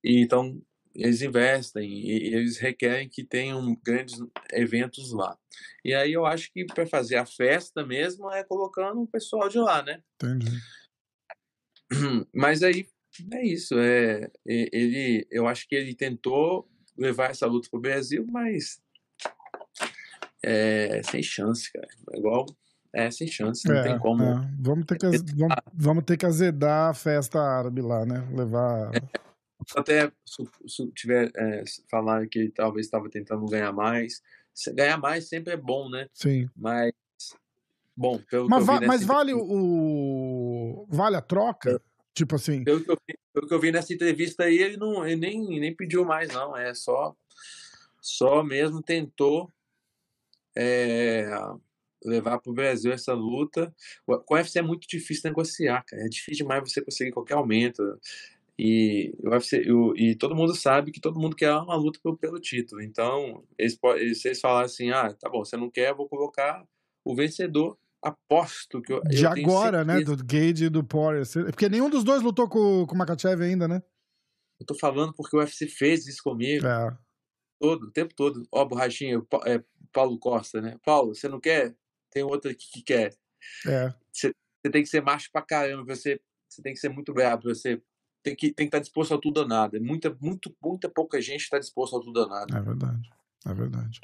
[0.04, 0.60] E então
[0.96, 4.20] eles investem e, eles requerem que tenham grandes
[4.52, 5.38] eventos lá.
[5.84, 9.60] E aí eu acho que para fazer a festa mesmo é colocando o pessoal de
[9.60, 10.02] lá, né?
[10.16, 10.52] Entendi.
[12.34, 12.88] Mas aí
[13.32, 13.76] é isso.
[13.78, 16.68] É, ele, eu acho que ele tentou
[16.98, 18.80] levar essa luta pro Brasil, mas
[20.44, 21.88] é sem chance, cara.
[22.12, 22.46] É igual
[22.94, 24.24] é sem chance, não É, tem como.
[24.24, 24.50] é.
[24.60, 28.24] Vamos, ter que, vamos, vamos ter que azedar a festa árabe lá, né?
[28.32, 28.92] Levar.
[29.76, 30.12] Até
[30.96, 34.22] tiver é, falar que talvez estava tentando ganhar mais,
[34.74, 36.10] ganhar mais sempre é bom, né?
[36.14, 36.50] Sim.
[36.56, 36.92] Mas
[37.96, 40.88] bom, pelo Mas, que eu vi mas vale entrevista- o.
[40.90, 41.82] Vale a troca?
[42.14, 42.64] Tipo assim.
[42.64, 45.60] pelo que eu vi, pelo que eu vi nessa entrevista aí, ele não ele nem,
[45.60, 46.56] nem pediu mais, não.
[46.56, 47.16] É só,
[48.00, 49.52] só mesmo tentou
[50.56, 51.28] é,
[52.06, 53.74] levar para o Brasil essa luta.
[54.06, 56.04] Com o UFC é muito difícil negociar, cara.
[56.04, 57.82] É difícil demais você conseguir qualquer aumento.
[58.58, 62.18] E, o UFC, o- e todo mundo sabe que todo mundo quer uma luta pelo,
[62.18, 62.82] pelo título.
[62.82, 66.64] Então, eles, eles, eles falarem assim: ah, tá bom, você não quer, eu vou colocar
[67.04, 67.78] o vencedor.
[68.02, 70.02] Aposto que eu, eu De tenho agora, né?
[70.02, 71.24] Do Gage e do Poirier.
[71.46, 73.82] Porque nenhum dos dois lutou com, com o Makachev ainda, né?
[74.60, 76.68] Eu tô falando porque o UFC fez isso comigo.
[76.68, 76.98] É.
[77.62, 78.44] todo, o tempo todo.
[78.52, 80.78] Ó, borrachinha, é, Paulo Costa, né?
[80.86, 81.76] Paulo, você não quer?
[82.12, 83.16] Tem outro aqui que quer.
[83.66, 83.94] É.
[84.12, 84.34] Você
[84.70, 87.82] tem que ser macho pra caramba, você, você tem que ser muito brabo, você
[88.24, 89.80] tem que tem que estar disposto a tudo ou nada.
[89.80, 92.58] Muita, muito, muita pouca gente está disposto a tudo ou nada.
[92.58, 93.10] É verdade.
[93.46, 94.00] É verdade.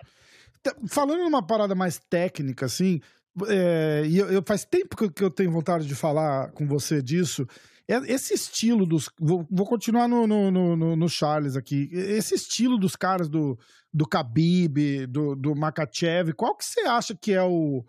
[0.61, 2.99] Tá, Falando numa parada mais técnica, assim,
[3.47, 7.47] é, e eu, eu- faz tempo que eu, tenho vontade de falar com você disso.
[7.87, 9.09] É, esse estilo dos.
[9.19, 11.89] Vou, vou continuar no, no, no, no- no Charles aqui.
[11.91, 13.57] Esse estilo dos caras do,
[13.93, 17.83] do Khabib, do, do Makachev, qual que você acha que é o,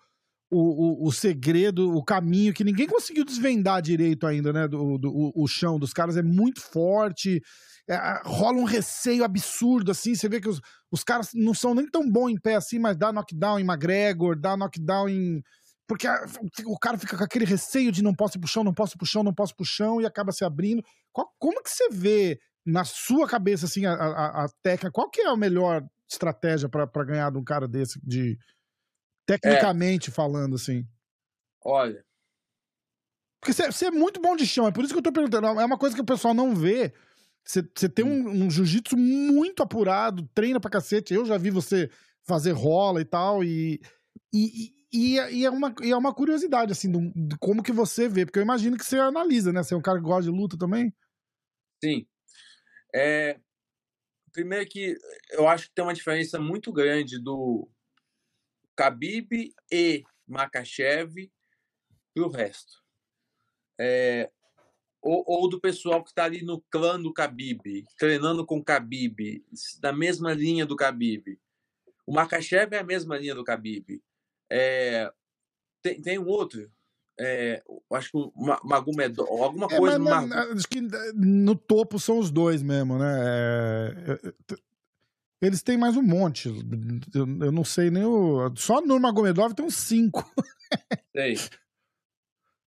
[0.50, 4.66] o, o, o, segredo, o caminho que ninguém conseguiu desvendar direito ainda, né?
[4.66, 7.40] Do, do o, o chão dos caras é muito forte,
[7.88, 10.14] é, rola um receio absurdo, assim.
[10.14, 12.96] Você vê que os, os caras não são nem tão bons em pé assim, mas
[12.96, 15.42] dá knockdown em McGregor, dá knockdown em.
[15.86, 16.24] Porque a,
[16.66, 18.98] o cara fica com aquele receio de não posso ir pro chão, não posso ir
[18.98, 20.82] pro chão, não posso ir pro chão e acaba se abrindo.
[21.12, 24.90] Qual, como que você vê na sua cabeça, assim, a, a, a técnica?
[24.90, 28.36] Qual que é a melhor estratégia para ganhar de um cara desse, de
[29.38, 30.12] tecnicamente é.
[30.12, 30.86] falando, assim?
[31.64, 32.04] Olha.
[33.40, 35.46] Porque você é muito bom de chão, é por isso que eu tô perguntando.
[35.46, 36.92] É uma coisa que o pessoal não vê.
[37.42, 41.14] Você tem um, um jiu-jitsu muito apurado, treina pra cacete.
[41.14, 41.90] Eu já vi você
[42.22, 43.80] fazer rola e tal, e,
[44.32, 48.08] e, e, e é, uma, e é uma curiosidade, assim, do, de como que você
[48.08, 49.62] vê, porque eu imagino que você analisa, né?
[49.62, 50.94] Você é um cara que gosta de luta também?
[51.82, 52.06] Sim.
[52.94, 53.40] É,
[54.32, 54.96] primeiro que
[55.30, 57.68] eu acho que tem uma diferença muito grande do
[58.80, 61.30] Khabib e Makachev
[62.14, 62.82] para o resto.
[63.78, 64.30] É,
[65.02, 69.44] ou, ou, do pessoal que está ali no clã do Khabib, treinando com o Khabib,
[69.80, 71.38] da mesma linha do Khabib.
[72.06, 74.02] O Makachev é a mesma linha do Khabib.
[74.50, 75.12] É,
[75.82, 76.70] tem, tem um outro,
[77.18, 77.62] é,
[77.92, 78.32] acho que o
[78.64, 79.98] Magomedov, alguma é, coisa.
[79.98, 80.80] Mas, mas, acho que
[81.14, 83.14] no topo são os dois mesmo, né?
[83.18, 84.69] É, é
[85.40, 86.48] eles têm mais um monte.
[86.48, 88.54] Eu, eu não sei nem o.
[88.56, 90.22] Só no Magomedov tem uns cinco.
[91.12, 91.34] Tem.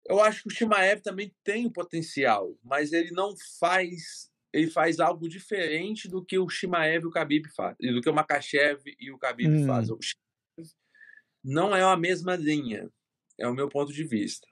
[0.04, 4.30] Eu acho que o Shimaev também tem o potencial, mas ele não faz.
[4.52, 8.14] Ele faz algo diferente do que o Shimaev e o Khabib fazem, do que o
[8.14, 9.66] Makachev e o Khabib hum.
[9.66, 9.94] fazem.
[9.94, 10.74] O Shimaev
[11.42, 12.90] não é a mesma linha,
[13.38, 14.46] é o meu ponto de vista.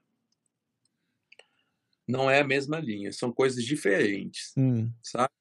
[2.09, 4.91] Não é a mesma linha, são coisas diferentes, hum.
[5.03, 5.33] sabe?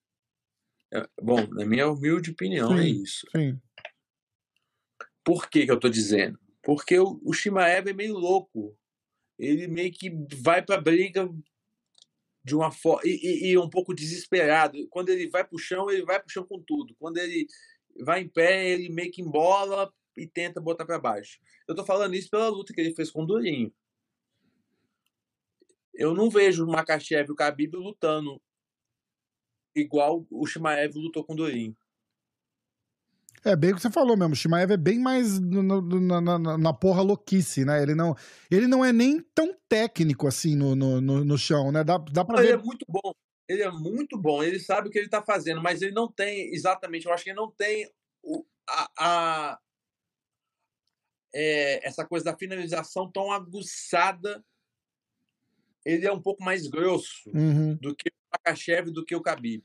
[0.91, 3.27] É, bom, na minha humilde opinião, é sim, é isso.
[3.35, 3.61] Sim.
[5.23, 6.39] Por que, que eu estou dizendo?
[6.63, 8.77] Porque o, o Shimaev é meio louco
[9.39, 10.11] ele meio que
[10.43, 11.29] vai para a briga
[12.43, 14.85] de uma forma e, e, um pouco desesperado.
[14.89, 16.93] Quando ele vai para o chão, ele vai para o chão com tudo.
[16.99, 17.47] Quando ele
[18.01, 21.39] vai em pé, ele meio que embola e tenta botar para baixo.
[21.67, 23.73] Eu estou falando isso pela luta que ele fez com o Durinho.
[25.93, 28.41] Eu não vejo o Makachev e o Khabib lutando
[29.75, 31.75] igual o Shimaev lutou com o Durinho.
[33.43, 34.33] É bem o que você falou mesmo.
[34.33, 37.81] O Shimaev é bem mais no, no, na, na, porra louquice, né?
[37.81, 38.15] Ele não,
[38.51, 41.83] ele não é nem tão técnico assim no, no, no chão, né?
[41.83, 42.53] Dá, dá pra ele ver.
[42.53, 43.13] Ele é muito bom.
[43.47, 44.43] Ele é muito bom.
[44.43, 47.05] Ele sabe o que ele tá fazendo, mas ele não tem exatamente.
[47.05, 47.89] Eu acho que ele não tem
[48.21, 49.59] o, a, a
[51.33, 54.43] é, essa coisa da finalização tão aguçada.
[55.89, 57.75] Ele é um pouco mais grosso uhum.
[57.75, 59.63] do que o Makachev do que o Khabib.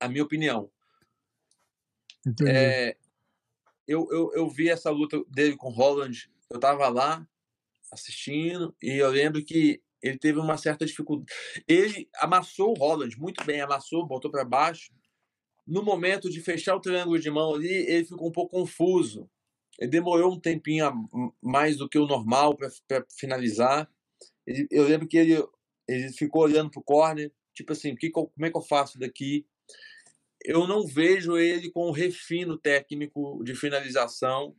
[0.00, 0.70] A minha opinião.
[2.46, 2.96] É,
[3.86, 7.26] eu, eu, eu vi essa luta dele com Holland, eu estava lá
[7.92, 11.32] assistindo e eu lembro que ele teve uma certa dificuldade.
[11.66, 14.92] Ele amassou o Holland muito bem, amassou, botou para baixo.
[15.66, 19.28] No momento de fechar o triângulo de mão ali, ele ficou um pouco confuso.
[19.78, 21.08] Ele demorou um tempinho
[21.42, 22.70] mais do que o normal para
[23.18, 23.88] finalizar.
[24.46, 25.44] Ele, eu lembro que ele,
[25.88, 29.46] ele ficou olhando pro corner, tipo assim, que, como é que eu faço daqui?
[30.46, 34.54] eu não vejo ele com o refino técnico de finalização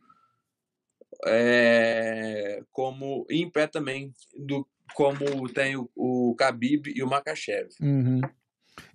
[1.26, 7.70] é, como em pé também do como tem o, o Khabib e o Makachev.
[7.82, 8.22] Uhum.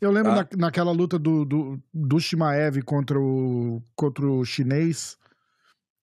[0.01, 0.49] Eu lembro tá?
[0.53, 5.19] na, naquela luta do, do, do Shimaev contra o, contra o chinês.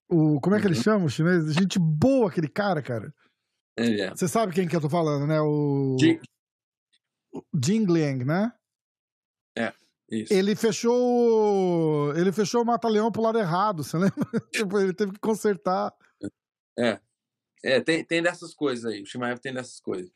[0.08, 0.72] O, como é que uhum.
[0.72, 1.52] ele chama o chinês?
[1.54, 3.12] Gente boa aquele cara, cara.
[3.76, 4.10] É.
[4.10, 5.40] Você sabe quem que eu tô falando, né?
[5.40, 5.96] O.
[5.98, 6.20] Jing,
[7.64, 8.52] Jing Liang, né?
[9.56, 9.72] É.
[10.10, 10.32] Isso.
[10.32, 12.14] Ele fechou.
[12.16, 14.40] Ele fechou o Mata-Leão pro lado errado, você lembra?
[14.52, 15.92] tipo, ele teve que consertar.
[16.78, 17.00] É.
[17.62, 19.02] É, tem, tem dessas coisas aí.
[19.02, 20.10] O Shimaev tem dessas coisas.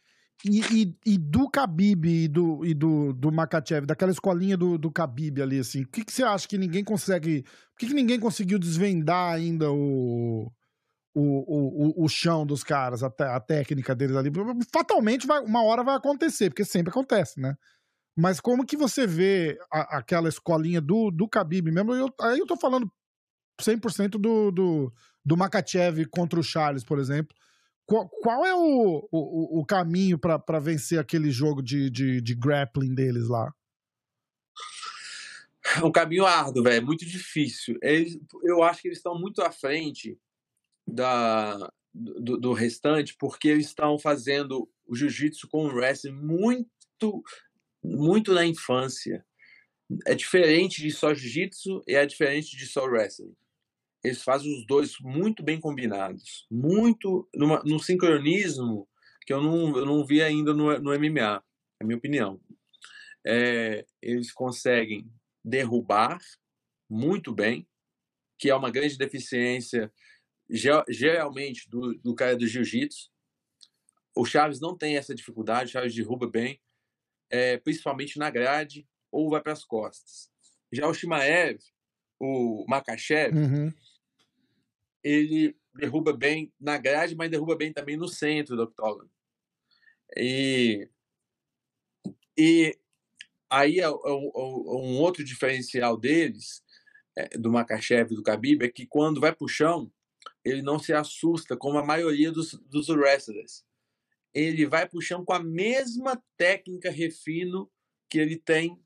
[0.44, 4.90] E, e, e, do Khabib e do, e do, do Makachev, daquela escolinha do, do
[4.90, 7.42] Khabib ali, assim, o que, que você acha que ninguém consegue.
[7.42, 10.52] Por que, que ninguém conseguiu desvendar ainda o,
[11.14, 14.30] o, o, o, chão dos caras, a, a técnica deles ali?
[14.72, 17.56] Fatalmente, vai, uma hora vai acontecer, porque sempre acontece, né?
[18.16, 21.94] Mas como que você vê a, aquela escolinha do, do Khabib mesmo?
[21.94, 22.90] Eu, aí eu tô falando
[23.60, 24.92] 100% do, do,
[25.24, 27.34] do Makachev contra o Charles, por exemplo.
[27.86, 32.94] Qual, qual é o, o, o caminho para vencer aquele jogo de, de, de grappling
[32.94, 33.52] deles lá?
[35.82, 37.78] Um caminho árduo, velho, é muito difícil.
[37.82, 40.18] Eles, eu acho que eles estão muito à frente
[40.86, 47.22] da, do, do restante, porque eles estão fazendo o jiu-jitsu com o wrestling muito
[47.82, 49.24] muito na infância.
[50.06, 53.34] É diferente de só jiu-jitsu e é diferente de só wrestling.
[54.02, 58.88] eles fazem os dois muito bem combinados, muito numa, num sincronismo
[59.26, 61.42] que eu não, eu não vi ainda no, no MMA,
[61.80, 62.40] é minha opinião.
[63.26, 65.10] É, eles conseguem
[65.42, 66.18] derrubar
[66.88, 67.66] muito bem,
[68.38, 69.92] que é uma grande deficiência
[70.88, 73.10] geralmente do, do cara do jiu-jitsu.
[74.16, 76.60] O Chaves não tem essa dificuldade, o Chaves derruba bem,
[77.28, 80.30] é, principalmente na grade ou vai para as costas.
[80.72, 81.58] Já o Shimaev,
[82.20, 83.72] o Makachev, uhum.
[85.02, 89.10] ele derruba bem na grade, mas derruba bem também no centro do octógono.
[90.16, 90.88] E,
[92.36, 92.78] e
[93.50, 96.62] aí é, é, um outro diferencial deles,
[97.16, 99.90] é, do Makachev e do Khabib, é que quando vai para o chão,
[100.44, 103.64] ele não se assusta, como a maioria dos, dos wrestlers.
[104.32, 107.70] Ele vai para o chão com a mesma técnica refino
[108.10, 108.78] que ele tem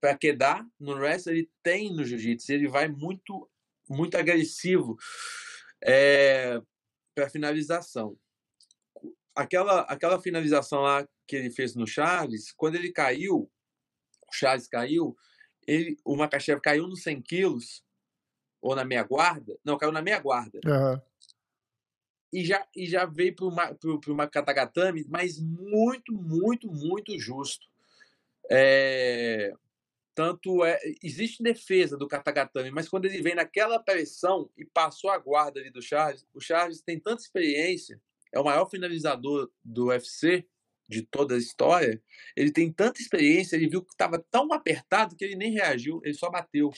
[0.00, 2.52] para quedar no wrestling, ele tem no jiu-jitsu.
[2.52, 3.48] Ele vai muito,
[3.88, 4.96] muito agressivo
[5.82, 6.60] é,
[7.14, 8.18] para finalização.
[9.34, 13.50] Aquela, aquela finalização lá que ele fez no Charles, quando ele caiu,
[14.28, 15.16] o Charles caiu,
[15.66, 17.84] ele, o Makachev caiu nos 100 quilos,
[18.60, 19.58] ou na meia guarda.
[19.64, 20.60] Não, caiu na meia guarda.
[20.64, 21.00] Uhum.
[22.32, 27.66] E já, e já veio para o Makatagatame, mas muito, muito, muito justo.
[28.48, 29.52] É,
[30.14, 35.18] tanto é, existe defesa do Katagatame, mas quando ele vem naquela pressão e passou a
[35.18, 38.00] guarda ali do Charles, o Charles tem tanta experiência,
[38.32, 40.46] é o maior finalizador do UFC
[40.88, 42.02] de toda a história.
[42.36, 46.14] Ele tem tanta experiência, ele viu que estava tão apertado que ele nem reagiu, ele
[46.14, 46.70] só bateu.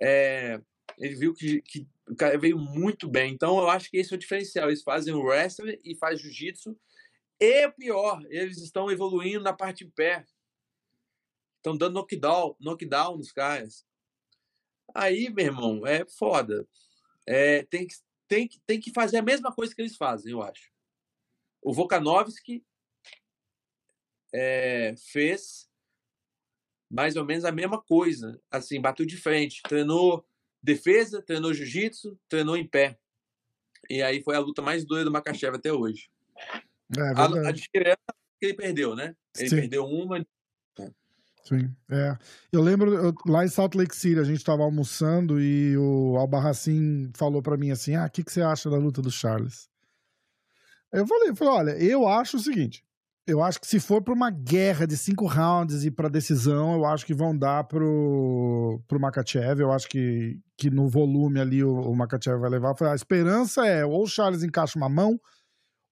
[0.00, 0.60] É,
[0.98, 3.32] ele viu que, que o cara veio muito bem.
[3.32, 4.68] Então eu acho que esse é o diferencial.
[4.68, 6.78] Eles fazem o wrestling e faz jiu-jitsu.
[7.40, 10.24] E pior, eles estão evoluindo na parte de pé.
[11.56, 13.86] Estão dando knockdown, knockdown nos caras.
[14.94, 16.66] Aí, meu irmão, é foda.
[17.26, 17.94] É, tem, que,
[18.28, 20.70] tem, que, tem que fazer a mesma coisa que eles fazem, eu acho.
[21.62, 22.64] O Volkanovski
[24.32, 25.70] é, fez
[26.90, 28.40] mais ou menos a mesma coisa.
[28.50, 30.24] Assim, bateu de frente, treinou
[30.64, 32.98] defesa, treinou jiu-jitsu, treinou em pé.
[33.90, 36.08] E aí foi a luta mais doida do Makachev até hoje.
[36.96, 39.14] É, a, a diferença é que ele perdeu, né?
[39.38, 39.56] Ele Sim.
[39.56, 40.18] perdeu uma.
[40.18, 40.90] É.
[41.42, 42.16] Sim, é.
[42.50, 47.12] Eu lembro, eu, lá em Salt Lake City, a gente estava almoçando e o Albarracin
[47.14, 49.68] falou para mim assim: Ah, o que, que você acha da luta do Charles?
[50.90, 52.82] Eu falei, eu falei, olha, eu acho o seguinte:
[53.26, 56.84] eu acho que se for para uma guerra de cinco rounds e para decisão, eu
[56.84, 59.60] acho que vão dar pro, pro Makachev.
[59.60, 62.74] Eu acho que, que no volume ali o, o Makachev vai levar.
[62.82, 65.18] A esperança é ou o Charles encaixa uma mão,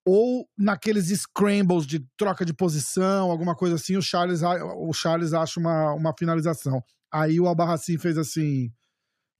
[0.04, 5.58] ou naqueles scrambles de troca de posição, alguma coisa assim, o Charles, o Charles acha
[5.58, 6.82] uma, uma finalização.
[7.10, 8.70] Aí o Albarracin fez assim: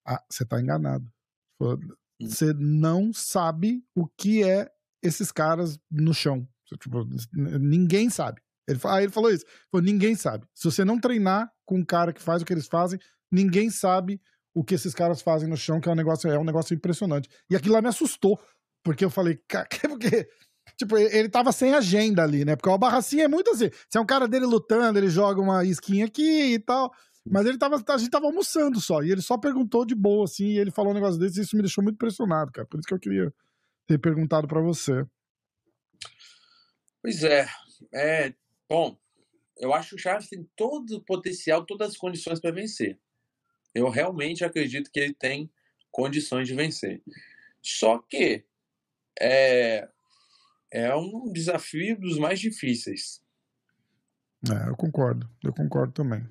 [0.06, 1.06] ah, você tá enganado.
[2.20, 4.70] Você não sabe o que é
[5.02, 6.46] esses caras no chão.
[6.76, 8.40] Tipo, ninguém sabe.
[8.68, 9.44] Ele, aí ele falou isso.
[9.70, 10.46] Falou, ninguém sabe.
[10.54, 12.98] Se você não treinar com um cara que faz o que eles fazem,
[13.30, 14.20] ninguém sabe
[14.54, 17.28] o que esses caras fazem no chão, que é um negócio, é um negócio impressionante.
[17.48, 18.38] E aquilo lá me assustou.
[18.84, 20.28] Porque eu falei, cara, porque.
[20.76, 22.56] Tipo, ele tava sem agenda ali, né?
[22.56, 23.68] Porque o Barracinha é muito assim.
[23.88, 26.90] Se é um cara dele lutando, ele joga uma skin aqui e tal.
[27.28, 29.02] Mas ele tava, a gente tava almoçando só.
[29.02, 31.56] E ele só perguntou de boa, assim, e ele falou um negócio desse, e isso
[31.56, 32.66] me deixou muito impressionado, cara.
[32.66, 33.32] Por isso que eu queria
[33.86, 35.04] ter perguntado para você.
[37.02, 37.46] Pois é.
[37.92, 38.32] é.
[38.68, 38.96] Bom,
[39.58, 42.98] eu acho que o Charles tem todo o potencial, todas as condições para vencer.
[43.74, 45.50] Eu realmente acredito que ele tem
[45.90, 47.02] condições de vencer.
[47.60, 48.44] Só que
[49.20, 49.88] é,
[50.70, 53.22] é um desafio dos mais difíceis.
[54.50, 56.26] É, eu concordo, eu concordo também.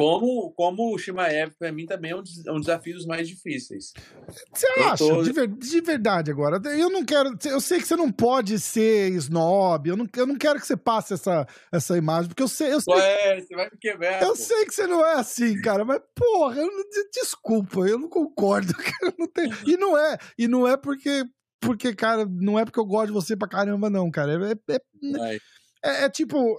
[0.00, 3.92] Como, como o Shimaev, para mim, também é um, é um desafio dos mais difíceis.
[4.50, 4.96] Você acha?
[4.96, 5.22] Tô...
[5.22, 6.58] De, ver, de, verdade agora.
[6.70, 7.36] Eu não quero.
[7.44, 9.90] Eu sei que você não pode ser snob.
[9.90, 12.72] Eu não, eu não quero que você passe essa, essa imagem, porque eu sei.
[12.72, 14.22] Eu sei Ué, você vai me quebrar.
[14.22, 14.36] Eu pô.
[14.36, 16.82] sei que você não é assim, cara, mas, porra, eu não,
[17.12, 18.72] desculpa, eu não concordo.
[19.02, 20.18] Eu não tenho, e não é.
[20.38, 21.24] E não é porque.
[21.60, 24.32] Porque, cara, não é porque eu gosto de você pra caramba, não, cara.
[24.32, 25.38] É, é,
[25.84, 26.56] é, é tipo,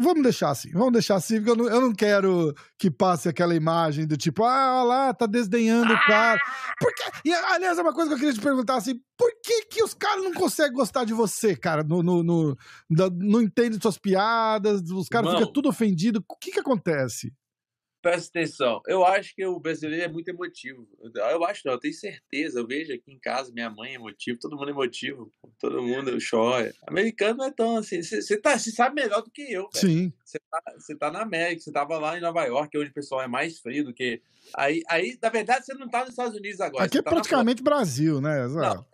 [0.00, 3.54] Vamos deixar assim, vamos deixar assim, porque eu não, eu não quero que passe aquela
[3.54, 6.40] imagem do tipo, ah, lá, tá desdenhando o cara.
[6.80, 9.82] Porque, e, aliás, é uma coisa que eu queria te perguntar assim: por que, que
[9.82, 11.82] os caras não conseguem gostar de você, cara?
[11.84, 12.56] No, no, no,
[12.88, 16.22] no não entendem suas piadas, os caras ficam tudo ofendidos.
[16.28, 17.32] O que que acontece?
[18.04, 18.82] Presta atenção.
[18.86, 20.86] Eu acho que o brasileiro é muito emotivo.
[21.14, 22.60] Eu acho, não, eu tenho certeza.
[22.60, 26.18] Eu vejo aqui em casa, minha mãe é emotiva, todo mundo é emotivo, todo mundo
[26.30, 26.70] chora.
[26.86, 28.02] Americano não é tão assim.
[28.02, 29.70] Você tá, sabe melhor do que eu.
[29.72, 29.86] Véio.
[29.86, 30.12] Sim.
[30.22, 30.62] Você tá,
[30.98, 33.84] tá na América, você tava lá em Nova York, onde o pessoal é mais frio
[33.84, 34.20] do que.
[34.54, 36.84] Aí, aí na verdade, você não tá nos Estados Unidos agora.
[36.84, 38.46] Aqui é tá praticamente Brasil, né?
[38.48, 38.84] Não,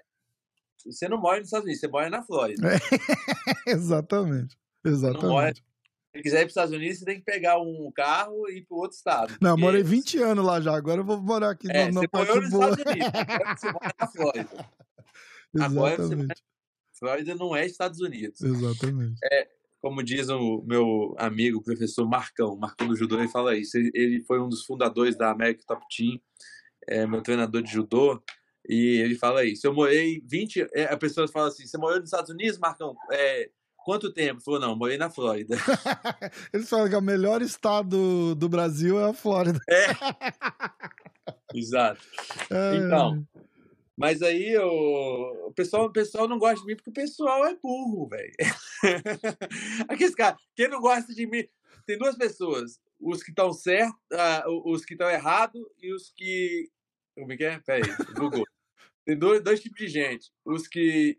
[0.86, 2.68] você não mora nos Estados Unidos, você mora na Flórida.
[2.74, 2.78] É,
[3.72, 4.56] exatamente.
[4.84, 5.56] Exatamente.
[5.56, 5.69] Se
[6.12, 8.76] quiser ir para os Estados Unidos, você tem que pegar um carro e ir para
[8.76, 9.36] outro estado.
[9.40, 12.08] Não, morei 20 anos lá já, agora eu vou morar aqui é, no, no Você
[12.12, 12.70] morou nos boa.
[12.70, 14.70] Estados Unidos, agora você mora na Flórida.
[15.60, 16.34] Agora você mora...
[16.98, 18.40] Flórida não é Estados Unidos.
[18.42, 19.18] Exatamente.
[19.24, 19.48] É,
[19.80, 23.78] como diz o meu amigo, o professor Marcão, Marcão do Judô, ele fala isso.
[23.78, 26.20] Ele foi um dos fundadores da American Top Team,
[26.86, 28.22] é, meu treinador de judô,
[28.68, 29.66] e ele fala isso.
[29.66, 30.66] Eu morei 20.
[30.74, 32.94] É, a pessoa fala assim: você morou nos Estados Unidos, Marcão?
[33.10, 33.50] É,
[33.90, 34.40] Quanto tempo?
[34.40, 35.56] Falou, não, morei na Flórida.
[36.54, 39.58] Eles falam que o melhor estado do Brasil é a Flórida.
[39.68, 39.86] É.
[41.52, 42.00] Exato.
[42.52, 42.76] É.
[42.76, 43.26] Então,
[43.96, 47.56] mas aí o, o, pessoal, o pessoal não gosta de mim porque o pessoal é
[47.56, 48.32] burro, velho.
[49.90, 51.44] Aqueles caras, quem não gosta de mim.
[51.84, 56.70] Tem duas pessoas, os que estão certos, uh, os que estão errados e os que.
[57.18, 57.58] Como é que é?
[57.58, 57.82] Peraí,
[58.14, 58.44] Google.
[59.04, 60.30] Tem dois, dois tipos de gente.
[60.44, 61.18] Os que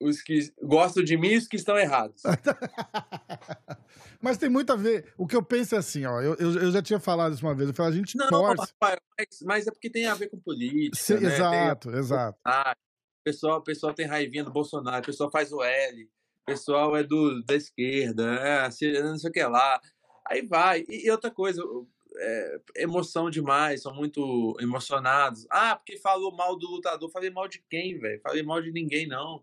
[0.00, 2.22] os que gostam de mim e os que estão errados.
[4.20, 5.12] mas tem muito a ver.
[5.16, 6.20] O que eu penso é assim, ó.
[6.20, 7.68] Eu, eu, já tinha falado isso uma vez.
[7.68, 8.56] Eu falei, a gente não, torce.
[8.56, 8.88] Não,
[9.18, 11.20] mas, mas, é porque tem a ver com política.
[11.20, 11.34] Né?
[11.34, 11.98] Exato, tem...
[11.98, 12.38] exato.
[12.44, 12.74] Ah,
[13.20, 17.02] o pessoal, pessoal tem raivinha do Bolsonaro, o pessoal faz o L, o pessoal é
[17.02, 18.68] do, da esquerda, é,
[19.02, 19.80] não sei o que lá.
[20.26, 20.84] Aí vai.
[20.88, 21.62] E, e outra coisa,
[22.16, 25.46] é, emoção demais, são muito emocionados.
[25.50, 27.10] Ah, porque falou mal do lutador.
[27.10, 28.20] Falei mal de quem, velho?
[28.22, 29.42] Falei mal de ninguém, não.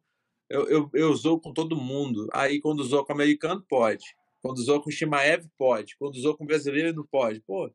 [0.52, 2.28] Eu, eu, eu usou com todo mundo.
[2.34, 4.04] Aí, quando usou com o americano, pode.
[4.42, 5.96] Quando usou com o Shimaev, pode.
[5.98, 7.40] Quando usou com o brasileiro, não pode.
[7.42, 7.72] Pô,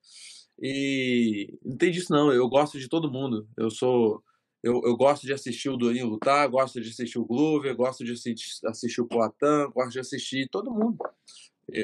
[0.60, 2.30] e não tem disso, não.
[2.32, 3.48] Eu gosto de todo mundo.
[3.56, 4.22] Eu sou.
[4.62, 8.12] Eu, eu gosto de assistir o Durinho lutar, gosto de assistir o Glover, gosto de
[8.12, 10.98] assistir, assistir o Poatan, gosto de assistir todo mundo.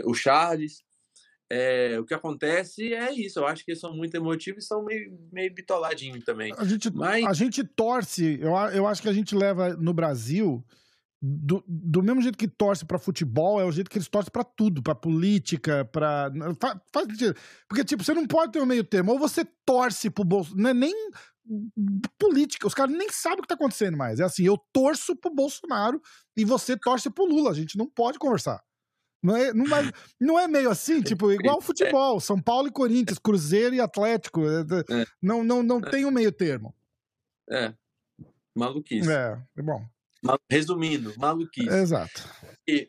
[0.05, 0.83] O Charles.
[1.55, 3.39] É, o que acontece é isso.
[3.39, 6.53] Eu acho que eles são muito emotivos e são meio, meio bitoladinhos também.
[6.57, 7.27] A gente, Mas...
[7.27, 10.65] a gente torce, eu, eu acho que a gente leva no Brasil
[11.25, 14.43] do, do mesmo jeito que torce para futebol, é o jeito que eles torcem para
[14.43, 17.37] tudo, para política, para faz, faz sentido.
[17.69, 20.71] Porque tipo, você não pode ter um meio termo, ou você torce pro Bolsonaro, não
[20.71, 20.93] é nem
[22.19, 24.19] política, os caras nem sabem o que tá acontecendo mais.
[24.19, 26.03] É assim, eu torço pro Bolsonaro
[26.37, 28.61] e você torce pro Lula, a gente não pode conversar.
[29.23, 33.21] Não é, não, é, não é meio assim, tipo, igual futebol, São Paulo e Corinthians,
[33.21, 34.43] Cruzeiro e Atlético.
[34.45, 35.07] É, é.
[35.23, 36.75] Não, não, não tem um meio termo.
[37.49, 37.73] É.
[38.57, 39.09] Maluquice.
[39.09, 39.87] É, é bom.
[40.49, 41.69] Resumindo, maluquice.
[41.69, 42.29] Exato.
[42.67, 42.89] E,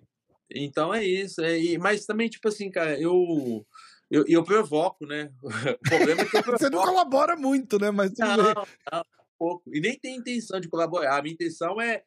[0.51, 1.41] então é isso.
[1.41, 3.65] É, e, mas também, tipo assim, cara, eu.
[4.11, 5.33] Eu, eu provoco, né?
[5.41, 6.59] O problema é que eu provoco.
[6.59, 7.89] Você não colabora muito, né?
[7.89, 8.53] Mas não, não,
[8.91, 9.05] não,
[9.39, 9.75] pouco.
[9.75, 11.17] E nem tem intenção de colaborar.
[11.17, 12.03] A minha intenção é.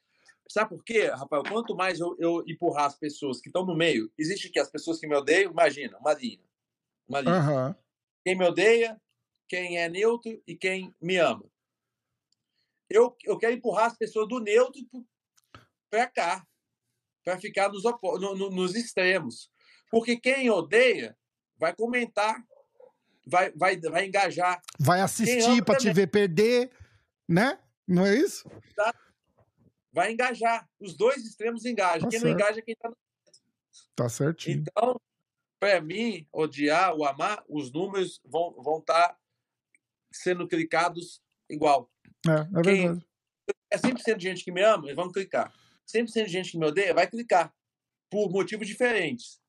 [0.49, 1.43] Sabe por quê, Rafael?
[1.43, 5.01] Quanto mais eu, eu empurrar as pessoas que estão no meio, existe que as pessoas
[5.01, 6.45] que me odeiam, imagina, uma linha.
[7.09, 7.41] Uma linha.
[7.41, 7.75] Uhum.
[8.25, 9.01] Quem me odeia,
[9.49, 11.45] quem é neutro e quem me ama.
[12.89, 14.81] Eu, eu quero empurrar as pessoas do neutro
[15.91, 16.47] para cá,
[17.25, 19.51] para ficar nos, no, no, nos extremos.
[19.91, 21.17] Porque quem odeia
[21.59, 22.37] vai comentar,
[23.27, 24.61] vai, vai, vai engajar.
[24.79, 26.71] Vai assistir para te ver perder,
[27.29, 27.59] né?
[27.87, 28.49] Não é isso?
[28.75, 28.95] Tá.
[29.93, 30.69] Vai engajar.
[30.81, 32.03] Os dois extremos engajam.
[32.03, 32.25] Tá quem certo.
[32.25, 32.97] não engaja é quem está no
[33.95, 34.59] Tá certinho.
[34.59, 35.01] Então,
[35.59, 39.17] para mim, odiar ou amar, os números vão estar vão tá
[40.13, 41.91] sendo clicados igual.
[42.27, 43.07] É, é verdade.
[43.71, 45.53] é 100% de gente que me ama, eles vão clicar.
[45.87, 47.53] 100% de gente que me odeia vai clicar.
[48.11, 49.41] Por motivos diferentes.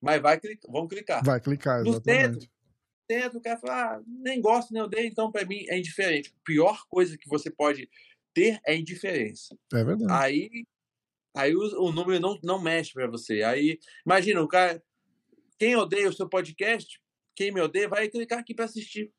[0.00, 1.24] Mas vai clicar, vão clicar.
[1.24, 2.34] Vai clicar, exatamente.
[2.34, 2.50] No centro,
[3.10, 6.30] centro o cara fala, ah, nem gosto, nem odeio, então para mim é indiferente.
[6.30, 7.88] A pior coisa que você pode
[8.32, 9.56] ter é indiferença.
[9.72, 10.12] É verdade.
[10.12, 10.66] Aí,
[11.34, 13.42] aí o, o número não, não mexe para você.
[13.42, 14.82] Aí, imagina, o cara,
[15.58, 17.00] quem odeia o seu podcast,
[17.34, 19.12] quem me odeia, vai clicar aqui para assistir.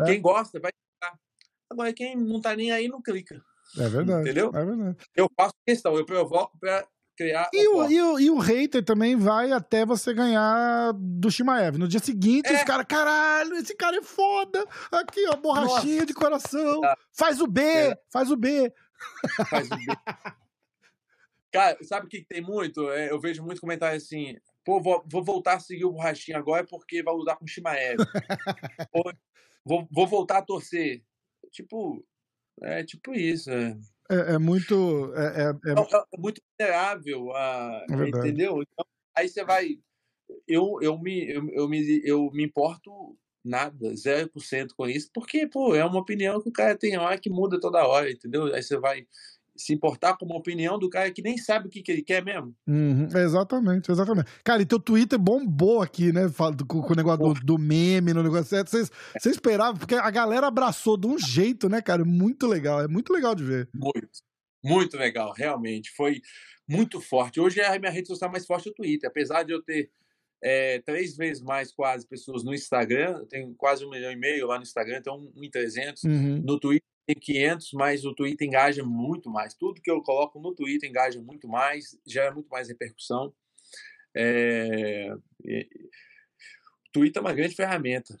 [0.00, 0.04] É.
[0.04, 1.18] Quem gosta, vai clicar.
[1.70, 3.42] Agora, quem não tá nem aí, não clica.
[3.78, 4.22] É verdade.
[4.22, 4.50] Entendeu?
[4.54, 4.96] É verdade.
[5.14, 6.86] Eu faço questão, eu provoco para
[7.16, 7.48] criar.
[7.52, 11.78] E o, e, o, e o hater também vai até você ganhar do Shimaev.
[11.78, 12.56] No dia seguinte, é.
[12.56, 14.64] os caras, caralho, esse cara é foda.
[14.92, 16.06] Aqui, ó, borrachinha Nossa.
[16.06, 16.80] de coração.
[16.80, 16.96] Tá.
[17.12, 17.98] Faz o B, é.
[18.12, 18.72] faz o B.
[19.48, 19.82] Faz o B.
[21.50, 22.90] cara, sabe o que tem muito?
[22.90, 24.36] É, eu vejo muito comentário assim.
[24.64, 27.98] Pô, vou, vou, voltar a seguir o borrachinha agora porque vai lutar com o Shimaev.
[29.64, 31.02] vou, vou voltar a torcer.
[31.52, 32.04] Tipo,
[32.62, 33.50] é tipo isso.
[33.50, 33.76] É,
[34.10, 35.12] é, é muito.
[35.14, 38.62] É, é, é, é muito vulnerável, a, entendeu?
[38.62, 38.86] Então,
[39.16, 39.78] aí você vai.
[40.46, 45.74] eu, eu, me, eu, eu, me, eu me importo nada, 0% com isso, porque, pô,
[45.74, 48.52] é uma opinião que o cara tem hora que muda toda hora, entendeu?
[48.52, 49.06] Aí você vai
[49.56, 52.24] se importar com uma opinião do cara que nem sabe o que, que ele quer
[52.24, 52.54] mesmo.
[52.66, 54.30] Uhum, exatamente, exatamente.
[54.44, 56.22] Cara, e teu Twitter bombou aqui, né?
[56.68, 58.70] Com, com o negócio do, do, meme, no negócio certo.
[58.70, 58.90] Vocês
[59.24, 62.04] esperavam, porque a galera abraçou de um jeito, né, cara?
[62.04, 63.68] Muito legal, é muito legal de ver.
[63.74, 64.22] Muito,
[64.64, 65.90] muito legal, realmente.
[65.96, 66.20] Foi
[66.68, 67.40] muito forte.
[67.40, 69.90] Hoje é a minha rede social mais forte é o Twitter, apesar de eu ter
[70.42, 74.46] é, três vezes mais quase pessoas no Instagram, eu tenho quase um milhão e meio
[74.46, 76.04] lá no Instagram, então 1.300.
[76.04, 76.42] Uhum.
[76.44, 79.54] No Twitter 500, mas o Twitter engaja muito mais.
[79.54, 83.32] Tudo que eu coloco no Twitter engaja muito mais, gera muito mais repercussão.
[84.14, 85.14] É...
[85.14, 88.16] O Twitter é uma grande ferramenta.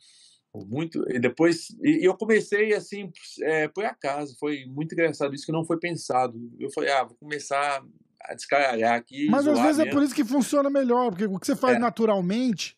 [0.54, 3.12] Muito, e depois e eu comecei assim
[3.42, 6.38] é, por acaso, foi muito engraçado isso que não foi pensado.
[6.58, 7.84] Eu falei, ah, vou começar
[8.22, 9.28] a descaralhar aqui.
[9.28, 9.90] Mas às vezes mesmo.
[9.90, 11.78] é por isso que funciona melhor, porque o que você faz é.
[11.78, 12.76] naturalmente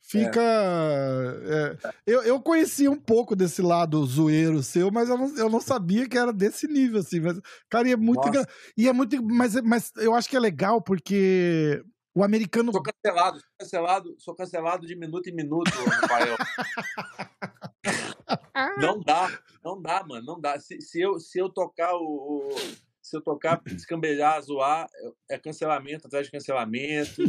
[0.00, 0.40] fica.
[0.40, 1.76] É.
[1.84, 1.94] É.
[2.06, 6.08] Eu, eu conheci um pouco desse lado zoeiro seu, mas eu não, eu não sabia
[6.08, 7.20] que era desse nível, assim.
[7.20, 8.28] Mas, cara, e é muito.
[8.76, 9.22] E é muito.
[9.22, 11.82] Mas, mas eu acho que é legal porque.
[12.12, 12.72] O americano.
[12.72, 16.36] Sou cancelado, sou cancelado, sou cancelado de minuto em minuto, Rafael.
[18.78, 20.58] não dá, não dá, mano, não dá.
[20.58, 24.88] Se, se, eu, se eu tocar o, o se eu tocar, descambelhar, zoar,
[25.28, 27.22] é cancelamento atrás de cancelamento.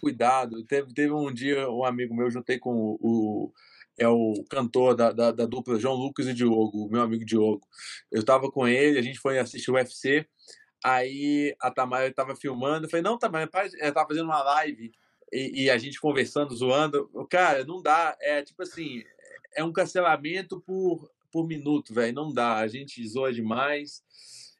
[0.00, 0.64] Cuidado.
[0.64, 3.52] Teve, teve um dia, um amigo meu, juntei com o, o
[3.98, 7.66] é o cantor da, da, da, dupla João Lucas e Diogo, meu amigo Diogo.
[8.12, 10.24] Eu tava com ele, a gente foi assistir o UFC,
[10.84, 13.50] aí a Tamara estava filmando, eu falei, não, Tamara,
[13.80, 14.92] ela tava fazendo uma live
[15.32, 17.10] e, e, a gente conversando, zoando.
[17.28, 19.02] Cara, não dá, é tipo assim,
[19.56, 24.04] é um cancelamento por, por minuto, velho, não dá, a gente zoa demais.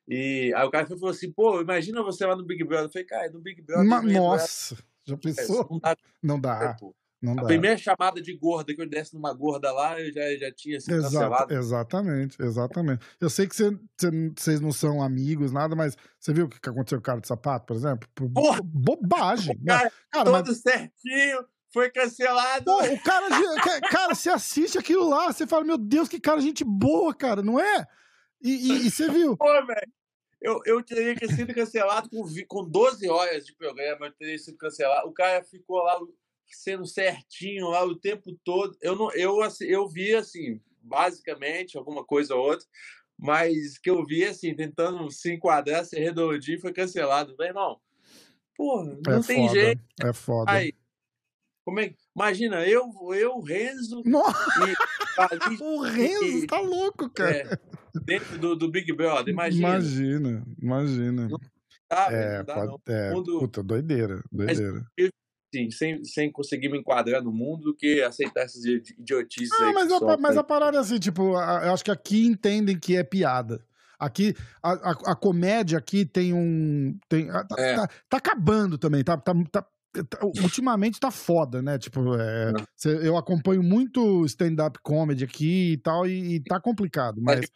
[0.09, 2.87] E aí o cara falou assim, pô, imagina você lá no Big Brother.
[2.87, 3.87] Eu falei, cara, no Big Brother.
[3.87, 5.81] Ma nossa, já pensou?
[5.85, 6.77] É, não dá.
[7.21, 7.35] Não dá.
[7.35, 10.53] Não a primeira chamada de gorda que eu desse numa gorda lá, eu já, já
[10.53, 11.55] tinha sido Exato, cancelado.
[11.55, 13.05] Exatamente, exatamente.
[13.21, 17.03] Eu sei que vocês não são amigos, nada, mas você viu o que aconteceu com
[17.03, 18.09] o cara de sapato, por exemplo?
[18.33, 19.59] Porra, Bobagem.
[19.63, 19.77] Né?
[19.77, 20.61] Cara, cara, todo mas...
[20.61, 22.65] certinho, foi cancelado.
[22.65, 26.63] Pô, o cara, cara, você assiste aquilo lá, você fala, meu Deus, que cara, gente
[26.65, 27.85] boa, cara, não é?
[28.41, 29.37] E, e, e você viu?
[29.37, 29.98] Pô, velho.
[30.41, 34.57] Eu, eu teria que sido cancelado com, com 12 horas de programa, eu teria sido
[34.57, 35.09] cancelado.
[35.09, 35.99] O cara ficou lá
[36.47, 38.77] sendo certinho lá o tempo todo.
[38.81, 42.67] Eu não, eu, assim, eu vi assim, basicamente, alguma coisa ou outra,
[43.19, 47.35] mas que eu vi assim, tentando se enquadrar, ser redondinho, foi cancelado.
[47.37, 47.81] Meu irmão,
[48.57, 49.83] porra, não é tem foda, jeito.
[50.05, 50.53] É foda.
[50.53, 50.73] Aí,
[51.69, 54.03] como é, imagina, eu, eu Renzo.
[54.07, 54.41] Nossa.
[54.67, 57.37] E, o Renzo tá louco, cara.
[57.37, 57.59] É,
[58.07, 59.69] dentro do, do Big Brother, imagina.
[59.69, 61.29] Imagina, imagina.
[61.29, 61.39] Não
[61.91, 62.95] dá, é, não dá, pode, não.
[62.95, 63.39] é mundo...
[63.41, 64.87] puta, doideira, doideira.
[64.99, 65.11] Mas,
[65.55, 69.71] sim, sem, sem conseguir me enquadrar no mundo do que aceitar essas idiotices ah.
[69.75, 73.05] Mas a, mas a parada é assim, tipo, eu acho que aqui entendem que é
[73.05, 73.63] piada.
[73.99, 76.99] Aqui, a, a, a comédia aqui tem um.
[77.11, 77.75] Tem, tá, é.
[77.75, 79.67] tá, tá, acabando também, tá, tá, tá
[80.43, 81.79] ultimamente tá foda, né?
[81.79, 82.53] Tipo, é,
[82.87, 83.07] é.
[83.07, 87.41] eu acompanho muito stand-up comedy aqui e tal, e, e tá complicado, mas.
[87.41, 87.47] né?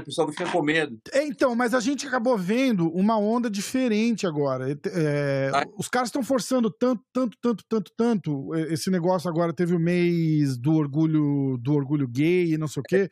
[0.00, 1.00] O pessoal fica com medo.
[1.12, 4.70] É, então, mas a gente acabou vendo uma onda diferente agora.
[4.70, 8.54] É, os caras estão forçando tanto, tanto, tanto, tanto, tanto.
[8.54, 12.84] Esse negócio agora teve o mês do orgulho, do orgulho gay e não sei o
[12.84, 13.10] quê.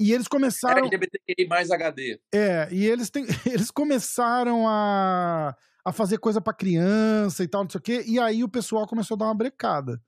[0.00, 0.78] E eles começaram.
[0.78, 2.20] É, LGBTQI mais HD.
[2.32, 5.54] É, e eles, têm, eles começaram a,
[5.86, 8.02] a fazer coisa para criança e tal, não sei o quê.
[8.08, 10.02] E aí o pessoal começou a dar uma brecada.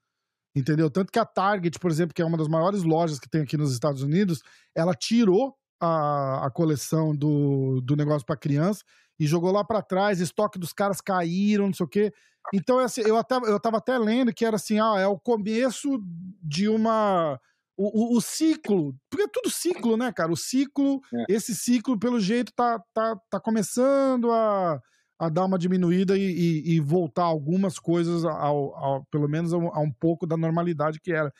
[0.52, 0.90] Entendeu?
[0.90, 3.56] Tanto que a Target, por exemplo, que é uma das maiores lojas que tem aqui
[3.56, 4.42] nos Estados Unidos,
[4.74, 8.82] ela tirou a, a coleção do, do negócio para criança
[9.20, 12.12] e jogou lá para trás, estoque dos caras caíram, não sei o quê.
[12.52, 16.02] Então, assim, eu, até, eu tava até lendo que era assim, ah, é o começo
[16.42, 17.38] de uma.
[17.76, 20.32] O, o, o ciclo, porque é tudo ciclo, né, cara?
[20.32, 21.26] O ciclo, é.
[21.28, 24.82] esse ciclo, pelo jeito, tá, tá, tá começando a
[25.18, 29.56] a dar uma diminuída e, e, e voltar algumas coisas, ao, ao pelo menos a,
[29.56, 31.32] a, um pouco da normalidade que era.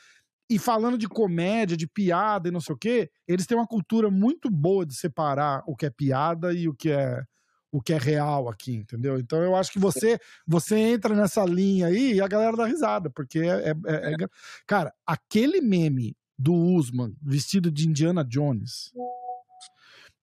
[0.51, 4.11] E falando de comédia, de piada e não sei o quê, eles têm uma cultura
[4.11, 7.22] muito boa de separar o que é piada e o que é
[7.70, 9.18] o que é real aqui, entendeu?
[9.18, 13.11] Então eu acho que você você entra nessa linha aí e a galera dá risada,
[13.11, 14.29] porque é, é, é, é...
[14.66, 18.91] cara, aquele meme do Usman vestido de Indiana Jones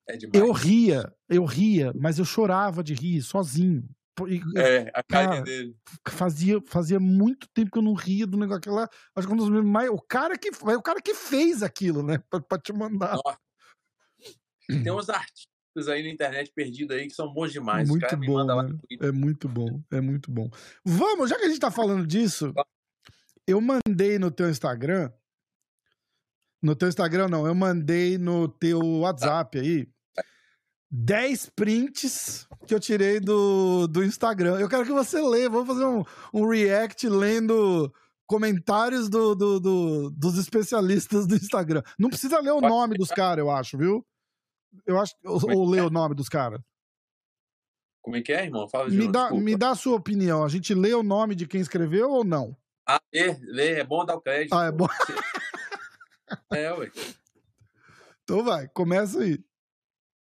[0.08, 3.88] é eu ria, eu ria, mas eu chorava de rir sozinho.
[4.56, 5.76] É, a cara dele.
[6.08, 8.90] Fazia, fazia muito tempo que eu não ria do negócio lá.
[9.14, 9.90] Acho que um dos mais.
[9.90, 12.20] O cara que, o cara que fez aquilo, né?
[12.30, 13.18] Pra, pra te mandar.
[13.26, 13.40] Nossa.
[14.68, 17.90] Tem uns artistas aí na internet perdidos aí que são bons demais.
[17.90, 18.80] Muito bom, né?
[19.02, 20.50] É muito bom, é muito bom.
[20.86, 22.54] Vamos, já que a gente tá falando disso,
[23.46, 25.12] eu mandei no teu Instagram.
[26.62, 29.88] No teu Instagram, não, eu mandei no teu WhatsApp aí
[30.96, 34.60] 10 prints que eu tirei do, do Instagram.
[34.60, 35.50] Eu quero que você leia.
[35.50, 37.94] Vamos fazer um, um react lendo
[38.26, 41.84] comentários do, do, do, dos especialistas do Instagram.
[42.00, 44.06] Não precisa ler o nome dos caras, eu acho, viu?
[44.86, 45.14] Eu acho.
[45.26, 46.62] Ou, é ou ler o nome dos caras.
[48.02, 48.68] Como é que é, irmão?
[48.68, 50.44] Fala de me, dá, me dá a sua opinião.
[50.44, 52.56] A gente lê o nome de quem escreveu ou não?
[52.88, 53.72] Ah, lê, lê.
[53.80, 54.54] É bom dar o crédito.
[54.54, 54.88] Ah, é bom.
[56.54, 56.92] é, ué.
[58.24, 59.44] Então vai, começa aí.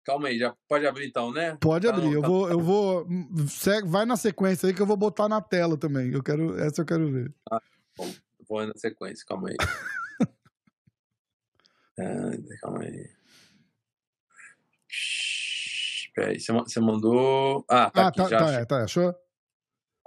[0.05, 1.57] Calma aí, já pode abrir então, né?
[1.59, 2.13] Pode abrir.
[2.13, 3.07] eu tá vou, eu vou.
[3.49, 6.13] Segue, vai na sequência aí que eu vou botar na tela também.
[6.13, 7.33] Eu quero, essa eu quero ver.
[7.51, 7.59] Ah,
[7.97, 8.13] bom,
[8.47, 9.55] vou na sequência, calma aí.
[11.99, 13.09] ah, calma aí.
[14.87, 17.65] Espera aí, você mandou.
[17.67, 19.15] Ah, tá, ah, aqui, tá, já tá, é, tá, achou?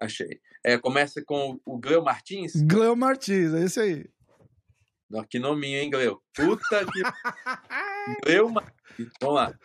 [0.00, 0.40] Achei.
[0.64, 2.52] É, começa com o Gleu Martins?
[2.54, 4.08] Gleu Martins, é esse aí.
[5.10, 6.22] Não, que nominho, hein, Gleu?
[6.32, 7.02] Puta que.
[8.24, 9.10] Gleu Martins.
[9.20, 9.58] Vamos lá.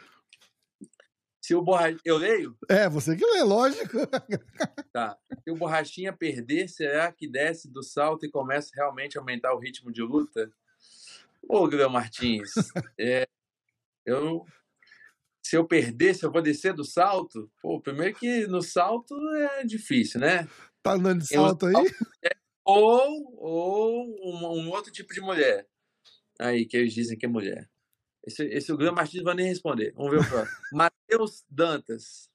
[1.44, 2.00] Se o borrachinha.
[2.06, 2.58] Eu leio?
[2.70, 3.98] É, você que lê, lógico.
[4.94, 5.18] Tá.
[5.44, 9.58] Se o borrachinha perder, será que desce do salto e começa realmente a aumentar o
[9.58, 10.54] ritmo de luta?
[11.50, 12.52] Ô, Guilherme Martins,
[12.98, 13.28] é,
[14.06, 14.46] eu.
[15.44, 19.66] Se eu perder, se eu vou descer do salto, pô, primeiro que no salto é
[19.66, 20.48] difícil, né?
[20.84, 21.74] Tá andando de salto aí?
[22.64, 25.68] Ou, ou um, um outro tipo de mulher.
[26.40, 27.68] Aí, que eles dizem que é mulher.
[28.26, 29.94] Esse, esse o Grande Martins vai nem responder.
[29.96, 30.58] Vamos ver o próximo.
[30.72, 32.30] Matheus Dantas.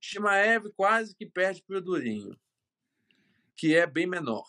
[0.00, 2.38] Shimaev quase que perde para o Durinho,
[3.56, 4.46] que é bem menor.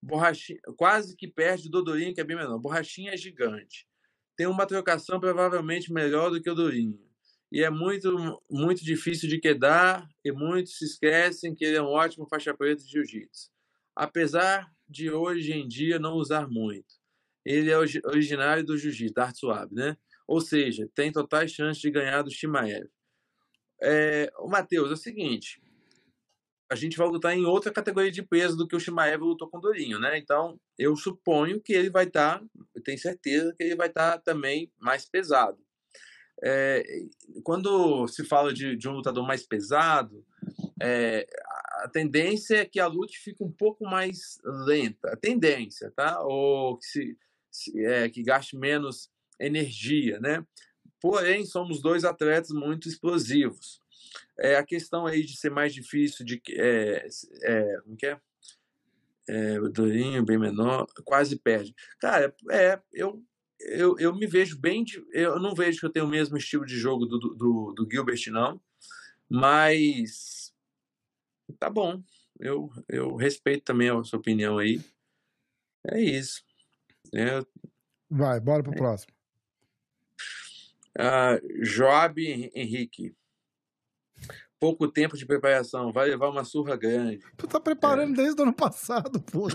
[0.00, 2.58] Borrachinha, quase que perde do Durinho, que é bem menor.
[2.58, 3.88] Borrachinha é gigante.
[4.36, 7.00] Tem uma trocação provavelmente melhor do que o Durinho.
[7.50, 11.86] E é muito, muito difícil de quedar, e muitos se esquecem que ele é um
[11.86, 13.50] ótimo faixa preta de jiu-jitsu.
[13.96, 16.94] Apesar de hoje em dia não usar muito
[17.44, 19.96] ele é originário do jiu-jitsu, da arte suave, né?
[20.26, 22.88] Ou seja, tem totais chances de ganhar do Shimaev.
[23.82, 25.60] É, o Matheus, é o seguinte,
[26.70, 29.58] a gente vai lutar em outra categoria de peso do que o Shimaev lutou com
[29.58, 30.18] o Dorinho, né?
[30.18, 34.12] Então, eu suponho que ele vai estar, tá, eu tenho certeza que ele vai estar
[34.12, 35.58] tá também mais pesado.
[36.42, 36.82] É,
[37.42, 40.24] quando se fala de, de, um lutador mais pesado,
[40.82, 41.26] é,
[41.82, 45.12] a tendência é que a luta fique um pouco mais lenta.
[45.12, 46.20] A tendência, tá?
[46.22, 47.16] Ou que se
[47.86, 49.08] é, que gaste menos
[49.46, 50.44] energia, né?
[51.00, 53.80] Porém, somos dois atletas muito explosivos.
[54.38, 57.06] É, a questão aí de ser mais difícil, de é,
[57.42, 58.20] é, como que é?
[59.28, 61.74] é o Dorinho bem menor, quase perde.
[62.00, 63.22] Cara, é, eu,
[63.60, 66.76] eu, eu me vejo bem, eu não vejo que eu tenho o mesmo estilo de
[66.76, 68.60] jogo do, do, do Gilbert, não,
[69.28, 70.52] mas
[71.58, 72.02] tá bom,
[72.40, 74.80] eu, eu respeito também a sua opinião aí.
[75.86, 76.42] É isso.
[78.10, 78.76] Vai, bora pro é.
[78.76, 79.13] próximo.
[80.98, 82.20] Uh, Joab
[82.54, 83.14] Henrique.
[84.60, 87.18] Pouco tempo de preparação, vai levar uma surra grande.
[87.36, 88.22] Tu tá preparando é.
[88.24, 89.54] desde o ano passado, porra.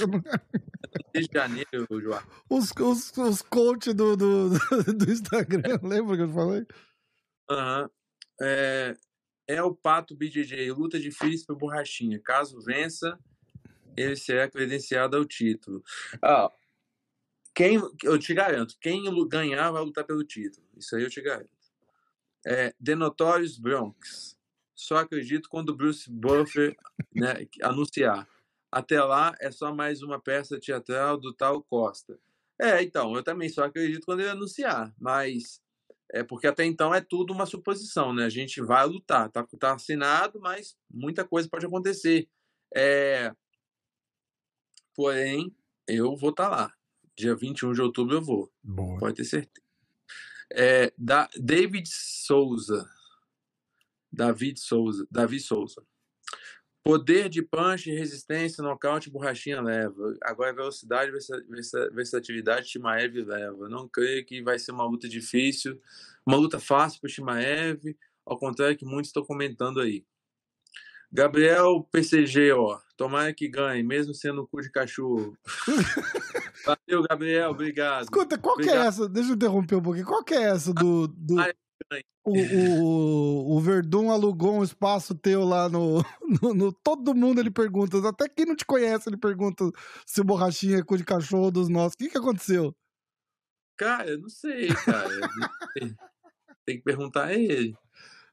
[1.14, 2.28] Desde janeiro, Joab.
[2.50, 4.50] Os, os, os coaches do, do,
[4.94, 6.66] do Instagram, lembra que eu falei?
[7.50, 7.90] Uhum.
[8.42, 8.96] É,
[9.48, 12.22] é o Pato BJJ, luta difícil para borrachinha.
[12.24, 13.18] Caso vença,
[13.98, 15.84] ele será credenciado ao título.
[16.22, 16.52] Ah,
[17.60, 20.66] quem, eu te garanto, quem ganhar vai lutar pelo título.
[20.78, 21.50] Isso aí eu te garanto.
[22.48, 24.40] É, The Notorious Bronx.
[24.74, 26.74] Só acredito quando Bruce Buffer
[27.14, 28.26] né, anunciar.
[28.72, 32.18] Até lá é só mais uma peça teatral do tal Costa.
[32.58, 35.62] É, então, eu também só acredito quando ele anunciar, mas
[36.14, 38.24] é porque até então é tudo uma suposição, né?
[38.24, 42.30] A gente vai lutar, tá, tá assinado, mas muita coisa pode acontecer.
[42.74, 43.34] É...
[44.96, 45.54] Porém,
[45.86, 46.79] eu vou estar tá lá.
[47.20, 48.50] Dia 21 de outubro eu vou.
[48.64, 48.98] Boa.
[48.98, 49.62] Pode ter certeza.
[50.54, 52.90] É, da, David Souza.
[54.10, 55.06] David Souza.
[55.12, 55.86] Davi Souza.
[56.82, 60.18] Poder de punch, resistência, nocaute, borrachinha leva.
[60.24, 61.12] Agora velocidade,
[61.92, 63.68] versatilidade, Shimaev leva.
[63.68, 65.78] Não creio que vai ser uma luta difícil,
[66.26, 70.06] uma luta fácil para o Shimaev, ao contrário que muitos estão comentando aí.
[71.12, 72.80] Gabriel PCG, ó.
[72.96, 75.34] Tomara que ganhe, mesmo sendo cu de cachorro.
[76.66, 78.04] Valeu, Gabriel, obrigado.
[78.04, 78.76] Escuta, qual obrigado.
[78.76, 79.10] que é essa?
[79.10, 80.06] Deixa eu interromper um pouquinho.
[80.06, 81.08] Qual que é essa do.
[81.08, 81.36] do...
[82.26, 86.04] O, o, o Verdun alugou um espaço teu lá no,
[86.42, 89.64] no, no, Todo mundo ele pergunta, até quem não te conhece, ele pergunta
[90.06, 91.94] se o borrachinha é cu de cachorro dos nossos.
[91.96, 92.76] O que, que aconteceu?
[93.78, 95.10] Cara, eu não sei, cara.
[96.66, 97.74] tem que perguntar a ele.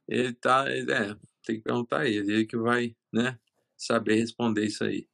[0.08, 1.16] Ele tá, é,
[1.46, 3.38] tem que perguntar a ele, ele que vai, né,
[3.76, 5.08] saber responder isso aí.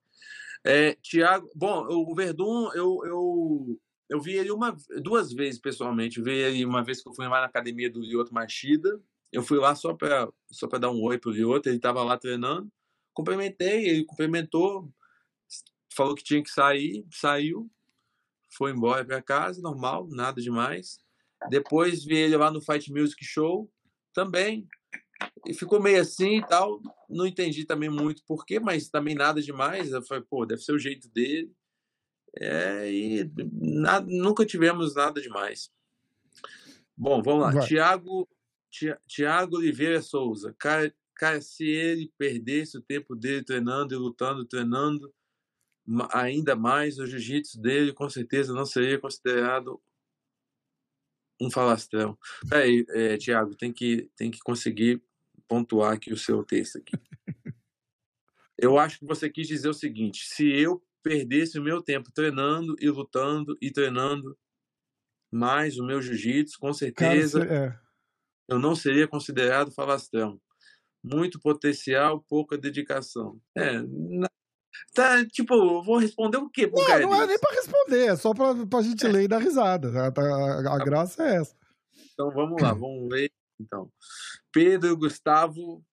[0.65, 6.19] É, Tiago, bom, o Verdun, eu, eu, eu vi ele uma, duas vezes pessoalmente.
[6.19, 9.01] Eu vi ele uma vez que eu fui lá na academia do Lioto Machida.
[9.33, 12.71] Eu fui lá só para só dar um oi pro Lioto, ele estava lá treinando.
[13.13, 14.93] Cumprimentei, ele cumprimentou,
[15.95, 17.71] falou que tinha que sair, saiu,
[18.57, 20.99] foi embora para casa, normal, nada demais.
[21.51, 23.71] Depois vi ele lá no Fight Music Show,
[24.13, 24.69] também.
[25.47, 26.81] E ficou meio assim e tal.
[27.09, 29.93] Não entendi também muito porquê, mas também nada demais.
[29.93, 31.53] Eu falei, pô, deve ser o jeito dele.
[32.37, 35.71] É, e nada, nunca tivemos nada demais.
[36.97, 37.67] Bom, vamos lá.
[37.67, 38.29] Tiago,
[39.07, 40.55] Tiago Oliveira Souza.
[40.59, 45.13] Cara, cara, se ele perdesse o tempo dele treinando e lutando, treinando
[46.13, 49.81] ainda mais, o jiu-jitsu dele com certeza não seria considerado
[51.41, 52.17] um falastrão.
[52.49, 55.03] Peraí, é, Tiago, tem que, tem que conseguir
[55.53, 56.93] pontuar aqui o seu texto aqui.
[58.59, 62.77] Eu acho que você quis dizer o seguinte: se eu perdesse o meu tempo treinando
[62.81, 64.39] e lutando e treinando
[65.33, 67.81] mais o meu jiu-jitsu, com certeza Cara,
[68.49, 68.55] é.
[68.55, 70.41] eu não seria considerado falastrão.
[71.03, 73.41] Muito potencial, pouca dedicação.
[73.57, 74.31] É, na...
[74.95, 77.03] Tá, tipo, vou responder o quê não, cara?
[77.03, 79.09] Não é nem pra responder, é só pra, pra gente é.
[79.09, 79.91] ler e dar risada.
[79.91, 81.57] A, a, a tá graça é essa.
[82.13, 83.31] Então vamos lá, vamos ler.
[83.63, 83.91] Então,
[84.53, 85.85] Pedro Gustavo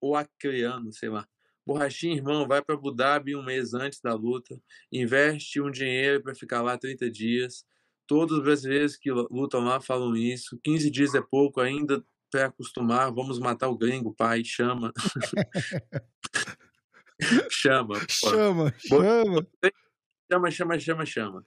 [0.00, 1.26] ou Acreano, sei lá.
[1.64, 4.60] Borrachinha, irmão, vai para Abu Dhabi um mês antes da luta,
[4.90, 7.64] investe um dinheiro para ficar lá 30 dias.
[8.06, 10.58] Todos os brasileiros que lutam lá falam isso.
[10.64, 13.12] 15 dias é pouco ainda para acostumar.
[13.12, 14.92] Vamos matar o gringo, pai, chama.
[17.48, 17.94] chama.
[18.08, 19.46] Chama, chama.
[20.30, 21.46] Chama, chama, chama, chama.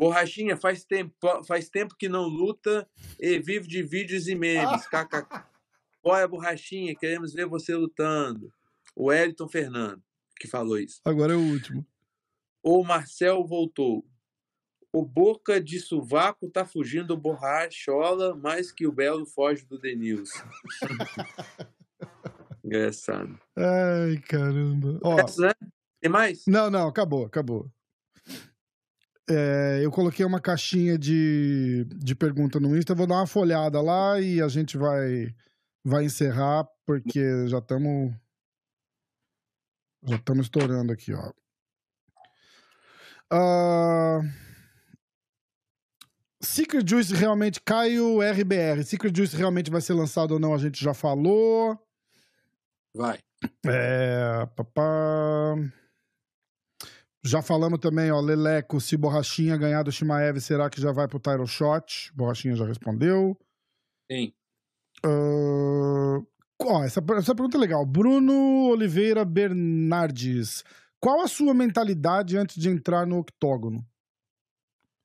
[0.00, 2.88] Borrachinha, faz tempo, faz tempo que não luta
[3.18, 4.86] e vive de vídeos e memes.
[4.88, 5.44] KKK.
[6.02, 8.50] Olha, Borrachinha, queremos ver você lutando.
[8.96, 10.02] O Elton Fernando,
[10.38, 11.00] que falou isso.
[11.04, 11.86] Agora é o último.
[12.62, 14.04] O Marcel voltou.
[14.92, 20.42] O Boca de Suvaco tá fugindo do Borrachola mais que o Belo foge do Denilson.
[22.64, 23.38] Engraçado.
[23.56, 24.98] Ai, caramba.
[25.02, 25.52] Ó, Essa, né?
[26.00, 26.42] Tem mais?
[26.46, 27.70] Não, não, acabou, acabou.
[29.30, 34.20] É, eu coloquei uma caixinha de, de pergunta no Insta, vou dar uma folhada lá
[34.20, 35.32] e a gente vai,
[35.84, 38.12] vai encerrar, porque já estamos
[40.02, 41.32] já estamos estourando aqui, ó.
[43.32, 44.28] Uh...
[46.42, 48.82] Secret Juice realmente cai o RBR.
[48.82, 51.78] Secret Juice realmente vai ser lançado ou não, a gente já falou.
[52.94, 53.20] Vai.
[53.66, 54.46] É.
[54.56, 55.54] Papá.
[57.22, 61.18] Já falamos também, ó, Leleco, se Borrachinha ganhar do Shimaev, será que já vai pro
[61.18, 62.10] title shot?
[62.14, 63.36] Borrachinha já respondeu.
[64.10, 64.32] Sim.
[65.04, 66.26] Uh,
[66.62, 67.84] ó, essa, essa pergunta é legal.
[67.84, 70.64] Bruno Oliveira Bernardes.
[70.98, 73.86] Qual a sua mentalidade antes de entrar no octógono?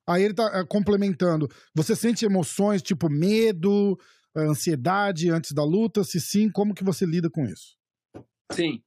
[0.08, 1.50] Aí ele tá uh, complementando.
[1.74, 4.00] Você sente emoções tipo medo,
[4.34, 6.02] ansiedade antes da luta?
[6.06, 7.76] Se sim, como que você lida com isso?
[8.54, 8.82] Sim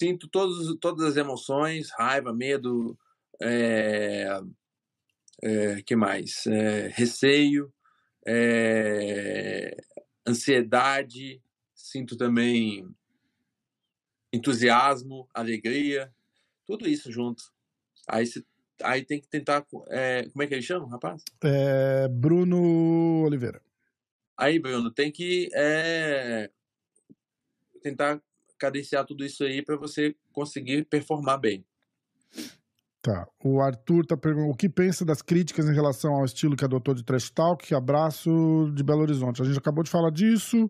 [0.00, 2.98] sinto todos, todas as emoções, raiva, medo,
[3.40, 4.40] é,
[5.42, 6.46] é, que mais?
[6.46, 7.72] É, receio,
[8.26, 9.76] é,
[10.26, 11.42] ansiedade,
[11.74, 12.88] sinto também
[14.32, 16.12] entusiasmo, alegria,
[16.66, 17.42] tudo isso junto.
[18.08, 18.46] Aí, se,
[18.82, 19.66] aí tem que tentar.
[19.88, 21.22] É, como é que ele chama, rapaz?
[21.42, 23.62] É, Bruno Oliveira.
[24.36, 25.48] Aí, Bruno, tem que
[27.82, 28.20] tentar
[28.58, 31.64] cadenciar tudo isso aí para você conseguir performar bem.
[33.06, 33.28] Tá.
[33.44, 36.92] O Arthur tá perguntando o que pensa das críticas em relação ao estilo que adotou
[36.92, 37.72] de Trash Talk.
[37.72, 39.40] Abraço de Belo Horizonte.
[39.40, 40.68] A gente acabou de falar disso.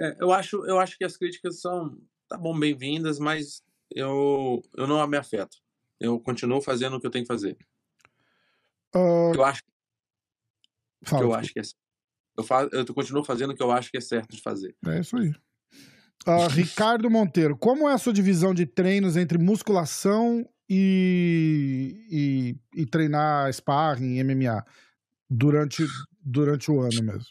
[0.00, 4.86] É, eu, acho, eu acho que as críticas são, tá bom, bem-vindas, mas eu, eu
[4.86, 5.58] não me afeto.
[6.00, 7.58] Eu continuo fazendo o que eu tenho que fazer.
[8.94, 9.34] Uh...
[9.34, 9.62] Eu acho
[11.04, 11.62] Fala, que eu acho que é
[12.36, 14.74] eu, faço, eu continuo fazendo o que eu acho que é certo de fazer.
[14.86, 15.32] É isso aí.
[16.26, 22.86] Uh, Ricardo Monteiro, como é a sua divisão de treinos entre musculação e, e, e
[22.86, 24.64] treinar sparring, MMA,
[25.28, 25.84] durante,
[26.22, 27.24] durante o ano mesmo?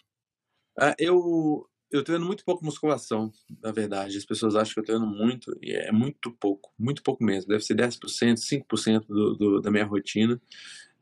[0.80, 4.18] Uh, eu, eu treino muito pouco musculação, na verdade.
[4.18, 7.50] As pessoas acham que eu treino muito, e é muito pouco, muito pouco mesmo.
[7.50, 8.00] Deve ser 10%,
[8.38, 10.42] 5% do, do, da minha rotina.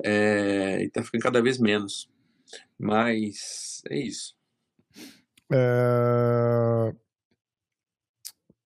[0.03, 2.09] É, e tá ficando cada vez menos.
[2.77, 4.35] Mas é isso.
[5.51, 6.93] É...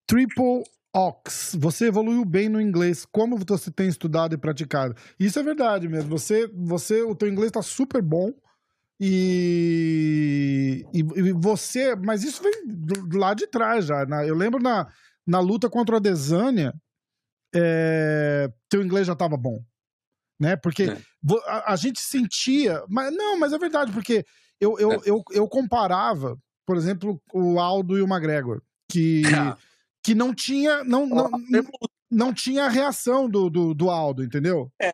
[0.10, 3.06] Triple Ox, você evoluiu bem no inglês.
[3.06, 4.96] Como você tem estudado e praticado?
[5.20, 6.10] Isso é verdade mesmo.
[6.10, 8.34] Você, você, o teu inglês está super bom.
[9.00, 14.04] E, e, e, você, mas isso vem do, lado de trás já.
[14.08, 14.28] Né?
[14.28, 14.92] Eu lembro na,
[15.28, 16.74] na luta contra a Desânia,
[17.54, 19.64] é, teu inglês já estava bom,
[20.40, 20.56] né?
[20.58, 20.98] Porque é.
[21.46, 24.26] a, a, gente sentia, mas não, mas é verdade porque
[24.60, 25.00] eu, eu, é.
[25.06, 28.62] eu, eu comparava, por exemplo, o Aldo e o McGregor,
[28.92, 29.56] que ah.
[30.04, 31.64] Que não tinha não, não, não,
[32.10, 34.72] não tinha a reação do, do, do Aldo, entendeu?
[34.82, 34.94] É,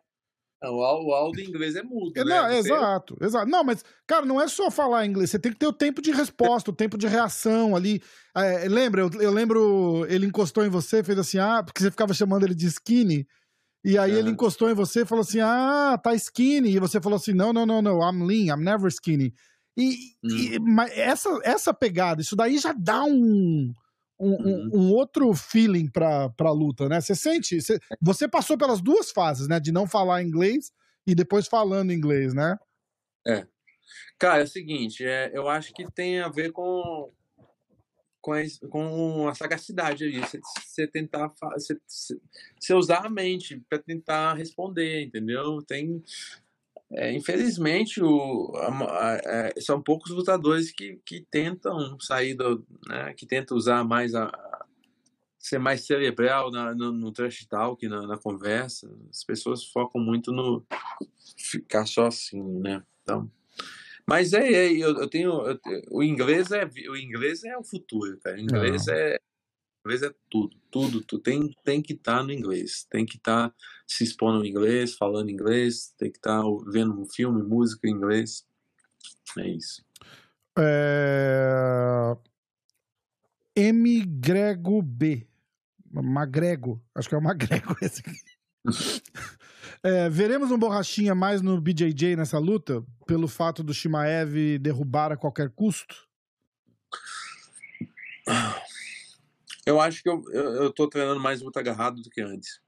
[0.70, 2.12] o áudio em inglês é mudo.
[2.16, 2.58] É, não, né?
[2.58, 3.50] Exato, exato.
[3.50, 6.10] Não, mas, cara, não é só falar inglês, você tem que ter o tempo de
[6.10, 8.02] resposta, o tempo de reação ali.
[8.34, 12.14] É, lembra, eu, eu, lembro, ele encostou em você, fez assim, ah, porque você ficava
[12.14, 13.26] chamando ele de skinny.
[13.84, 16.70] E aí ele encostou em você e falou assim: ah, tá skinny.
[16.70, 19.32] E você falou assim: não, não, não, não, I'm lean, I'm never skinny.
[19.76, 20.36] E, hum.
[20.36, 23.72] e mas essa, essa pegada, isso daí já dá um
[24.18, 24.70] um, uhum.
[24.72, 27.00] um, outro feeling pra, pra luta, né?
[27.00, 27.60] Você sente.
[27.60, 29.60] Você, você passou pelas duas fases, né?
[29.60, 30.72] De não falar inglês
[31.06, 32.56] e depois falando inglês, né?
[33.26, 33.46] É.
[34.18, 37.12] Cara, é o seguinte, é, eu acho que tem a ver com,
[38.20, 40.20] com, a, com a sagacidade aí.
[40.20, 41.32] Você, tentar.
[41.54, 45.62] Você usar a mente para tentar responder, entendeu?
[45.62, 46.02] Tem.
[46.92, 52.64] É, infelizmente, o, a, a, é, são poucos lutadores que, que tentam sair do.
[52.86, 54.30] Né, que tentam usar mais a.
[55.38, 58.88] ser mais cerebral na, no, no trash talk, na, na, conversa.
[59.10, 60.64] As pessoas focam muito no
[61.36, 62.82] ficar só assim, né?
[63.02, 63.30] Então.
[64.08, 65.44] Mas é, é eu, eu, tenho.
[65.44, 65.58] Eu,
[65.90, 68.36] o inglês é o inglês é o futuro, cara.
[68.36, 68.94] O inglês Não.
[68.94, 69.18] é
[69.86, 73.50] inglês é tudo, tudo, tu tem, tem que estar tá no inglês, tem que estar
[73.50, 73.54] tá
[73.86, 77.92] se expondo no inglês, falando inglês, tem que estar tá vendo um filme, música em
[77.92, 78.44] inglês.
[79.38, 79.84] É isso.
[80.58, 82.16] É...
[83.54, 84.04] M.
[84.04, 85.26] Grego B.
[85.90, 86.82] Magrego.
[86.94, 89.02] Acho que é o Magrego esse aqui.
[89.82, 95.16] É, veremos um borrachinha mais no BJJ nessa luta, pelo fato do Shimaev derrubar a
[95.16, 96.06] qualquer custo?
[99.64, 102.60] Eu acho que eu, eu, eu tô treinando mais luta agarrado do que antes.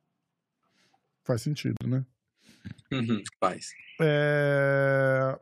[1.29, 2.07] Faz sentido, né?
[2.91, 3.69] Uhum, faz.
[4.01, 5.39] É...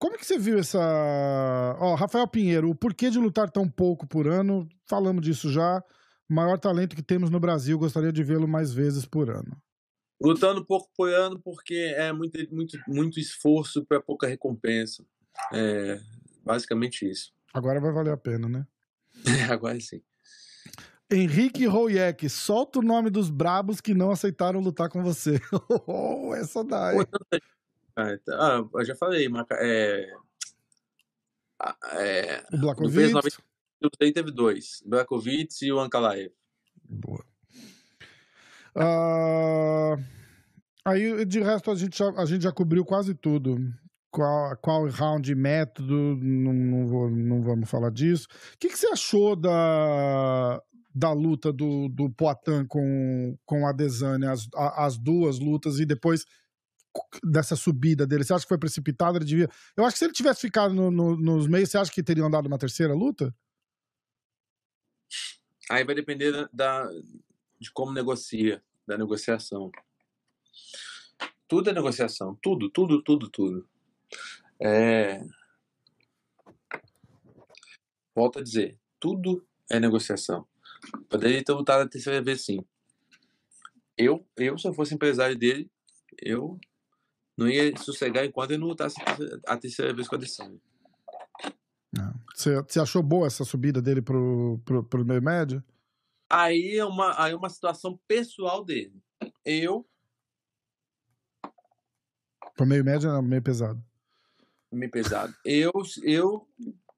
[0.00, 0.80] Como que você viu essa.
[1.78, 4.68] Ó, Rafael Pinheiro, o porquê de lutar tão pouco por ano?
[4.88, 5.80] Falamos disso já.
[6.28, 9.56] Maior talento que temos no Brasil, gostaria de vê-lo mais vezes por ano.
[10.20, 15.06] Lutando pouco por ano porque é muito, muito, muito esforço para pouca recompensa.
[15.52, 16.00] É
[16.44, 17.32] basicamente isso.
[17.54, 18.66] Agora vai valer a pena, né?
[19.48, 20.02] Agora sim.
[21.12, 25.40] Henrique Royek, solta o nome dos brabos que não aceitaram lutar com você.
[25.86, 26.98] oh, essa daí.
[27.96, 28.36] Ah, tá.
[28.38, 29.28] ah, eu já falei,
[29.58, 30.12] é,
[31.92, 33.12] é, o Blakovic.
[33.82, 36.32] No peso teve dois, Blakovic e o Ankalaev.
[36.84, 37.24] Boa.
[38.76, 40.00] Uh,
[40.84, 43.58] aí, de resto, a gente, já, a gente já cobriu quase tudo.
[44.12, 48.26] Qual, qual round método, não, não, vou, não vamos falar disso.
[48.54, 50.60] O que, que você achou da,
[50.94, 56.24] da luta do, do Poitin com, com a Desane, as, as duas lutas, e depois
[57.22, 58.24] dessa subida dele?
[58.24, 59.18] Você acha que foi precipitado?
[59.18, 59.48] Ele devia.
[59.76, 62.30] Eu acho que se ele tivesse ficado no, no, nos meios, você acha que teriam
[62.30, 63.34] dado uma terceira luta?
[65.70, 66.90] Aí vai depender da,
[67.60, 69.70] de como negocia, da negociação.
[71.46, 72.36] Tudo é negociação.
[72.42, 73.68] Tudo, tudo, tudo, tudo.
[74.60, 75.20] É...
[78.14, 80.46] Volto a dizer, tudo é negociação.
[81.08, 82.64] Poderia ter lutado a terceira vez sim.
[83.96, 85.70] Eu, eu, se eu fosse empresário dele,
[86.20, 86.58] eu
[87.36, 88.96] não ia sossegar enquanto ele não lutasse
[89.46, 90.58] a terceira vez com a Adesanya.
[92.34, 95.62] Você, você achou boa essa subida dele pro, pro, pro meio médio?
[96.28, 98.94] Aí é uma, aí é uma situação pessoal dele.
[99.44, 99.86] Eu.
[102.56, 103.82] Pro meio médio é meio pesado.
[104.70, 105.34] Meio pesado.
[105.44, 106.48] Eu, eu,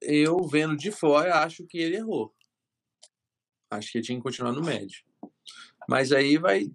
[0.01, 2.33] eu vendo de fora, acho que ele errou.
[3.77, 5.03] Acho que tinha que continuar no médio.
[5.87, 6.71] Mas aí vai,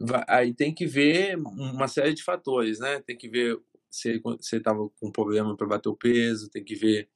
[0.00, 3.00] vai aí tem que ver uma série de fatores, né?
[3.00, 3.58] Tem que ver
[3.90, 7.08] se ele estava com problema para bater o peso, tem que ver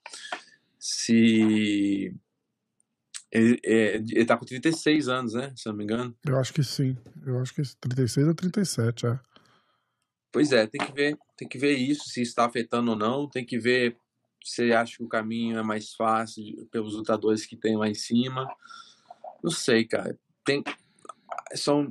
[0.78, 2.14] se
[3.30, 5.52] ele, é, ele tá com 36 anos, né?
[5.56, 6.16] Se não me engano.
[6.26, 6.96] Eu acho que sim.
[7.24, 9.20] Eu acho que 36 ou 37, é.
[10.32, 13.44] Pois é, tem que ver, tem que ver isso, se está afetando ou não, tem
[13.44, 13.96] que ver
[14.42, 18.48] se acha que o caminho é mais fácil pelos lutadores que tem lá em cima.
[19.42, 20.16] Não sei, cara.
[20.44, 20.62] Tem,
[21.54, 21.88] são,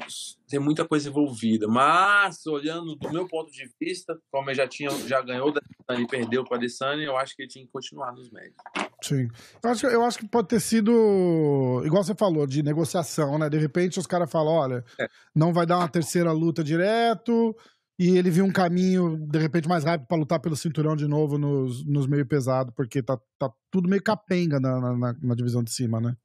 [0.48, 1.68] tem muita coisa envolvida.
[1.68, 5.62] Mas, olhando do meu ponto de vista, como ele já, tinha, já ganhou da
[5.98, 8.56] e perdeu para a Adesanya, eu acho que ele tinha que continuar nos médios.
[9.02, 9.28] Sim.
[9.64, 13.50] Eu acho, eu acho que pode ter sido, igual você falou, de negociação, né?
[13.50, 15.08] De repente os caras falam: olha, é.
[15.36, 17.56] não vai dar uma terceira luta direto,
[17.98, 21.38] e ele viu um caminho, de repente, mais rápido para lutar pelo cinturão de novo
[21.38, 25.72] nos, nos meio pesado, porque tá, tá tudo meio capenga na, na, na divisão de
[25.72, 26.16] cima, né?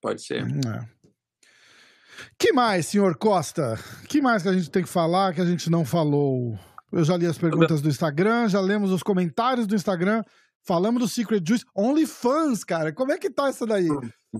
[0.00, 0.42] Pode ser.
[0.42, 0.98] É.
[2.38, 3.78] Que mais, senhor Costa?
[4.08, 6.58] Que mais que a gente tem que falar que a gente não falou?
[6.92, 10.22] Eu já li as perguntas do Instagram, já lemos os comentários do Instagram,
[10.64, 12.92] falamos do Secret Juice, OnlyFans, cara.
[12.92, 13.88] Como é que tá isso daí?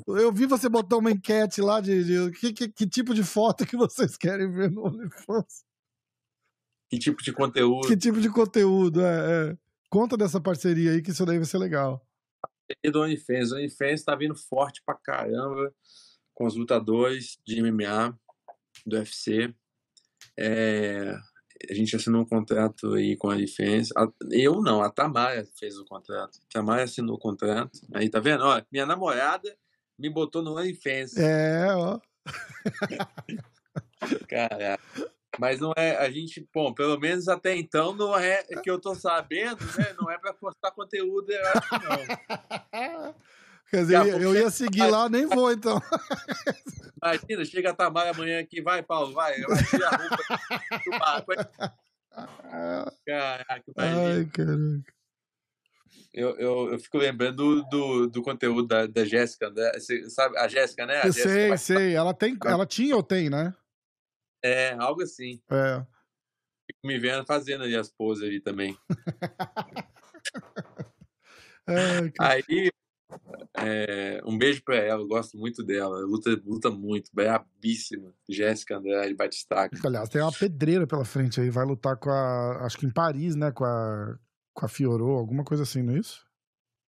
[0.07, 3.67] Eu vi você botar uma enquete lá de, de que, que, que, tipo de foto
[3.67, 5.65] que vocês querem ver no OnlyFans.
[6.89, 7.87] Que tipo de conteúdo?
[7.87, 9.57] Que tipo de conteúdo, é, é.
[9.91, 12.03] Conta dessa parceria aí, que isso daí vai ser legal.
[12.83, 13.53] E do OnlyFans.
[13.53, 15.75] O OnlyFans tá vindo forte pra caramba
[16.35, 18.19] com os lutadores de MMA
[18.87, 19.55] do UFC.
[20.39, 21.17] É,
[21.69, 23.91] a gente assinou um contrato aí com a OnlyFans.
[24.31, 26.39] Eu não, a Tamara fez o contrato.
[26.45, 27.81] A Tamara assinou o contrato.
[27.93, 28.45] Aí tá vendo?
[28.45, 29.57] Ó, minha namorada
[29.99, 31.17] me botou no OnlyFans.
[31.17, 31.99] É, ó.
[34.29, 34.79] Cara,
[35.39, 38.95] mas não é, a gente, bom, pelo menos até então não é que eu tô
[38.95, 39.95] sabendo, né?
[40.01, 43.15] Não é para postar conteúdo, eu acho que não.
[43.71, 45.81] Quer dizer, eu, eu ia seguir lá, nem vou então.
[47.03, 51.51] Imagina, chega a Tamara amanhã aqui, vai, Paulo, vai, vai tirar a roupa.
[53.07, 54.09] Caraca, imagina.
[54.09, 54.99] Ai, caraca.
[56.15, 59.71] Eu, eu, eu, fico lembrando do, do, do conteúdo da, da Jéssica, né?
[60.09, 60.37] Sabe?
[60.39, 61.03] A Jéssica, né?
[61.03, 61.59] A sei, vai...
[61.59, 61.95] sei.
[61.95, 63.55] Ela, tem, ela tinha ou tem, né?
[64.43, 65.41] É, algo assim.
[65.51, 65.85] É.
[66.67, 68.79] Fico me vendo fazendo ali as poses ali também.
[71.67, 72.23] é, que...
[72.23, 72.71] Aí,
[73.57, 75.99] é, um beijo pra ela, eu gosto muito dela.
[76.01, 78.13] Luta, luta muito, brabíssima.
[78.29, 79.79] Jéssica Andrade Batistaca.
[79.85, 82.67] Aliás, tem uma pedreira pela frente aí, vai lutar com a.
[82.67, 83.51] Acho que em Paris, né?
[83.51, 84.19] Com a,
[84.53, 86.27] com a Fiorô, alguma coisa assim, não é isso?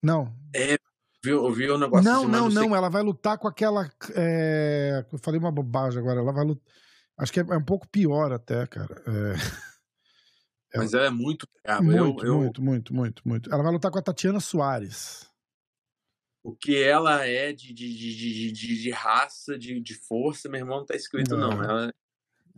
[0.02, 0.34] Não.
[0.54, 0.76] É,
[1.24, 2.76] viu, viu o negócio Não, assim, não, não, não.
[2.76, 3.90] Ela vai lutar com aquela.
[4.14, 5.04] É...
[5.10, 6.20] Eu falei uma bobagem agora.
[6.20, 6.72] Ela vai lutar.
[7.20, 9.02] Acho que é, é um pouco pior até, cara.
[9.06, 9.34] É...
[10.76, 11.48] Mas ela é muito
[11.82, 12.64] Muito, eu, muito, eu...
[12.64, 13.52] muito, muito, muito.
[13.52, 15.30] Ela vai lutar com a Tatiana Soares
[16.42, 20.78] o que ela é de, de, de, de, de raça, de, de força, meu irmão,
[20.78, 21.50] não tá escrito, não.
[21.50, 21.62] não.
[21.62, 21.94] Ela...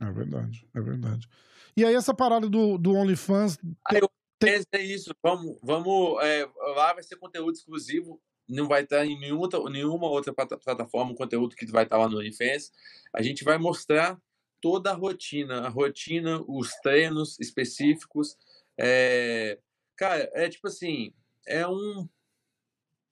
[0.01, 1.29] É verdade, é verdade.
[1.77, 3.59] E aí, essa parada do, do OnlyFans.
[3.87, 4.01] Aí,
[4.39, 4.63] tem...
[4.73, 9.49] É isso, vamos, vamos é, lá vai ser conteúdo exclusivo, não vai estar em nenhuma,
[9.71, 12.73] nenhuma outra plataforma, o conteúdo que vai estar lá no OnlyFans.
[13.13, 14.21] A gente vai mostrar
[14.63, 18.37] toda a rotina, a rotina, os treinos específicos.
[18.79, 19.59] É...
[19.97, 21.13] Cara, é tipo assim,
[21.47, 22.09] é um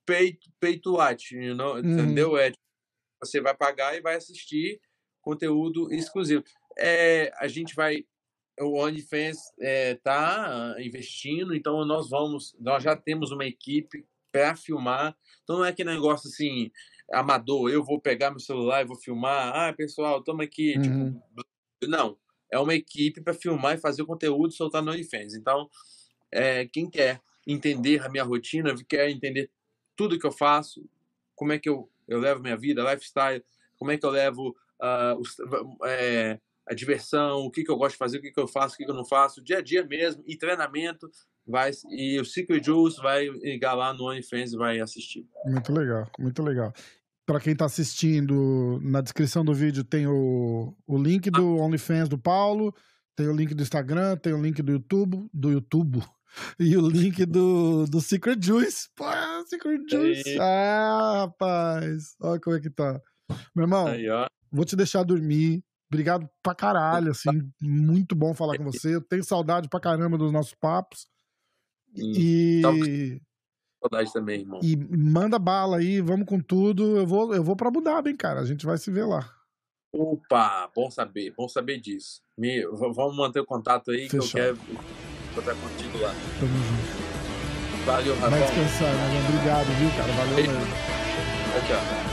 [0.06, 1.80] pay, pay to watch, you know, uhum.
[1.80, 2.38] entendeu?
[2.38, 2.52] É,
[3.22, 4.80] você vai pagar e vai assistir
[5.20, 6.42] conteúdo exclusivo.
[6.78, 8.06] É, a gente vai
[8.60, 15.16] o OnlyFans é, tá investindo, então nós vamos, nós já temos uma equipe para filmar.
[15.42, 16.70] Então não é que negócio assim
[17.12, 19.52] amador, eu vou pegar meu celular e vou filmar.
[19.54, 21.12] Ah, pessoal, estamos aqui, tipo, uhum.
[21.12, 22.16] tipo, não,
[22.50, 25.34] é uma equipe para filmar e fazer o conteúdo e soltar no OnlyFans.
[25.34, 25.68] Então,
[26.32, 29.50] é, quem quer entender a minha rotina, quer entender
[29.96, 30.84] tudo que eu faço,
[31.34, 33.44] como é que eu, eu levo minha vida, lifestyle,
[33.78, 34.50] como é que eu levo
[34.80, 35.36] uh, os,
[35.84, 38.74] é, a diversão, o que, que eu gosto de fazer, o que, que eu faço,
[38.74, 41.10] o que, que eu não faço, dia a dia mesmo, e treinamento,
[41.46, 45.26] vai, e o Secret Juice vai ligar lá no OnlyFans e vai assistir.
[45.44, 46.72] Muito legal, muito legal.
[47.30, 51.62] Para quem está assistindo, na descrição do vídeo tem o, o link do ah.
[51.62, 52.74] OnlyFans do Paulo,
[53.14, 56.02] tem o link do Instagram, tem o link do YouTube, do YouTube,
[56.58, 58.88] e o link do, do Secret Juice.
[58.96, 59.04] Pô,
[59.46, 60.36] Secret Juice.
[60.40, 62.16] Ah, rapaz.
[62.20, 63.00] Olha como é que tá.
[63.54, 64.08] Meu irmão, Aí,
[64.50, 65.62] vou te deixar dormir.
[65.88, 67.48] Obrigado pra caralho, assim.
[67.62, 68.96] Muito bom falar com você.
[68.96, 71.06] Eu tenho saudade pra caramba dos nossos papos.
[71.94, 73.20] E.
[73.80, 74.60] Saudade também, irmão.
[74.62, 76.98] E manda bala aí, vamos com tudo.
[76.98, 78.40] Eu vou, eu vou pra Abu Dhabi, hein, cara.
[78.40, 79.34] A gente vai se ver lá.
[79.92, 82.22] Opa, bom saber, bom saber disso.
[82.38, 84.20] Me, vamos manter o contato aí Fechou.
[84.20, 84.58] que eu quero
[85.32, 86.14] encontrar contigo lá.
[86.38, 87.10] Tamo junto.
[87.86, 88.30] Valeu, Rafael.
[88.30, 89.28] Vai descansar, né?
[89.28, 90.12] Obrigado, viu, cara?
[90.12, 90.66] Valeu mesmo.
[91.52, 92.09] Tchau, tchau.